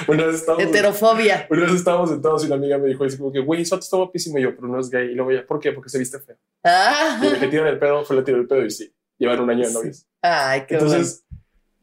Una 0.08 0.26
vez 0.26 0.36
estábamos, 0.36 0.66
Heterofobia. 0.66 1.46
una 1.50 1.62
vez 1.62 1.72
estábamos 1.72 2.10
sentados 2.10 2.44
y 2.44 2.46
una 2.46 2.56
amiga 2.56 2.78
me 2.78 2.88
dijo 2.88 3.04
así 3.04 3.18
como 3.18 3.32
que, 3.32 3.40
güey, 3.40 3.62
eso 3.62 3.78
está 3.78 3.96
guapísimo. 3.96 4.38
Y 4.38 4.42
yo, 4.42 4.54
pero 4.54 4.68
no 4.68 4.78
es 4.78 4.90
gay. 4.90 5.10
Y 5.10 5.14
luego 5.14 5.32
ya, 5.32 5.46
¿por 5.46 5.58
qué? 5.60 5.72
Porque 5.72 5.88
se 5.88 5.98
viste 5.98 6.18
feo. 6.20 6.36
Ah. 6.64 7.18
Y 7.20 7.24
le 7.24 7.34
dije, 7.34 7.48
tira 7.48 7.68
el 7.68 7.78
pedo, 7.78 8.04
fue 8.04 8.16
le 8.16 8.22
tiró 8.22 8.38
el 8.38 8.46
pedo 8.46 8.64
y 8.64 8.70
sí. 8.70 8.92
Llevan 9.18 9.40
un 9.40 9.50
año 9.50 9.66
de 9.66 9.72
novios. 9.72 10.06
Ay, 10.20 10.64
qué 10.66 10.74
Entonces, 10.74 11.24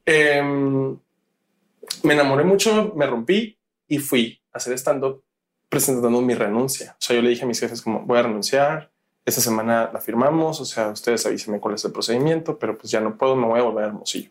em, 0.06 0.98
me 2.04 2.14
enamoré 2.14 2.44
mucho, 2.44 2.94
me 2.96 3.08
rompí 3.08 3.58
y 3.88 3.98
fui 3.98 4.42
a 4.52 4.58
hacer 4.58 4.74
stand-up 4.78 5.24
presentando 5.70 6.22
mi 6.22 6.36
renuncia. 6.36 6.92
O 6.92 7.02
sea, 7.02 7.16
yo 7.16 7.22
le 7.22 7.30
dije 7.30 7.44
a 7.44 7.48
mis 7.48 7.60
jefes 7.60 7.82
como 7.82 8.02
voy 8.02 8.20
a 8.20 8.24
renunciar. 8.24 8.92
Esta 9.26 9.42
semana 9.42 9.90
la 9.92 10.00
firmamos. 10.00 10.62
O 10.62 10.66
sea, 10.66 10.90
ustedes 10.90 11.26
avísenme 11.26 11.60
cuál 11.60 11.76
es 11.76 11.86
el 11.86 11.92
procedimiento, 11.92 12.60
pero 12.60 12.78
pues 12.78 12.92
ya 12.92 13.00
no 13.00 13.18
puedo, 13.18 13.36
me 13.36 13.48
voy 13.48 13.60
a 13.60 13.64
volver 13.64 13.86
a 13.86 13.88
Hermosillo. 13.88 14.30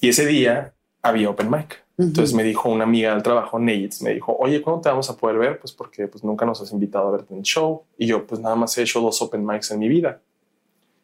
Y 0.00 0.08
ese 0.08 0.26
día 0.26 0.74
había 1.02 1.30
open 1.30 1.50
mic. 1.50 1.84
Entonces 1.98 2.34
me 2.34 2.42
dijo 2.42 2.70
una 2.70 2.84
amiga 2.84 3.12
del 3.12 3.22
trabajo, 3.22 3.58
Neitz, 3.58 4.00
me 4.00 4.14
dijo, 4.14 4.34
oye, 4.38 4.62
¿cuándo 4.62 4.80
te 4.80 4.88
vamos 4.88 5.10
a 5.10 5.16
poder 5.18 5.36
ver? 5.36 5.60
Pues 5.60 5.72
porque 5.72 6.08
pues 6.08 6.24
nunca 6.24 6.46
nos 6.46 6.60
has 6.62 6.72
invitado 6.72 7.08
a 7.08 7.10
verte 7.10 7.34
en 7.34 7.40
el 7.40 7.44
show. 7.44 7.82
Y 7.98 8.06
yo 8.06 8.26
pues 8.26 8.40
nada 8.40 8.56
más 8.56 8.76
he 8.78 8.82
hecho 8.82 9.00
dos 9.02 9.20
open 9.20 9.44
mics 9.44 9.70
en 9.70 9.78
mi 9.80 9.88
vida. 9.88 10.20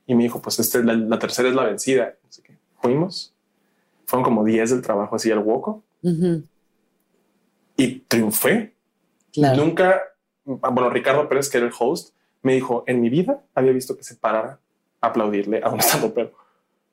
Y 0.06 0.14
me 0.14 0.22
dijo, 0.22 0.40
pues 0.40 0.58
esta 0.58 0.78
es 0.78 0.84
la, 0.84 0.94
la 0.94 1.18
tercera 1.18 1.48
es 1.50 1.54
la 1.54 1.64
vencida. 1.64 2.14
Así 2.26 2.40
que 2.40 2.56
fuimos. 2.80 3.34
Fueron 4.06 4.24
como 4.24 4.44
10 4.44 4.70
del 4.70 4.82
trabajo 4.82 5.16
así 5.16 5.30
al 5.30 5.40
hueco 5.40 5.82
y 7.76 8.00
triunfé. 8.08 8.74
Claro. 9.32 9.64
Nunca, 9.64 10.00
bueno, 10.44 10.88
Ricardo 10.90 11.28
Pérez, 11.28 11.50
que 11.50 11.58
era 11.58 11.66
el 11.66 11.72
host, 11.78 12.14
me 12.42 12.54
dijo, 12.54 12.84
en 12.86 13.00
mi 13.00 13.10
vida 13.10 13.42
había 13.54 13.72
visto 13.72 13.96
que 13.96 14.04
se 14.04 14.14
parara 14.14 14.60
a 15.00 15.06
aplaudirle 15.08 15.60
a 15.62 15.70
un 15.70 15.80
estando 15.80 16.14
pero 16.14 16.32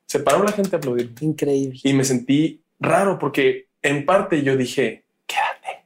Se 0.06 0.18
paró 0.20 0.42
la 0.42 0.52
gente 0.52 0.76
a 0.76 0.78
aplaudir 0.78 1.14
Increíble. 1.20 1.80
y 1.82 1.92
me 1.94 2.04
sentí 2.04 2.60
raro 2.84 3.18
porque 3.18 3.68
en 3.82 4.04
parte 4.06 4.42
yo 4.42 4.56
dije, 4.56 5.04
quédate, 5.26 5.84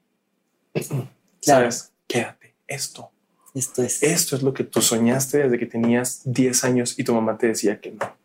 sabes, 1.41 1.93
quédate, 2.07 2.55
esto, 2.67 3.11
Esto 3.55 3.83
es. 3.83 4.03
esto 4.03 4.37
es 4.37 4.43
lo 4.43 4.53
que 4.55 4.65
tú 4.65 4.81
soñaste 4.83 5.39
desde 5.39 5.59
que 5.59 5.67
tenías 5.67 6.23
10 6.25 6.65
años 6.65 6.99
y 6.99 7.05
tu 7.05 7.15
mamá 7.15 7.39
te 7.39 7.49
decía 7.49 7.81
que 7.81 7.91
no. 7.93 8.17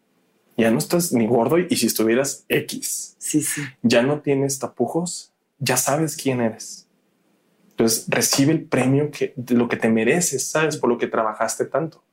Ya 0.55 0.69
no 0.69 0.77
estás 0.77 1.11
ni 1.13 1.25
gordo 1.25 1.57
y 1.57 1.75
si 1.75 1.87
estuvieras 1.87 2.45
X, 2.47 3.15
Sí, 3.17 3.41
sí. 3.41 3.61
ya 3.81 4.03
no 4.03 4.19
tienes 4.21 4.59
tapujos, 4.59 5.31
ya 5.57 5.77
sabes 5.77 6.15
quién 6.15 6.41
eres. 6.41 6.87
Entonces 7.71 8.05
recibe 8.07 8.51
el 8.51 8.63
premio 8.65 9.09
que 9.09 9.33
de 9.35 9.55
lo 9.55 9.67
que 9.67 9.77
te 9.77 9.89
mereces, 9.89 10.45
sabes, 10.47 10.77
por 10.77 10.89
lo 10.91 10.99
que 10.99 11.07
trabajaste 11.07 11.65
tanto. 11.65 12.03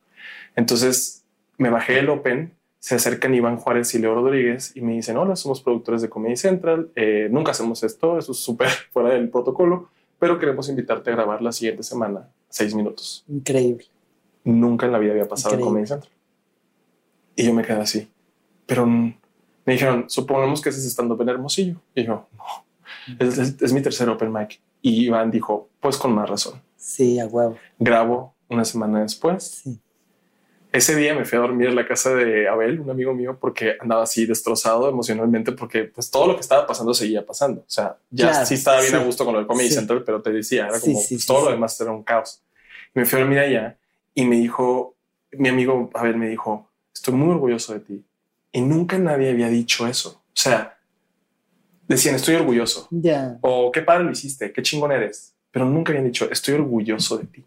Entonces 0.57 1.23
me 1.59 1.69
bajé 1.69 1.99
el 1.99 2.09
Open, 2.09 2.55
se 2.81 2.97
acercan 2.97 3.35
Iván 3.35 3.59
Juárez 3.59 3.95
y 3.95 3.99
Leo 4.01 4.15
Rodríguez 4.15 4.73
y 4.77 4.81
me 4.81 4.95
dicen: 4.95 5.17
Hola, 5.17 5.37
somos 5.37 5.61
productores 5.63 6.03
de 6.03 6.09
Comedy 6.09 6.37
Central. 6.37 6.91
eh, 6.97 7.29
nunca 7.31 7.53
hacemos 7.53 7.83
esto, 7.85 8.19
eso 8.19 8.33
es 8.33 8.39
súper 8.39 8.69
fuera 8.93 9.11
del 9.11 9.29
protocolo, 9.29 9.89
pero 10.19 10.39
queremos 10.39 10.69
invitarte 10.69 11.11
a 11.11 11.15
grabar 11.15 11.41
la 11.43 11.53
siguiente 11.53 11.83
semana, 11.85 12.29
seis 12.49 12.75
minutos. 12.75 13.25
Increíble. 13.29 13.85
Nunca 14.45 14.87
en 14.87 14.93
la 14.93 14.99
vida 14.99 15.13
había 15.13 15.29
pasado 15.29 15.55
en. 15.55 15.61
Comedy 15.61 15.87
Central. 15.87 16.13
Y 17.37 17.45
yo 17.45 17.55
me 17.55 17.63
quedé 17.63 17.77
así. 17.81 18.09
Pero 18.67 18.87
me 18.87 19.15
dijeron, 19.67 20.07
supongamos 20.09 20.61
que 20.61 20.71
haces 20.71 20.85
estando 20.85 21.21
en 21.21 21.29
Hermosillo. 21.29 21.77
Y 21.95 22.05
yo, 22.05 22.27
no, 22.37 22.45
es, 23.19 23.39
es- 23.39 23.61
es 23.63 23.73
mi 23.73 23.83
tercer 23.83 24.09
open 24.09 24.33
mic. 24.33 24.61
Y 24.83 25.05
Iván 25.07 25.31
dijo, 25.31 25.69
pues 25.81 25.97
con 25.99 26.15
más 26.15 26.29
razón. 26.29 26.61
Sí, 26.77 27.19
a 27.21 27.27
huevo. 27.27 27.57
Grabo 27.79 28.35
una 28.49 28.65
semana 28.65 29.03
después. 29.03 29.45
Sí. 29.63 29.79
Ese 30.73 30.95
día 30.95 31.15
me 31.15 31.25
fui 31.25 31.37
a 31.37 31.41
dormir 31.41 31.69
en 31.69 31.75
la 31.75 31.85
casa 31.87 32.15
de 32.15 32.47
Abel, 32.49 32.79
un 32.81 32.91
amigo 32.91 33.13
mío, 33.13 33.37
porque 33.41 33.77
andaba 33.81 34.05
así 34.05 34.25
destrozado 34.25 34.89
emocionalmente, 34.89 35.51
porque 35.51 35.85
pues 35.85 36.11
todo 36.11 36.29
lo 36.29 36.35
que 36.37 36.43
estaba 36.43 36.65
pasando 36.67 36.95
seguía 36.95 37.27
pasando. 37.27 37.63
O 37.63 37.71
sea, 37.71 37.97
ya 38.11 38.31
Claro, 38.31 38.47
sí 38.47 38.55
estaba 38.55 38.79
bien 38.79 38.91
sí. 38.93 38.97
a 38.97 39.03
gusto 39.05 39.25
con 39.25 39.35
lo 39.35 39.41
de 39.41 39.47
Comedy 39.49 39.69
Sí. 39.69 39.75
Central, 39.75 40.05
pero 40.05 40.23
te 40.23 40.31
decía, 40.31 40.69
era 40.69 40.79
como 40.79 41.01
sí, 41.01 41.15
pues, 41.17 41.27
todo 41.27 41.47
lo 41.47 41.51
demás 41.51 41.81
era 41.81 41.91
un 41.91 42.05
caos. 42.05 42.43
Y 42.95 43.01
me 43.01 43.05
fui 43.05 43.17
a 43.19 43.23
dormir 43.23 43.41
allá 43.41 43.79
y 44.15 44.25
me 44.25 44.37
dijo, 44.37 44.95
mi 45.33 45.49
amigo 45.49 45.91
Abel 45.95 46.17
me 46.17 46.29
dijo, 46.29 46.71
estoy 46.95 47.15
muy 47.15 47.31
orgulloso 47.35 47.73
de 47.75 47.81
ti. 47.81 48.05
Y 48.53 48.61
nunca 48.61 48.97
nadie 48.99 49.31
había 49.31 49.49
dicho 49.49 49.89
eso. 49.89 50.23
O 50.29 50.41
sea, 50.41 50.79
decían, 51.89 52.15
estoy 52.15 52.37
orgulloso. 52.37 52.87
Ya. 52.93 53.39
O 53.41 53.73
qué 53.73 53.83
padre 53.83 54.05
lo 54.05 54.13
hiciste, 54.13 54.53
qué 54.53 54.63
chingón 54.63 54.93
eres. 54.93 55.35
Pero 55.51 55.65
nunca 55.67 55.91
habían 55.91 56.05
dicho, 56.07 56.31
estoy 56.31 56.55
orgulloso 56.55 57.19
de 57.19 57.25
ti. 57.27 57.45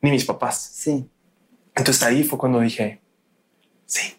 Ni 0.00 0.12
mis 0.12 0.24
papás. 0.24 0.70
Sí. 0.74 1.08
Entonces 1.74 2.02
ahí 2.02 2.24
fue 2.24 2.38
cuando 2.38 2.60
dije, 2.60 3.00
sí, 3.86 4.14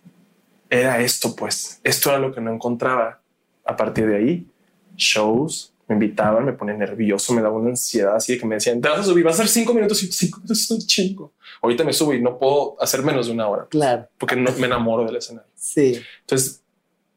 era 0.69 0.99
esto 0.99 1.35
pues, 1.35 1.79
esto 1.83 2.09
era 2.09 2.19
lo 2.19 2.33
que 2.33 2.41
no 2.41 2.53
encontraba. 2.53 3.21
A 3.65 3.75
partir 3.75 4.07
de 4.07 4.15
ahí, 4.17 4.47
shows, 4.95 5.73
me 5.87 5.95
invitaban, 5.95 6.45
me 6.45 6.53
ponía 6.53 6.73
nervioso, 6.75 7.33
me 7.33 7.41
daba 7.41 7.57
una 7.57 7.69
ansiedad 7.69 8.15
así 8.15 8.33
de 8.33 8.39
que 8.39 8.45
me 8.45 8.55
decían, 8.55 8.79
te 8.81 8.89
vas 8.89 8.99
a 8.99 9.03
subir, 9.03 9.25
va 9.25 9.31
a 9.31 9.33
ser 9.33 9.47
cinco 9.47 9.73
minutos 9.73 10.01
y 10.03 10.11
cinco 10.11 10.37
minutos 10.37 10.61
es 10.61 10.71
un 10.71 10.79
chingo. 10.79 11.33
Ahorita 11.61 11.83
me 11.83 11.93
subo 11.93 12.13
y 12.13 12.21
no 12.21 12.39
puedo 12.39 12.81
hacer 12.81 13.03
menos 13.03 13.27
de 13.27 13.33
una 13.33 13.47
hora 13.47 13.67
Claro. 13.69 14.07
porque 14.17 14.35
no 14.35 14.51
me 14.53 14.67
enamoro 14.67 15.05
del 15.05 15.17
escenario. 15.17 15.49
Sí. 15.55 16.01
Entonces, 16.21 16.60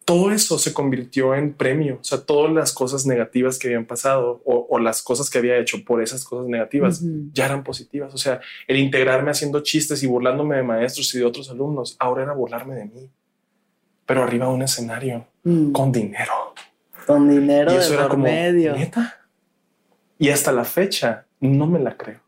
todo 0.04 0.30
eso 0.30 0.58
se 0.58 0.72
convirtió 0.74 1.34
en 1.34 1.54
premio. 1.54 1.96
O 2.00 2.04
sea, 2.04 2.20
todas 2.20 2.52
las 2.52 2.72
cosas 2.72 3.06
negativas 3.06 3.58
que 3.58 3.68
habían 3.68 3.86
pasado 3.86 4.42
o, 4.44 4.66
o 4.68 4.78
las 4.78 5.02
cosas 5.02 5.30
que 5.30 5.38
había 5.38 5.56
hecho 5.58 5.82
por 5.84 6.02
esas 6.02 6.24
cosas 6.24 6.46
negativas 6.46 7.02
ya 7.32 7.46
eran 7.46 7.64
positivas. 7.64 8.12
O 8.14 8.18
sea, 8.18 8.40
el 8.68 8.76
integrarme 8.76 9.30
haciendo 9.30 9.60
chistes 9.62 10.02
y 10.02 10.06
burlándome 10.06 10.56
de 10.56 10.62
maestros 10.62 11.14
y 11.14 11.18
de 11.18 11.24
otros 11.24 11.50
alumnos, 11.50 11.96
ahora 11.98 12.22
era 12.24 12.32
burlarme 12.34 12.74
de 12.74 12.84
mí. 12.86 13.10
Pero 14.06 14.22
arriba 14.22 14.46
de 14.48 14.52
un 14.54 14.62
escenario 14.62 15.26
Mm. 15.44 15.72
con 15.72 15.92
dinero. 15.92 16.32
Con 17.06 17.28
dinero 17.28 17.72
y 17.72 17.76
eso 17.76 17.90
de 17.90 17.94
era 17.94 18.02
por 18.04 18.12
como 18.12 18.24
medio. 18.24 18.74
neta. 18.74 19.20
Y 20.18 20.30
hasta 20.30 20.52
la 20.52 20.64
fecha 20.64 21.26
no 21.40 21.66
me 21.66 21.78
la 21.80 21.96
creo. 21.96 22.20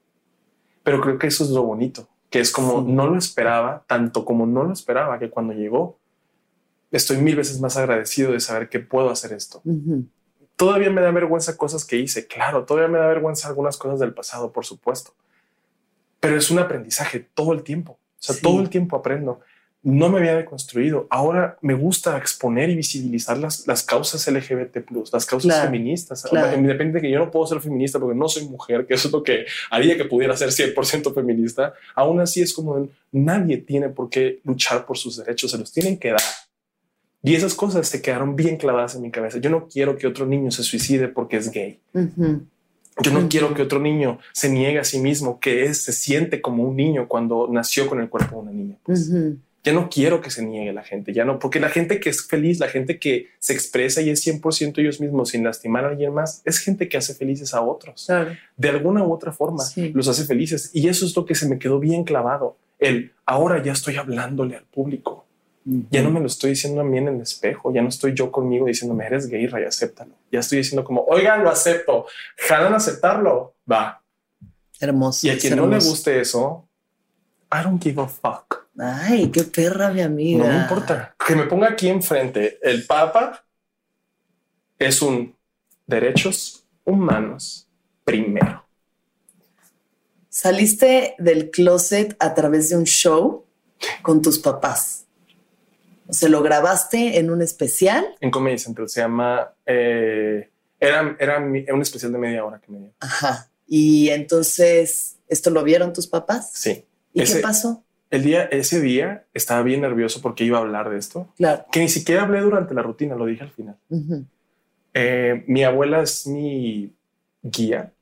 Pero 0.83 1.01
creo 1.01 1.19
que 1.19 1.27
eso 1.29 1.45
es 1.45 1.51
lo 1.51 1.63
bonito, 1.63 2.09
que 2.31 2.41
es 2.41 2.51
como 2.53 2.81
Sí. 2.85 2.93
no 2.93 3.07
lo 3.07 3.17
esperaba, 3.19 3.85
tanto 3.87 4.25
como 4.25 4.47
no 4.47 4.65
lo 4.65 4.73
esperaba, 4.73 5.19
que 5.19 5.31
cuando 5.31 5.53
llegó, 5.55 5.99
estoy 6.91 7.19
mil 7.19 7.37
veces 7.37 7.61
más 7.61 7.77
agradecido 7.77 8.33
de 8.33 8.41
saber 8.41 8.69
que 8.69 8.81
puedo 8.81 9.11
hacer 9.11 9.33
esto. 9.33 9.61
Ujú. 9.65 10.05
Todavía 10.57 10.91
me 10.91 11.03
da 11.03 11.11
vergüenza 11.11 11.57
cosas 11.57 11.85
que 11.85 11.97
hice, 11.97 12.27
claro, 12.27 12.65
todavía 12.65 12.89
me 12.89 12.99
da 12.99 13.07
vergüenza 13.09 13.49
algunas 13.49 13.77
cosas 13.77 14.01
del 14.01 14.15
pasado, 14.15 14.53
por 14.53 14.65
supuesto. 14.65 15.13
Pero 16.21 16.37
es 16.37 16.51
un 16.51 16.59
aprendizaje 16.59 17.21
todo 17.35 17.53
el 17.53 17.63
tiempo. 17.63 17.93
O 17.93 17.99
sea, 18.23 18.35
Sí. 18.35 18.43
todo 18.43 18.61
el 18.61 18.71
tiempo 18.71 18.97
aprendo. 18.97 19.41
No 19.83 20.09
me 20.09 20.19
había 20.19 20.35
deconstruido. 20.35 21.07
Ahora 21.11 21.59
me 21.61 21.75
gusta 21.75 22.17
exponer 22.17 22.71
y 22.71 22.75
visibilizar 22.75 23.37
las, 23.39 23.69
las 23.69 23.85
causas 23.85 24.27
LGBT, 24.27 24.79
las 25.13 25.27
causas 25.27 25.53
Claro, 25.53 25.67
feministas. 25.67 26.23
claro. 26.29 26.57
Independiente 26.57 26.95
de 26.99 27.03
que 27.03 27.11
yo 27.11 27.19
no 27.21 27.31
puedo 27.31 27.47
ser 27.47 27.61
feminista 27.61 28.01
porque 28.01 28.17
no 28.19 28.29
soy 28.29 28.47
mujer, 28.49 28.87
que 28.87 28.95
eso 28.95 29.09
es 29.09 29.13
lo 29.13 29.23
que 29.23 29.45
haría 29.71 29.97
que 29.97 30.07
pudiera 30.07 30.37
ser 30.37 30.51
100% 30.51 31.13
feminista. 31.15 31.75
Aún 31.95 32.19
así 32.19 32.41
es 32.43 32.53
como 32.53 32.89
nadie 33.13 33.59
tiene 33.59 33.91
por 33.91 34.09
qué 34.11 34.41
luchar 34.43 34.87
por 34.87 34.99
sus 34.99 35.19
derechos, 35.19 35.51
se 35.53 35.59
los 35.59 35.71
tienen 35.71 35.99
que 35.99 36.11
dar. 36.11 36.21
Y 37.27 37.35
esas 37.35 37.55
cosas 37.55 37.89
se 37.89 38.01
quedaron 38.01 38.37
bien 38.37 38.57
clavadas 38.57 38.95
en 38.95 39.03
mi 39.03 39.11
cabeza. 39.11 39.39
Yo 39.39 39.51
no 39.51 39.67
quiero 39.67 39.97
que 39.99 40.07
otro 40.07 40.27
niño 40.27 40.51
se 40.53 40.63
suicide 40.63 41.09
porque 41.09 41.37
es 41.37 41.51
gay. 41.51 41.81
Yo 43.03 43.11
no 43.13 43.29
quiero 43.29 43.53
que 43.53 43.63
otro 43.63 43.79
niño 43.81 44.19
se 44.33 44.49
niegue 44.49 44.79
a 44.79 44.85
sí 44.85 44.99
mismo, 45.01 45.39
que 45.39 45.65
es, 45.65 45.83
se 45.83 45.93
siente 45.93 46.41
como 46.41 46.63
un 46.63 46.77
niño 46.77 47.09
cuando 47.09 47.49
nació 47.51 47.89
con 47.89 48.01
el 48.01 48.09
cuerpo 48.09 48.37
de 48.37 48.43
una 48.43 48.53
niña. 48.53 48.77
pues. 48.85 49.11
Ya 49.65 49.73
no 49.73 49.91
quiero 49.91 50.21
que 50.21 50.31
se 50.31 50.47
niegue 50.47 50.73
la 50.73 50.85
gente, 50.85 51.13
ya 51.13 51.25
no, 51.25 51.41
porque 51.41 51.59
la 51.59 51.69
gente 51.69 51.99
que 51.99 52.09
es 52.09 52.25
feliz, 52.25 52.61
la 52.61 52.69
gente 52.69 53.01
que 53.01 53.31
se 53.41 53.53
expresa 53.53 54.01
y 54.01 54.11
es 54.11 54.25
100% 54.25 54.79
ellos 54.79 55.01
mismos 55.01 55.31
sin 55.31 55.43
lastimar 55.43 55.85
a 55.85 55.89
alguien 55.89 56.15
más, 56.15 56.41
es 56.45 56.59
gente 56.61 56.89
que 56.89 56.97
hace 56.97 57.15
felices 57.15 57.53
a 57.53 57.61
otros. 57.63 58.05
Claro. 58.07 58.31
De 58.57 58.69
alguna 58.69 59.03
u 59.03 59.13
otra 59.13 59.33
forma 59.33 59.65
Sí. 59.65 59.91
los 59.93 60.07
hace 60.07 60.25
felices. 60.25 60.71
Y 60.73 60.87
eso 60.87 61.05
es 61.05 61.17
lo 61.17 61.27
que 61.27 61.35
se 61.35 61.49
me 61.49 61.59
quedó 61.59 61.81
bien 61.81 62.05
clavado. 62.05 62.57
El 62.79 63.11
ahora 63.25 63.61
ya 63.61 63.73
estoy 63.73 63.97
hablándole 63.97 64.55
al 64.55 64.65
público. 64.67 65.26
Ya 65.91 66.01
no 66.01 66.13
me 66.13 66.21
lo 66.21 66.27
estoy 66.27 66.51
diciendo 66.51 66.81
a 66.81 66.85
mí 66.85 66.97
en 66.99 67.09
el 67.09 67.21
espejo, 67.21 67.75
ya 67.75 67.83
no 67.83 67.89
estoy 67.89 68.15
yo 68.15 68.31
conmigo 68.31 68.67
diciéndome 68.67 69.05
eres 69.05 69.27
gay, 69.27 69.49
Ray, 69.49 69.65
acéptalo. 69.65 70.13
Ya 70.31 70.39
estoy 70.39 70.59
diciendo 70.59 70.85
como, 70.85 71.03
oigan, 71.03 71.43
lo 71.43 71.51
acepto, 71.51 72.07
jalan 72.37 72.73
a 72.75 72.77
aceptarlo, 72.77 73.57
va. 73.69 74.01
Hermoso. 74.79 75.27
Y 75.27 75.31
a 75.31 75.39
quien 75.39 75.57
no 75.57 75.67
le 75.67 75.79
guste 75.79 76.21
eso, 76.21 76.69
I 77.53 77.65
don't 77.65 77.83
give 77.83 78.01
a 78.01 78.07
fuck. 78.07 78.69
Ay, 78.79 79.29
qué 79.33 79.43
perra, 79.43 79.91
mi 79.91 80.03
amiga. 80.03 80.47
No 80.47 80.53
me 80.53 80.61
importa. 80.61 81.17
Que 81.27 81.35
me 81.35 81.47
ponga 81.47 81.71
aquí 81.71 81.89
enfrente 81.89 82.61
el 82.63 82.87
Papa 82.87 83.45
es 84.79 85.03
un 85.03 85.35
derechos 85.85 86.65
humanos 86.85 87.69
primero. 88.05 88.65
Saliste 90.29 91.17
del 91.19 91.51
closet 91.51 92.15
a 92.21 92.35
través 92.35 92.69
de 92.69 92.77
un 92.77 92.85
show 92.85 93.47
con 94.03 94.23
tus 94.23 94.39
papás. 94.39 95.06
O 96.09 96.13
sea, 96.13 96.29
lo 96.29 96.43
grabaste 96.43 97.19
en 97.19 97.31
un 97.31 97.43
especial. 97.43 98.07
En 98.21 98.31
Comedy 98.31 98.59
Central 98.59 98.89
se 98.89 99.01
llama, 99.01 99.51
eh, 99.67 100.49
era, 100.79 101.17
era 101.19 101.39
un 101.39 101.83
especial 101.83 102.13
de 102.13 102.19
media 102.19 102.45
hora 102.45 102.61
que 102.61 102.71
me 102.71 102.79
dio. 102.79 102.91
Ajá. 103.01 103.49
Y 103.67 104.11
entonces, 104.11 105.17
¿esto 105.29 105.51
lo 105.51 105.65
vieron 105.65 105.93
tus 105.93 106.07
papás? 106.07 106.53
Sí. 106.55 106.85
¿Y 107.13 107.23
Ese- 107.23 107.37
qué 107.39 107.43
pasó? 107.43 107.83
El 108.09 108.23
día, 108.23 108.45
ese 108.45 108.81
día 108.81 109.25
estaba 109.35 109.63
bien 109.63 109.81
nervioso 109.81 110.23
porque 110.23 110.45
iba 110.45 110.59
a 110.59 110.61
hablar 110.61 110.91
de 110.91 110.97
esto, 110.99 111.27
Claro. 111.37 111.65
que 111.73 111.81
ni 111.81 111.89
siquiera 111.89 112.23
hablé 112.23 112.41
durante 112.41 112.73
la 112.73 112.83
rutina, 112.83 113.17
lo 113.17 113.27
dije 113.27 113.43
al 113.43 113.51
final. 113.51 113.77
Eh, 114.95 115.45
mi 115.49 115.65
abuela 115.65 116.01
es 116.03 116.27
mi 116.27 116.95
guía, 117.43 117.93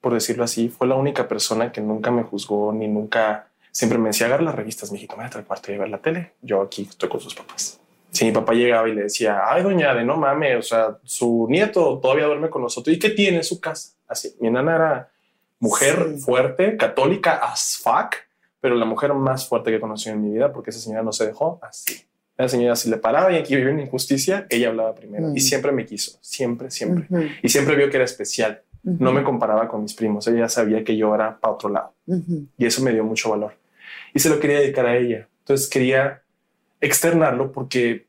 por 0.00 0.14
decirlo 0.14 0.44
así. 0.44 0.70
Fue 0.70 0.86
la 0.86 0.94
única 0.96 1.28
persona 1.28 1.70
que 1.72 1.80
nunca 1.82 2.10
me 2.10 2.22
juzgó 2.22 2.72
ni 2.72 2.88
nunca 2.88 3.48
siempre 3.74 3.98
me 3.98 4.10
decía 4.10 4.28
agarra 4.28 4.44
las 4.44 4.54
revistas, 4.54 4.92
mijito, 4.92 5.16
me 5.16 5.24
al 5.24 5.44
cuarto 5.44 5.72
y 5.72 5.76
ver 5.76 5.88
la 5.88 5.98
tele. 5.98 6.34
Yo 6.40 6.62
aquí 6.62 6.86
estoy 6.88 7.08
con 7.08 7.20
sus 7.20 7.34
papás. 7.34 7.80
Si 8.10 8.24
mi 8.24 8.30
papá 8.30 8.54
llegaba 8.54 8.88
y 8.88 8.94
le 8.94 9.02
decía, 9.02 9.42
ay, 9.44 9.64
doña 9.64 9.92
de 9.92 10.04
no 10.04 10.16
mames, 10.16 10.56
o 10.56 10.62
sea, 10.62 10.98
su 11.02 11.48
nieto 11.50 11.98
todavía 11.98 12.26
duerme 12.26 12.48
con 12.48 12.62
nosotros 12.62 12.94
y 12.94 12.98
qué 13.00 13.10
tiene 13.10 13.42
su 13.42 13.60
casa. 13.60 13.96
Así, 14.06 14.36
mi 14.40 14.48
nana 14.48 14.76
era 14.76 15.10
mujer 15.58 16.14
fuerte, 16.18 16.76
católica 16.76 17.34
as 17.34 17.76
fuck, 17.82 18.14
pero 18.60 18.76
la 18.76 18.84
mujer 18.84 19.12
más 19.12 19.48
fuerte 19.48 19.70
que 19.70 19.78
he 19.78 19.80
conocido 19.80 20.14
en 20.14 20.22
mi 20.22 20.30
vida 20.30 20.52
porque 20.52 20.70
esa 20.70 20.78
señora 20.78 21.02
no 21.02 21.12
se 21.12 21.26
dejó 21.26 21.58
así. 21.60 22.04
La 22.36 22.48
señora, 22.48 22.76
si 22.76 22.88
le 22.88 22.98
paraba 22.98 23.32
y 23.32 23.36
aquí 23.36 23.56
vivía 23.56 23.72
una 23.72 23.82
injusticia, 23.82 24.46
ella 24.50 24.68
hablaba 24.68 24.94
primero 24.94 25.32
y 25.34 25.40
siempre 25.40 25.72
me 25.72 25.84
quiso, 25.84 26.16
siempre, 26.20 26.70
siempre. 26.70 27.08
Y 27.42 27.48
siempre 27.48 27.74
vio 27.74 27.90
que 27.90 27.96
era 27.96 28.04
especial. 28.04 28.62
No 28.84 29.12
me 29.12 29.24
comparaba 29.24 29.66
con 29.66 29.82
mis 29.82 29.94
primos. 29.94 30.26
Ella 30.28 30.48
sabía 30.48 30.84
que 30.84 30.96
yo 30.96 31.14
era 31.14 31.38
para 31.38 31.54
otro 31.54 31.68
lado 31.68 31.92
y 32.06 32.66
eso 32.66 32.82
me 32.82 32.92
dio 32.92 33.02
mucho 33.02 33.30
valor 33.30 33.63
y 34.14 34.20
se 34.20 34.30
lo 34.30 34.40
quería 34.40 34.60
dedicar 34.60 34.86
a 34.86 34.96
ella. 34.96 35.28
Entonces 35.40 35.68
quería 35.68 36.22
externarlo 36.80 37.52
porque 37.52 38.06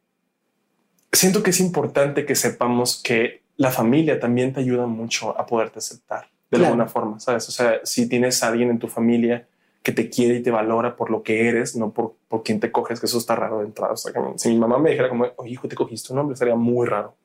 siento 1.11 1.43
que 1.43 1.49
es 1.49 1.59
importante 1.59 2.25
que 2.25 2.35
sepamos 2.35 3.01
que 3.03 3.43
la 3.57 3.71
familia 3.71 4.19
también 4.19 4.53
te 4.53 4.59
ayuda 4.59 4.85
mucho 4.85 5.37
a 5.37 5.45
poderte 5.45 5.79
aceptar 5.79 6.29
de 6.51 6.65
alguna 6.65 6.87
forma, 6.87 7.19
¿sabes? 7.19 7.49
O 7.49 7.51
sea, 7.51 7.81
si 7.83 8.07
tienes 8.07 8.41
a 8.43 8.47
alguien 8.47 8.69
en 8.69 8.79
tu 8.79 8.87
familia 8.87 9.47
que 9.83 9.91
te 9.91 10.09
quiere 10.09 10.35
y 10.35 10.43
te 10.43 10.51
valora 10.51 10.95
por 10.95 11.09
lo 11.09 11.21
que 11.21 11.47
eres, 11.47 11.75
no 11.75 11.91
por, 11.91 12.15
por 12.27 12.43
quién 12.43 12.59
te 12.59 12.71
coges, 12.71 12.99
que 12.99 13.07
eso 13.07 13.17
está 13.17 13.35
raro 13.35 13.59
de 13.59 13.65
entrada. 13.65 13.93
O 13.93 13.97
sea, 13.97 14.13
si 14.37 14.49
mi 14.49 14.57
mamá 14.57 14.79
me 14.79 14.91
dijera 14.91 15.09
como, 15.09 15.27
oye, 15.35 15.51
hijo, 15.51 15.67
te 15.67 15.75
cogiste 15.75 16.13
un 16.13 16.19
hombre, 16.19 16.35
sería 16.37 16.55
muy 16.55 16.87
raro. 16.87 17.15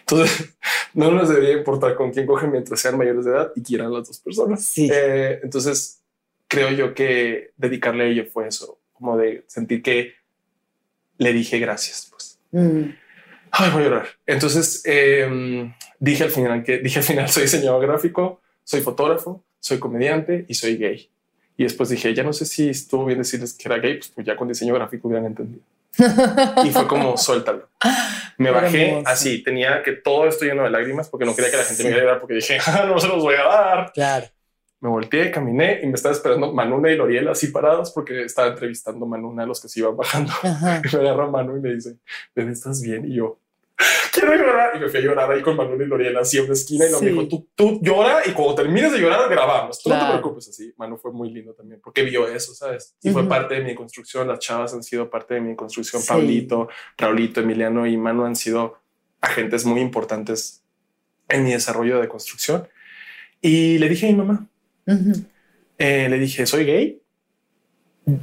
Entonces, 0.00 0.54
no 0.94 1.10
nos 1.10 1.28
debería 1.28 1.52
importar 1.52 1.94
con 1.94 2.12
quién 2.12 2.26
coge 2.26 2.46
mientras 2.46 2.80
sean 2.80 2.96
mayores 2.98 3.24
de 3.24 3.32
edad 3.32 3.52
y 3.56 3.62
quieran 3.62 3.92
las 3.92 4.06
dos 4.06 4.20
personas. 4.20 4.64
Sí. 4.64 4.88
Eh, 4.92 5.40
entonces, 5.42 6.02
creo 6.48 6.70
yo 6.70 6.94
que 6.94 7.52
dedicarle 7.56 8.04
a 8.04 8.06
ello 8.08 8.24
fue 8.32 8.48
eso, 8.48 8.78
como 8.92 9.16
de 9.16 9.44
sentir 9.46 9.82
que 9.82 10.14
le 11.18 11.32
dije 11.32 11.58
gracias. 11.58 12.08
Pues. 12.10 12.38
Mm. 12.52 12.90
Ay, 13.50 13.70
voy 13.70 13.82
a 13.82 13.84
llorar. 13.84 14.08
Entonces 14.26 14.82
em, 14.84 15.72
dije 15.98 16.24
al 16.24 16.30
final 16.30 16.62
que 16.62 16.78
dije 16.78 16.98
al 16.98 17.04
final 17.04 17.28
soy 17.30 17.44
diseñador 17.44 17.86
gráfico, 17.86 18.40
soy 18.64 18.80
fotógrafo, 18.80 19.44
soy 19.60 19.78
comediante 19.78 20.44
y 20.48 20.54
soy 20.54 20.76
gay. 20.76 21.10
Y 21.58 21.62
después 21.62 21.88
dije, 21.88 22.12
ya 22.12 22.22
no 22.22 22.34
sé 22.34 22.44
si 22.44 22.68
estuvo 22.68 23.06
bien 23.06 23.18
decirles 23.18 23.54
que 23.54 23.66
era 23.66 23.78
gay, 23.78 23.94
pues, 23.94 24.08
pues 24.08 24.26
ya 24.26 24.36
con 24.36 24.46
diseño 24.46 24.74
gráfico 24.74 25.08
hubieran 25.08 25.26
entendido. 25.26 25.62
y 26.64 26.70
fue 26.70 26.86
como 26.86 27.16
suéltalo. 27.16 27.70
Me 28.36 28.50
bajé 28.50 28.88
Hermoso. 28.90 29.08
así, 29.08 29.42
tenía 29.42 29.82
que 29.82 29.92
todo 29.92 30.26
esto 30.26 30.44
lleno 30.44 30.64
de 30.64 30.70
lágrimas 30.70 31.08
porque 31.08 31.24
no 31.24 31.34
quería 31.34 31.50
que 31.50 31.56
la 31.56 31.64
gente 31.64 31.84
me 31.84 31.90
viera 31.90 32.20
porque 32.20 32.34
dije, 32.34 32.58
ah, 32.66 32.84
no 32.86 33.00
se 33.00 33.08
los 33.08 33.22
voy 33.22 33.36
a 33.36 33.44
dar. 33.44 33.92
Claro. 33.94 34.26
Me 34.80 34.88
volteé, 34.90 35.30
caminé 35.30 35.80
y 35.82 35.86
me 35.86 35.94
estaba 35.94 36.14
esperando 36.14 36.52
Manuna 36.52 36.90
y 36.90 36.96
Loriel 36.96 37.28
así 37.28 37.48
parados 37.48 37.90
porque 37.92 38.24
estaba 38.24 38.48
entrevistando 38.48 39.06
a 39.06 39.08
Manuna 39.08 39.44
a 39.44 39.46
los 39.46 39.60
que 39.60 39.68
se 39.68 39.80
iban 39.80 39.96
bajando. 39.96 40.32
Ajá. 40.42 40.82
Y 40.92 40.96
me 40.96 41.02
agarra 41.02 41.30
Manu 41.30 41.56
y 41.56 41.60
me 41.60 41.72
dice, 41.74 41.96
¿estás 42.34 42.82
bien? 42.82 43.10
Y 43.10 43.14
yo, 43.16 43.38
quiero 44.12 44.34
llorar. 44.36 44.76
Y 44.76 44.80
me 44.80 44.88
fui 44.88 45.00
a 45.00 45.02
llorar 45.02 45.30
ahí 45.32 45.40
con 45.40 45.56
Manuna 45.56 45.82
y 45.82 45.86
Loriel 45.86 46.16
así 46.18 46.36
a 46.38 46.42
una 46.42 46.52
esquina 46.52 46.84
y 46.84 46.88
Sí. 46.90 47.06
dijo, 47.06 47.26
tú, 47.26 47.48
tú 47.54 47.80
llora 47.82 48.18
y 48.26 48.32
cuando 48.32 48.54
termines 48.54 48.92
de 48.92 48.98
llorar 48.98 49.28
grabamos. 49.30 49.82
Tú 49.82 49.88
no 49.88 49.98
te 49.98 50.06
preocupes 50.10 50.48
así. 50.50 50.72
Manu 50.76 50.98
fue 50.98 51.10
muy 51.10 51.30
lindo 51.30 51.54
también 51.54 51.80
porque 51.82 52.02
vio 52.02 52.28
eso, 52.28 52.54
¿sabes? 52.54 52.94
Y 53.02 53.10
fue 53.10 53.22
Ujú. 53.22 53.30
parte 53.30 53.54
de 53.54 53.64
mi 53.64 53.74
construcción. 53.74 54.28
Las 54.28 54.40
chavas 54.40 54.74
han 54.74 54.82
sido 54.82 55.08
parte 55.08 55.34
de 55.34 55.40
mi 55.40 55.56
construcción. 55.56 56.02
Sí. 56.02 56.08
Pablito, 56.08 56.68
Raulito, 56.98 57.40
Emiliano 57.40 57.86
y 57.86 57.96
Manu 57.96 58.24
han 58.26 58.36
sido 58.36 58.78
agentes 59.22 59.64
muy 59.64 59.80
importantes 59.80 60.62
en 61.30 61.44
mi 61.44 61.52
desarrollo 61.52 61.98
de 61.98 62.08
construcción. 62.08 62.68
Y 63.40 63.78
le 63.78 63.88
dije 63.88 64.06
a 64.06 64.10
mi 64.10 64.16
mamá, 64.16 64.46
Ujú. 64.86 65.24
eh, 65.78 66.08
le 66.08 66.18
dije, 66.18 66.46
soy 66.46 66.64
gay. 66.64 67.02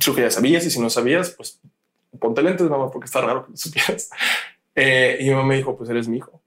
Tú 0.04 0.16
que 0.16 0.22
ya 0.22 0.32
sabías 0.32 0.66
y 0.66 0.72
si 0.72 0.80
no 0.80 0.90
sabías, 0.90 1.32
pues 1.32 1.60
ponte 2.20 2.42
lentes, 2.42 2.70
mamá, 2.70 2.90
porque 2.90 3.06
está 3.06 3.22
raro 3.22 3.46
que 3.46 3.52
lo 3.52 3.58
supieras. 3.58 4.10
Eh, 4.76 5.18
y 5.20 5.26
mi 5.26 5.36
mamá 5.36 5.50
me 5.50 5.58
dijo, 5.58 5.78
pues 5.78 5.88
eres 5.92 6.08
mi 6.08 6.18
hijo. 6.18 6.42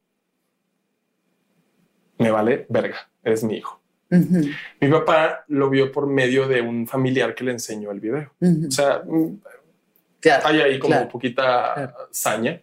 Me 2.19 2.31
vale 2.33 2.67
verga, 2.69 2.97
eres 3.23 3.45
mi 3.45 3.57
hijo. 3.59 3.81
Ujú. 4.11 4.41
Mi 4.81 4.89
papá 4.91 5.45
lo 5.49 5.69
vio 5.71 5.93
por 5.93 6.07
medio 6.07 6.49
de 6.49 6.61
un 6.61 6.87
familiar 6.87 7.35
que 7.37 7.45
le 7.45 7.53
enseñó 7.53 7.91
el 7.93 8.01
video. 8.01 8.33
Ujú. 8.41 8.67
O 8.69 8.71
sea, 8.71 9.03
mm, 9.07 9.41
Claro. 10.21 10.47
hay 10.49 10.61
ahí 10.61 10.79
como 10.81 10.95
claro. 10.95 11.09
poquita 11.09 11.75
Claro. 11.75 11.95
saña. 12.11 12.61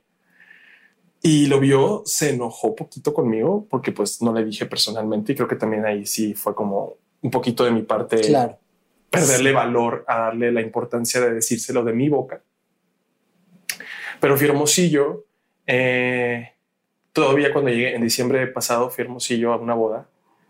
Y 1.21 1.45
lo 1.45 1.59
vio, 1.61 2.01
se 2.05 2.31
enojó 2.31 2.75
poquito 2.75 3.13
conmigo 3.13 3.65
porque 3.69 3.93
pues 3.93 4.21
no 4.21 4.33
le 4.33 4.43
dije 4.43 4.65
personalmente 4.65 5.31
y 5.31 5.35
creo 5.35 5.47
que 5.47 5.55
también 5.55 5.85
ahí 5.85 6.05
sí 6.05 6.33
fue 6.33 6.53
como 6.53 6.97
un 7.23 7.31
poquito 7.31 7.63
de 7.63 7.71
mi 7.71 7.81
parte 7.81 8.21
Claro. 8.21 8.59
perderle 9.09 9.51
valor 9.51 10.05
a 10.07 10.17
darle 10.19 10.51
la 10.51 10.61
importancia 10.61 11.19
de 11.21 11.33
decírselo 11.33 11.83
de 11.83 11.93
mi 11.93 12.09
boca. 12.09 12.41
Pero 14.19 14.37
fui 14.37 14.47
Hermosillo, 14.47 15.25
eh, 15.65 16.53
todavía 17.11 17.51
cuando 17.51 17.71
llegué 17.71 17.95
en 17.95 18.01
diciembre 18.01 18.47
pasado, 18.47 18.89
fui 18.89 19.03
Hermosillo 19.03 19.53
a 19.53 19.57
una 19.57 19.73
boda 19.73 20.07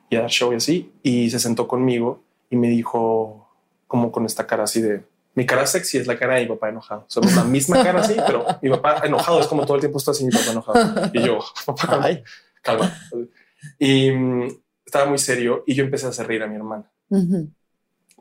y 0.09 0.15
a 0.15 0.21
dar 0.21 0.29
show 0.29 0.53
y 0.53 0.57
así, 0.57 0.91
y 1.01 1.29
se 1.29 1.39
sentó 1.39 1.67
conmigo 1.67 2.21
y 2.49 2.55
me 2.55 2.67
dijo, 2.67 3.49
como 3.87 4.11
con 4.11 4.25
esta 4.25 4.45
cara 4.45 4.63
así 4.63 4.81
de, 4.81 5.03
mi 5.35 5.45
cara 5.45 5.65
sexy 5.65 5.97
es 5.97 6.07
la 6.07 6.17
cara 6.17 6.35
de 6.35 6.41
mi 6.41 6.47
papá 6.47 6.69
enojado. 6.69 7.05
Somos 7.07 7.35
la 7.35 7.43
misma 7.43 7.83
cara 7.83 8.01
así, 8.01 8.15
pero 8.27 8.45
mi 8.61 8.69
papá 8.69 9.01
enojado 9.03 9.39
es 9.39 9.47
como 9.47 9.65
todo 9.65 9.75
el 9.75 9.81
tiempo 9.81 9.97
está 9.97 10.11
así, 10.11 10.23
mi 10.23 10.31
papá 10.31 10.51
enojado. 10.51 11.09
Y 11.13 11.23
yo, 11.23 11.39
papá, 11.65 11.87
calma, 11.87 12.19
calma. 12.61 12.97
Y 13.79 14.11
estaba 14.93 15.09
muy 15.09 15.17
serio 15.17 15.63
y 15.65 15.73
yo 15.73 15.83
empecé 15.83 16.05
a 16.05 16.09
hacer 16.09 16.27
reír 16.27 16.43
a 16.43 16.47
mi 16.47 16.55
hermana 16.55 16.85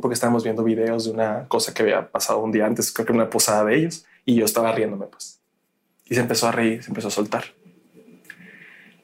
porque 0.00 0.14
estábamos 0.14 0.42
viendo 0.42 0.64
videos 0.64 1.04
de 1.04 1.10
una 1.10 1.46
cosa 1.46 1.74
que 1.74 1.82
había 1.82 2.10
pasado 2.10 2.40
un 2.40 2.50
día 2.50 2.66
antes, 2.66 2.92
creo 2.92 3.06
que 3.06 3.12
una 3.12 3.28
posada 3.28 3.64
de 3.66 3.76
ellos, 3.76 4.06
y 4.24 4.36
yo 4.36 4.44
estaba 4.44 4.72
riéndome, 4.72 5.06
pues. 5.06 5.40
Y 6.06 6.14
se 6.14 6.20
empezó 6.20 6.48
a 6.48 6.52
reír, 6.52 6.82
se 6.82 6.90
empezó 6.90 7.08
a 7.08 7.10
soltar. 7.10 7.44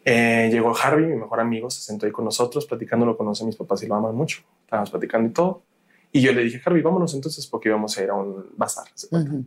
Eh, 0.04 0.48
llegó 0.50 0.74
Harvey, 0.74 1.06
mi 1.06 1.16
mejor 1.16 1.40
amigo, 1.40 1.68
se 1.70 1.82
sentó 1.82 2.06
ahí 2.06 2.12
con 2.12 2.24
nosotros, 2.24 2.66
platicando, 2.66 3.04
lo 3.04 3.16
conoce 3.16 3.44
mis 3.44 3.56
papás 3.56 3.82
y 3.82 3.86
lo 3.86 3.94
aman 3.94 4.14
mucho. 4.14 4.42
Estábamos 4.64 4.90
platicando 4.90 5.28
y 5.28 5.32
todo. 5.32 5.62
Y 6.10 6.22
yo 6.22 6.32
le 6.32 6.42
dije, 6.42 6.60
Harvey, 6.64 6.82
vámonos 6.82 7.14
entonces 7.14 7.46
porque 7.46 7.68
íbamos 7.68 7.96
a 7.98 8.02
ir 8.02 8.10
a 8.10 8.14
un 8.14 8.46
bazar. 8.56 8.86
¿se 8.94 9.08
cuenta? 9.08 9.30
Ujú. 9.30 9.44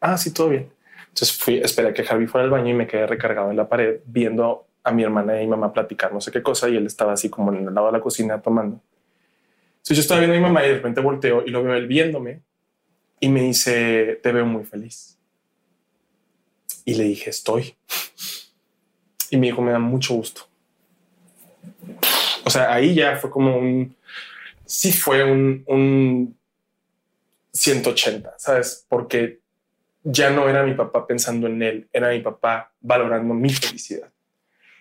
Ah, 0.00 0.16
sí, 0.16 0.32
todo 0.32 0.48
bien. 0.48 0.70
Entonces 1.08 1.36
fui, 1.36 1.58
esperé 1.58 1.88
a 1.88 1.92
que 1.92 2.02
Harvey 2.08 2.26
fuera 2.26 2.44
al 2.44 2.50
baño 2.50 2.70
y 2.70 2.74
me 2.74 2.86
quedé 2.86 3.06
recargado 3.06 3.50
en 3.50 3.56
la 3.56 3.68
pared 3.68 4.00
viendo 4.06 4.66
a 4.84 4.92
mi 4.92 5.02
hermana 5.02 5.40
y 5.40 5.44
mi 5.44 5.50
mamá 5.50 5.72
platicar 5.72 6.12
no 6.12 6.20
sé 6.20 6.30
qué 6.30 6.42
cosa 6.42 6.68
y 6.68 6.76
él 6.76 6.86
estaba 6.86 7.14
así 7.14 7.30
como 7.30 7.52
en 7.52 7.66
el 7.66 7.74
lado 7.74 7.86
de 7.86 7.92
la 7.94 8.00
cocina 8.00 8.40
tomando. 8.40 8.80
Entonces 9.76 9.96
yo 9.96 10.00
estaba 10.02 10.20
viendo 10.20 10.36
a 10.36 10.40
mi 10.40 10.42
mamá 10.42 10.64
y 10.64 10.68
de 10.68 10.74
repente 10.76 11.00
volteo 11.00 11.42
y 11.44 11.50
lo 11.50 11.62
veo 11.62 11.86
viéndome 11.86 12.42
y 13.20 13.28
me 13.28 13.42
dice, 13.42 14.20
te 14.22 14.32
veo 14.32 14.46
muy 14.46 14.64
feliz. 14.64 15.18
Y 16.84 16.94
le 16.94 17.04
dije, 17.04 17.30
estoy. 17.30 17.74
Y 19.30 19.38
me 19.38 19.46
dijo, 19.46 19.62
me 19.62 19.72
da 19.72 19.78
mucho 19.78 20.14
gusto. 20.14 20.42
O 22.44 22.50
sea, 22.50 22.72
ahí 22.72 22.94
ya 22.94 23.16
fue 23.16 23.30
como 23.30 23.56
un, 23.56 23.96
sí 24.64 24.92
fue 24.92 25.24
un, 25.24 25.64
un 25.66 26.36
180, 27.52 28.34
¿sabes? 28.36 28.84
Porque 28.88 29.40
ya 30.02 30.30
no 30.30 30.48
era 30.48 30.62
mi 30.62 30.74
papá 30.74 31.06
pensando 31.06 31.46
en 31.46 31.62
él, 31.62 31.88
era 31.92 32.10
mi 32.10 32.20
papá 32.20 32.72
valorando 32.80 33.32
mi 33.32 33.50
felicidad. 33.50 34.13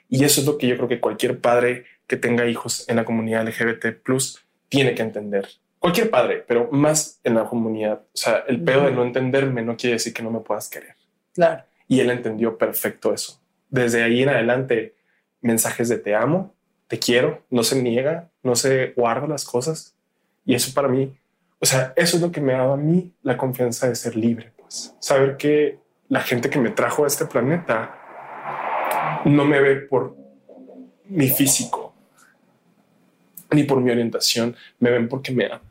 Y 0.10 0.24
eso 0.24 0.42
es 0.42 0.48
lo 0.48 0.58
que 0.58 0.68
yo 0.68 0.76
creo 0.76 0.88
que 0.88 1.00
cualquier 1.00 1.40
padre 1.40 1.86
que 2.08 2.18
tenga 2.18 2.48
hijos 2.48 2.88
en 2.88 2.98
la 2.98 3.06
comunidad 3.06 3.48
LGBT 3.48 4.02
plus 4.04 4.44
tiene 4.70 4.94
que 4.96 5.02
entender. 5.02 5.48
Cualquier 5.80 6.10
padre, 6.10 6.44
pero 6.48 6.70
más 6.72 7.20
en 7.24 7.36
la 7.36 7.46
comunidad. 7.46 8.02
O 8.14 8.18
sea, 8.18 8.44
el 8.48 8.62
pedo 8.64 8.86
de 8.86 8.92
no 8.92 9.04
entenderme 9.04 9.62
no 9.64 9.76
quiere 9.76 9.96
decir 9.96 10.14
que 10.14 10.24
no 10.24 10.32
me 10.32 10.40
puedas 10.40 10.70
querer. 10.70 10.96
Claro. 11.34 11.64
Y 11.88 12.00
él 12.00 12.10
entendió 12.10 12.58
perfecto 12.58 13.14
eso. 13.14 13.40
Desde 13.70 14.04
ahí 14.04 14.24
en 14.24 14.30
adelante, 14.30 14.96
mensajes 15.42 15.90
de 15.90 15.98
te 15.98 16.16
amo, 16.16 16.54
te 16.88 17.00
quiero, 17.00 17.44
no 17.50 17.64
se 17.64 17.82
niega, 17.82 18.30
no 18.44 18.56
se 18.56 18.94
guarda 18.96 19.28
las 19.28 19.46
cosas. 19.46 19.96
Y 20.46 20.56
eso 20.56 20.74
para 20.74 20.88
mí, 20.88 21.14
o 21.60 21.66
sea, 21.66 21.94
eso 21.96 22.18
es 22.18 22.22
lo 22.22 22.32
que 22.32 22.42
me 22.42 22.54
ha 22.54 22.60
dado 22.60 22.74
a 22.74 22.78
mí 22.78 23.14
la 23.22 23.38
confianza 23.38 23.88
de 23.88 23.96
ser 23.96 24.16
libre. 24.16 24.54
Pues 24.58 24.96
saber 25.00 25.38
que 25.38 25.80
la 26.08 26.22
gente 26.22 26.50
que 26.50 26.60
me 26.60 26.70
trajo 26.70 27.04
a 27.04 27.08
este 27.08 27.26
planeta 27.26 28.03
no 29.26 29.46
me 29.46 29.60
ve 29.62 29.76
por 29.78 30.16
mi 31.10 31.30
físico 31.30 31.94
ni 33.52 33.64
por 33.64 33.80
mi 33.82 33.92
orientación, 33.92 34.56
me 34.80 34.90
ven 34.90 35.08
porque 35.08 35.32
me 35.32 35.46
aman. 35.46 35.62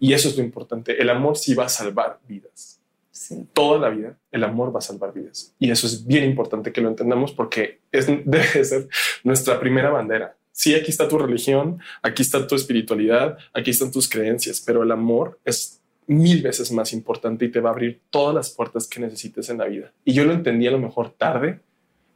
Y 0.00 0.12
eso 0.12 0.28
es 0.28 0.36
lo 0.36 0.42
importante. 0.42 1.00
El 1.00 1.10
amor 1.10 1.36
sí 1.36 1.54
va 1.54 1.66
a 1.66 1.68
salvar 1.68 2.18
vidas 2.26 2.80
Sí. 3.10 3.46
toda 3.52 3.78
la 3.80 3.90
vida, 3.90 4.16
el 4.30 4.44
amor 4.44 4.72
va 4.74 4.78
a 4.78 4.82
salvar 4.82 5.12
vidas. 5.12 5.52
Y 5.58 5.70
eso 5.70 5.86
es 5.86 6.06
bien 6.06 6.24
importante 6.24 6.72
que 6.72 6.80
lo 6.80 6.88
entendamos 6.88 7.32
porque 7.32 7.80
es, 7.90 8.06
debe 8.24 8.46
de 8.54 8.64
ser 8.64 8.88
nuestra 9.24 9.58
primera 9.58 9.90
bandera. 9.90 10.36
Sí, 10.52 10.74
aquí 10.74 10.90
está 10.90 11.08
tu 11.08 11.18
religión, 11.18 11.78
aquí 12.02 12.22
está 12.22 12.46
tu 12.46 12.54
espiritualidad, 12.54 13.36
aquí 13.52 13.70
están 13.70 13.90
tus 13.90 14.08
creencias, 14.08 14.62
pero 14.64 14.82
el 14.82 14.90
amor 14.92 15.38
es 15.44 15.80
mil 16.06 16.42
veces 16.42 16.72
más 16.72 16.92
importante 16.92 17.44
y 17.44 17.50
te 17.50 17.60
va 17.60 17.70
a 17.70 17.72
abrir 17.72 18.00
todas 18.10 18.34
las 18.34 18.50
puertas 18.50 18.86
que 18.86 19.00
necesites 19.00 19.50
en 19.50 19.58
la 19.58 19.66
vida. 19.66 19.92
Y 20.04 20.14
yo 20.14 20.24
lo 20.24 20.32
entendí 20.32 20.66
a 20.66 20.70
lo 20.70 20.78
mejor 20.78 21.10
tarde, 21.10 21.60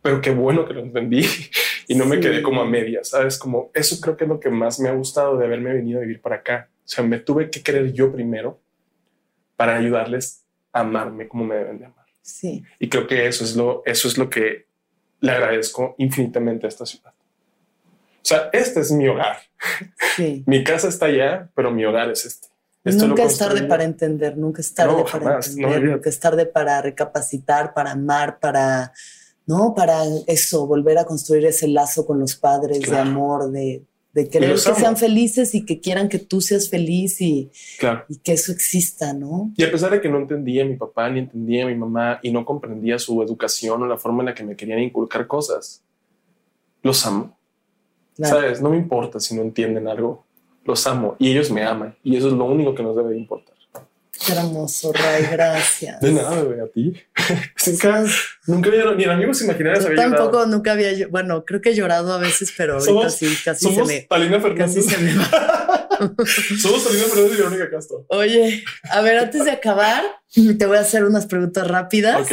pero 0.02 0.20
qué 0.20 0.30
bueno 0.30 0.66
que 0.66 0.74
lo 0.74 0.80
entendí 0.80 1.24
y 1.88 1.94
no 1.94 2.04
me 2.04 2.20
quedé 2.20 2.42
como 2.42 2.60
a 2.60 2.66
medias, 2.66 3.08
¿sabes? 3.08 3.38
Como 3.38 3.70
eso 3.72 4.00
creo 4.00 4.16
que 4.16 4.24
es 4.24 4.28
lo 4.28 4.40
que 4.40 4.50
más 4.50 4.80
me 4.80 4.88
ha 4.88 4.92
gustado 4.92 5.38
de 5.38 5.46
haberme 5.46 5.72
venido 5.72 6.00
a 6.00 6.02
vivir 6.02 6.20
para 6.20 6.36
acá. 6.36 6.68
O 6.84 6.88
sea, 6.88 7.04
me 7.04 7.18
tuve 7.18 7.50
que 7.50 7.62
querer 7.62 7.92
yo 7.92 8.12
primero 8.12 8.60
para 9.56 9.76
ayudarles 9.76 10.44
a 10.72 10.80
amarme 10.80 11.28
como 11.28 11.44
me 11.44 11.54
deben 11.54 11.78
de 11.78 11.86
amar. 11.86 12.04
Sí. 12.20 12.64
Y 12.78 12.88
creo 12.88 13.06
que 13.06 13.26
eso 13.26 13.44
es 13.44 13.56
lo, 13.56 13.82
eso 13.86 14.08
es 14.08 14.18
lo 14.18 14.28
que 14.28 14.66
le 15.20 15.30
agradezco 15.30 15.94
infinitamente 15.98 16.66
a 16.66 16.68
esta 16.68 16.84
ciudad. 16.84 17.12
O 17.14 18.24
sea, 18.24 18.50
este 18.52 18.80
es 18.80 18.90
mi 18.90 19.08
hogar. 19.08 19.38
Sí. 20.16 20.42
Mi 20.46 20.64
casa 20.64 20.88
está 20.88 21.06
allá, 21.06 21.48
pero 21.54 21.70
mi 21.70 21.84
hogar 21.84 22.10
es 22.10 22.26
este. 22.26 22.48
Esto 22.84 23.06
nunca 23.06 23.22
es 23.24 23.38
tarde 23.38 23.62
para 23.62 23.84
entender, 23.84 24.36
nunca 24.36 24.60
es 24.60 24.74
tarde 24.74 24.92
No, 24.92 25.04
para 25.04 25.24
jamás, 25.24 25.48
entender, 25.50 25.84
nunca 25.84 26.10
es 26.10 26.18
tarde 26.18 26.46
para 26.46 26.82
recapacitar, 26.82 27.74
para 27.74 27.92
amar, 27.92 28.40
para, 28.40 28.92
no, 29.46 29.74
para 29.74 30.04
eso, 30.26 30.66
volver 30.66 30.98
a 30.98 31.04
construir 31.04 31.44
ese 31.46 31.68
lazo 31.68 32.06
con 32.06 32.18
los 32.20 32.36
padres 32.36 32.80
de 32.88 32.96
amor, 32.98 33.50
de, 33.50 33.82
de 34.12 34.28
querer 34.28 34.54
que 34.56 34.68
amo. 34.68 34.78
sean 34.78 34.96
felices 34.96 35.54
y 35.54 35.64
que 35.64 35.80
quieran 35.80 36.08
que 36.08 36.18
tú 36.18 36.40
seas 36.40 36.68
feliz 36.68 37.20
y, 37.20 37.50
Claro. 37.78 38.04
y 38.08 38.16
que 38.18 38.32
eso 38.34 38.52
exista, 38.52 39.12
¿no? 39.12 39.50
Y 39.56 39.64
a 39.64 39.70
pesar 39.70 39.90
de 39.90 40.00
que 40.00 40.08
no 40.08 40.18
entendía 40.18 40.62
a 40.62 40.66
mi 40.66 40.76
papá 40.76 41.08
ni 41.10 41.20
entendía 41.20 41.64
a 41.64 41.68
mi 41.68 41.74
mamá 41.74 42.20
y 42.22 42.30
no 42.30 42.44
comprendía 42.44 42.98
su 42.98 43.20
educación 43.22 43.82
o 43.82 43.86
la 43.86 43.96
forma 43.98 44.22
en 44.22 44.26
la 44.26 44.34
que 44.34 44.44
me 44.44 44.54
querían 44.54 44.80
inculcar 44.80 45.26
cosas, 45.26 45.82
los 46.82 47.04
amo. 47.06 47.36
Claro. 48.16 48.36
Sabes, 48.36 48.60
no 48.60 48.68
me 48.70 48.76
importa 48.76 49.18
si 49.18 49.34
no 49.34 49.42
entienden 49.42 49.88
algo, 49.88 50.24
los 50.64 50.86
amo 50.86 51.16
y 51.18 51.30
ellos 51.30 51.50
me 51.50 51.64
aman 51.64 51.96
y 52.04 52.16
eso 52.16 52.28
es 52.28 52.34
lo 52.34 52.44
único 52.44 52.74
que 52.74 52.82
nos 52.82 52.94
debe 52.94 53.10
de 53.10 53.18
importar. 53.18 53.51
Qué 54.26 54.32
hermoso, 54.32 54.92
Ray, 54.92 55.26
gracias. 55.32 56.00
De 56.00 56.12
nada, 56.12 56.42
bebé, 56.42 56.62
a 56.62 56.66
ti. 56.68 56.92
nunca, 57.66 58.04
nunca 58.46 58.68
había- 58.70 58.92
ni 58.94 59.04
en 59.04 59.10
amigos 59.10 59.42
imaginarios 59.42 59.84
había 59.84 59.96
llorado. 60.04 60.16
tampoco 60.24 60.46
nunca 60.46 60.72
había, 60.72 61.08
bueno, 61.08 61.44
creo 61.44 61.60
que 61.60 61.70
he 61.70 61.74
llorado 61.74 62.12
a 62.12 62.18
veces, 62.18 62.52
pero 62.56 62.74
ahorita 62.74 62.90
Somos- 62.92 63.14
sí, 63.16 63.36
casi 63.44 63.64
Somos 63.64 63.88
se 63.88 63.94
me, 63.94 64.00
Talina 64.02 64.40
casi 64.40 64.82
Fernández. 64.82 64.84
se 64.86 64.98
me 64.98 65.14
va. 65.16 65.88
Somos 66.60 66.84
Talina 66.84 67.04
Fernández 67.04 67.32
y 67.32 67.36
Verónica 67.36 67.70
Castro. 67.70 68.06
Oye, 68.08 68.64
a 68.90 69.00
ver, 69.00 69.18
antes 69.18 69.44
de 69.44 69.50
acabar, 69.50 70.02
te 70.58 70.66
voy 70.66 70.76
a 70.76 70.80
hacer 70.80 71.04
unas 71.04 71.26
preguntas 71.26 71.66
rápidas. 71.66 72.20
Ok, 72.22 72.32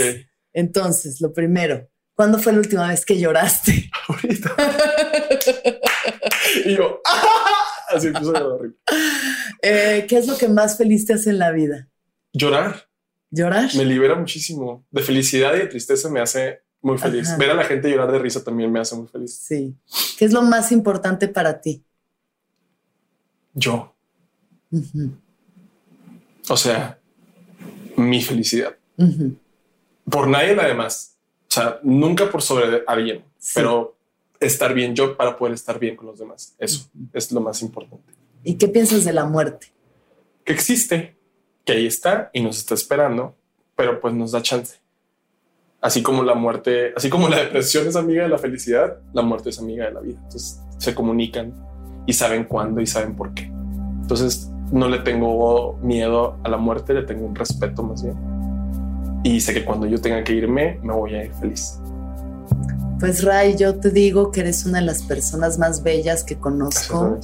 Entonces, 0.54 1.22
lo 1.22 1.34
primero, 1.34 1.90
¿cuándo 2.16 2.38
fue 2.40 2.52
la 2.54 2.60
última 2.60 2.88
vez 2.88 3.06
que 3.06 3.20
lloraste? 3.20 3.90
ahorita. 4.08 4.56
y 6.66 6.76
yo, 6.76 7.02
así 7.96 8.08
empiezo 8.08 8.36
a 8.36 8.40
llorar. 8.40 8.70
Eh, 9.62 10.06
¿Qué 10.08 10.18
es 10.18 10.28
lo 10.28 10.38
que 10.38 10.48
más 10.48 10.78
feliz 10.78 11.06
te 11.06 11.14
hace 11.14 11.30
en 11.32 11.40
la 11.40 11.52
vida? 11.52 11.88
Llorar. 12.34 12.88
¿Llorar? 13.32 13.70
me 13.76 13.86
libera 13.86 14.16
muchísimo. 14.16 14.86
De 14.90 15.04
felicidad 15.04 15.54
y 15.56 15.60
de 15.60 15.68
tristeza 15.68 16.10
me 16.10 16.20
hace 16.20 16.62
muy 16.82 16.98
feliz. 16.98 17.28
Ajá. 17.28 17.38
Ver 17.38 17.52
a 17.52 17.54
la 17.54 17.64
gente 17.64 17.90
llorar 17.90 18.12
de 18.12 18.18
risa 18.20 18.44
también 18.44 18.72
me 18.72 18.80
hace 18.80 18.96
muy 18.96 19.08
feliz. 19.08 19.36
Sí. 19.36 19.76
¿Qué 20.18 20.26
es 20.26 20.34
lo 20.34 20.42
más 20.42 20.72
importante 20.72 21.28
para 21.28 21.62
ti? 21.62 21.84
Yo, 23.54 23.94
o 26.48 26.58
sea, 26.58 27.00
mi 27.98 28.22
felicidad. 28.22 28.76
Por 30.10 30.28
nadie 30.28 30.56
la 30.56 30.68
demás. 30.68 31.18
O 31.50 31.52
sea, 31.52 31.80
nunca 31.84 32.30
por 32.32 32.42
sobre 32.42 32.84
alguien, 32.88 33.24
Sí. 33.38 33.54
pero 33.56 33.98
estar 34.40 34.74
bien 34.74 34.96
yo 34.96 35.18
para 35.18 35.36
poder 35.36 35.54
estar 35.54 35.80
bien 35.80 35.96
con 35.96 36.08
los 36.08 36.20
demás. 36.20 36.56
Eso 36.58 36.90
es 37.14 37.32
lo 37.32 37.42
más 37.42 37.62
importante. 37.62 38.14
¿Y 38.44 38.56
qué 38.56 38.68
piensas 38.68 39.04
de 39.04 39.14
la 39.14 39.26
muerte? 39.26 39.68
Que 40.46 40.54
existe, 40.54 41.18
que 41.66 41.74
ahí 41.74 41.86
está 41.86 42.30
y 42.34 42.42
nos 42.42 42.58
está 42.58 42.74
esperando, 42.74 43.36
pero 43.76 44.00
pues 44.00 44.14
nos 44.14 44.32
da 44.32 44.42
chance. 44.42 44.78
Así 45.82 46.02
como 46.02 46.24
la 46.24 46.36
muerte, 46.36 46.94
así 46.96 47.10
como 47.10 47.30
la 47.30 47.38
depresión 47.38 47.88
es 47.88 47.96
amiga 47.96 48.24
de 48.24 48.30
la 48.30 48.38
felicidad, 48.38 48.98
la 49.14 49.22
muerte 49.22 49.50
es 49.50 49.60
amiga 49.60 49.86
de 49.86 49.92
la 49.92 50.02
vida. 50.02 50.20
Entonces 50.24 50.62
se 50.78 50.96
comunican 50.96 51.54
y 52.06 52.14
saben 52.14 52.46
cuándo 52.46 52.82
y 52.82 52.88
saben 52.88 53.16
por 53.16 53.34
qué. 53.34 53.44
Entonces 54.02 54.50
no 54.72 54.88
le 54.90 55.00
tengo 55.00 55.78
miedo 55.82 56.38
a 56.44 56.50
la 56.50 56.58
muerte, 56.58 56.94
le 56.94 57.04
tengo 57.04 57.26
un 57.26 57.36
respeto 57.36 57.84
más 57.84 58.04
bien. 58.04 58.18
Y 59.24 59.40
sé 59.42 59.54
que 59.54 59.66
cuando 59.66 59.86
yo 59.86 60.00
tenga 60.00 60.24
que 60.24 60.34
irme, 60.34 60.80
me 60.82 60.94
voy 60.94 61.16
a 61.16 61.26
ir 61.26 61.34
feliz. 61.34 61.80
Pues 63.00 63.24
Ray, 63.24 63.56
yo 63.56 63.76
te 63.76 63.92
digo 63.92 64.32
que 64.32 64.42
eres 64.42 64.66
una 64.66 64.80
de 64.80 64.86
las 64.86 65.04
personas 65.04 65.58
más 65.58 65.84
bellas 65.84 66.24
que 66.24 66.38
conozco. 66.38 67.18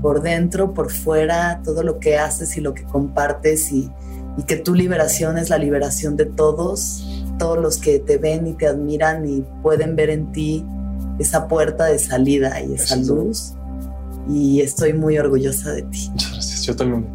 Por 0.00 0.22
dentro, 0.22 0.72
por 0.72 0.92
fuera, 0.92 1.60
todo 1.64 1.82
lo 1.82 1.98
que 1.98 2.16
haces 2.16 2.56
y 2.56 2.60
lo 2.60 2.74
que 2.74 2.84
compartes 2.84 3.72
y, 3.72 3.90
y 4.36 4.42
que 4.44 4.56
tu 4.56 4.74
liberación 4.74 5.36
es 5.36 5.50
la 5.50 5.58
liberación 5.58 6.16
de 6.16 6.26
todos, 6.26 7.04
todos 7.38 7.58
los 7.58 7.78
que 7.78 7.98
te 7.98 8.18
ven 8.18 8.46
y 8.46 8.52
te 8.54 8.68
admiran 8.68 9.28
y 9.28 9.44
pueden 9.62 9.96
ver 9.96 10.10
en 10.10 10.30
ti 10.32 10.64
esa 11.18 11.48
puerta 11.48 11.86
de 11.86 11.98
salida 11.98 12.60
y 12.60 12.74
esa 12.74 12.94
Gracias. 12.94 13.06
luz. 13.08 13.52
Y 14.28 14.60
estoy 14.60 14.92
muy 14.92 15.18
orgullosa 15.18 15.72
de 15.72 15.82
ti. 15.82 16.08
Muchas 16.12 16.32
gracias. 16.32 16.62
Yo 16.62 16.76
también 16.76 17.06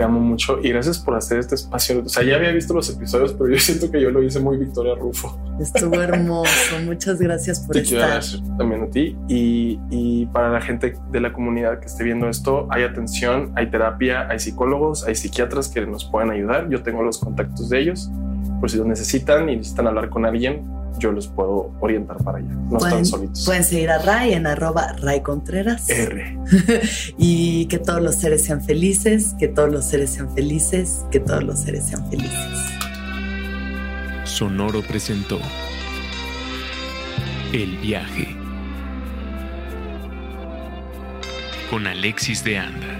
te 0.00 0.04
amo 0.04 0.18
mucho 0.18 0.58
y 0.62 0.70
gracias 0.70 0.98
por 0.98 1.14
hacer 1.14 1.40
este 1.40 1.56
espacio. 1.56 2.02
O 2.02 2.08
sea, 2.08 2.22
ya 2.22 2.36
había 2.36 2.52
visto 2.52 2.72
los 2.72 2.88
episodios, 2.88 3.34
pero 3.34 3.50
yo 3.50 3.58
siento 3.58 3.90
que 3.90 4.00
yo 4.00 4.10
lo 4.10 4.22
hice 4.22 4.40
muy 4.40 4.56
Victoria 4.56 4.94
Rufo. 4.94 5.38
Estuvo 5.60 6.00
hermoso. 6.00 6.78
Muchas 6.86 7.20
gracias 7.20 7.60
por 7.60 7.74
Te 7.76 7.82
estar. 7.82 8.22
también 8.56 8.84
a 8.84 8.86
ti 8.86 9.14
y, 9.28 9.78
y 9.90 10.24
para 10.32 10.48
la 10.48 10.62
gente 10.62 10.96
de 11.12 11.20
la 11.20 11.34
comunidad 11.34 11.80
que 11.80 11.86
esté 11.86 12.02
viendo 12.02 12.30
esto, 12.30 12.66
hay 12.70 12.84
atención, 12.84 13.52
hay 13.56 13.70
terapia, 13.70 14.26
hay 14.30 14.38
psicólogos, 14.38 15.06
hay 15.06 15.16
psiquiatras 15.16 15.68
que 15.68 15.84
nos 15.84 16.06
pueden 16.06 16.30
ayudar. 16.30 16.70
Yo 16.70 16.82
tengo 16.82 17.02
los 17.02 17.18
contactos 17.18 17.68
de 17.68 17.80
ellos. 17.80 18.10
Por 18.58 18.70
si 18.70 18.78
los 18.78 18.86
necesitan 18.86 19.50
y 19.50 19.56
necesitan 19.56 19.86
hablar 19.86 20.08
con 20.08 20.24
alguien, 20.24 20.62
yo 20.98 21.12
los 21.12 21.28
puedo 21.28 21.72
orientar 21.80 22.18
para 22.22 22.38
allá. 22.38 22.48
No 22.48 22.76
están 22.76 22.90
Pueden, 22.90 23.06
solitos. 23.06 23.44
pueden 23.44 23.64
seguir 23.64 23.90
a 23.90 23.98
Ray 23.98 24.34
en 24.34 24.46
arroba 24.46 24.94
Ray 25.00 25.20
Contreras. 25.22 25.88
R. 25.88 26.38
y 27.18 27.66
que 27.66 27.78
todos 27.78 28.02
los 28.02 28.16
seres 28.16 28.44
sean 28.44 28.62
felices, 28.62 29.34
que 29.38 29.48
todos 29.48 29.70
los 29.70 29.84
seres 29.84 30.10
sean 30.10 30.32
felices, 30.34 31.04
que 31.10 31.20
todos 31.20 31.42
los 31.42 31.60
seres 31.60 31.84
sean 31.86 32.08
felices. 32.10 32.58
Sonoro 34.24 34.82
presentó 34.82 35.38
El 37.52 37.76
viaje 37.78 38.36
con 41.70 41.86
Alexis 41.86 42.42
de 42.42 42.58
Anda. 42.58 42.99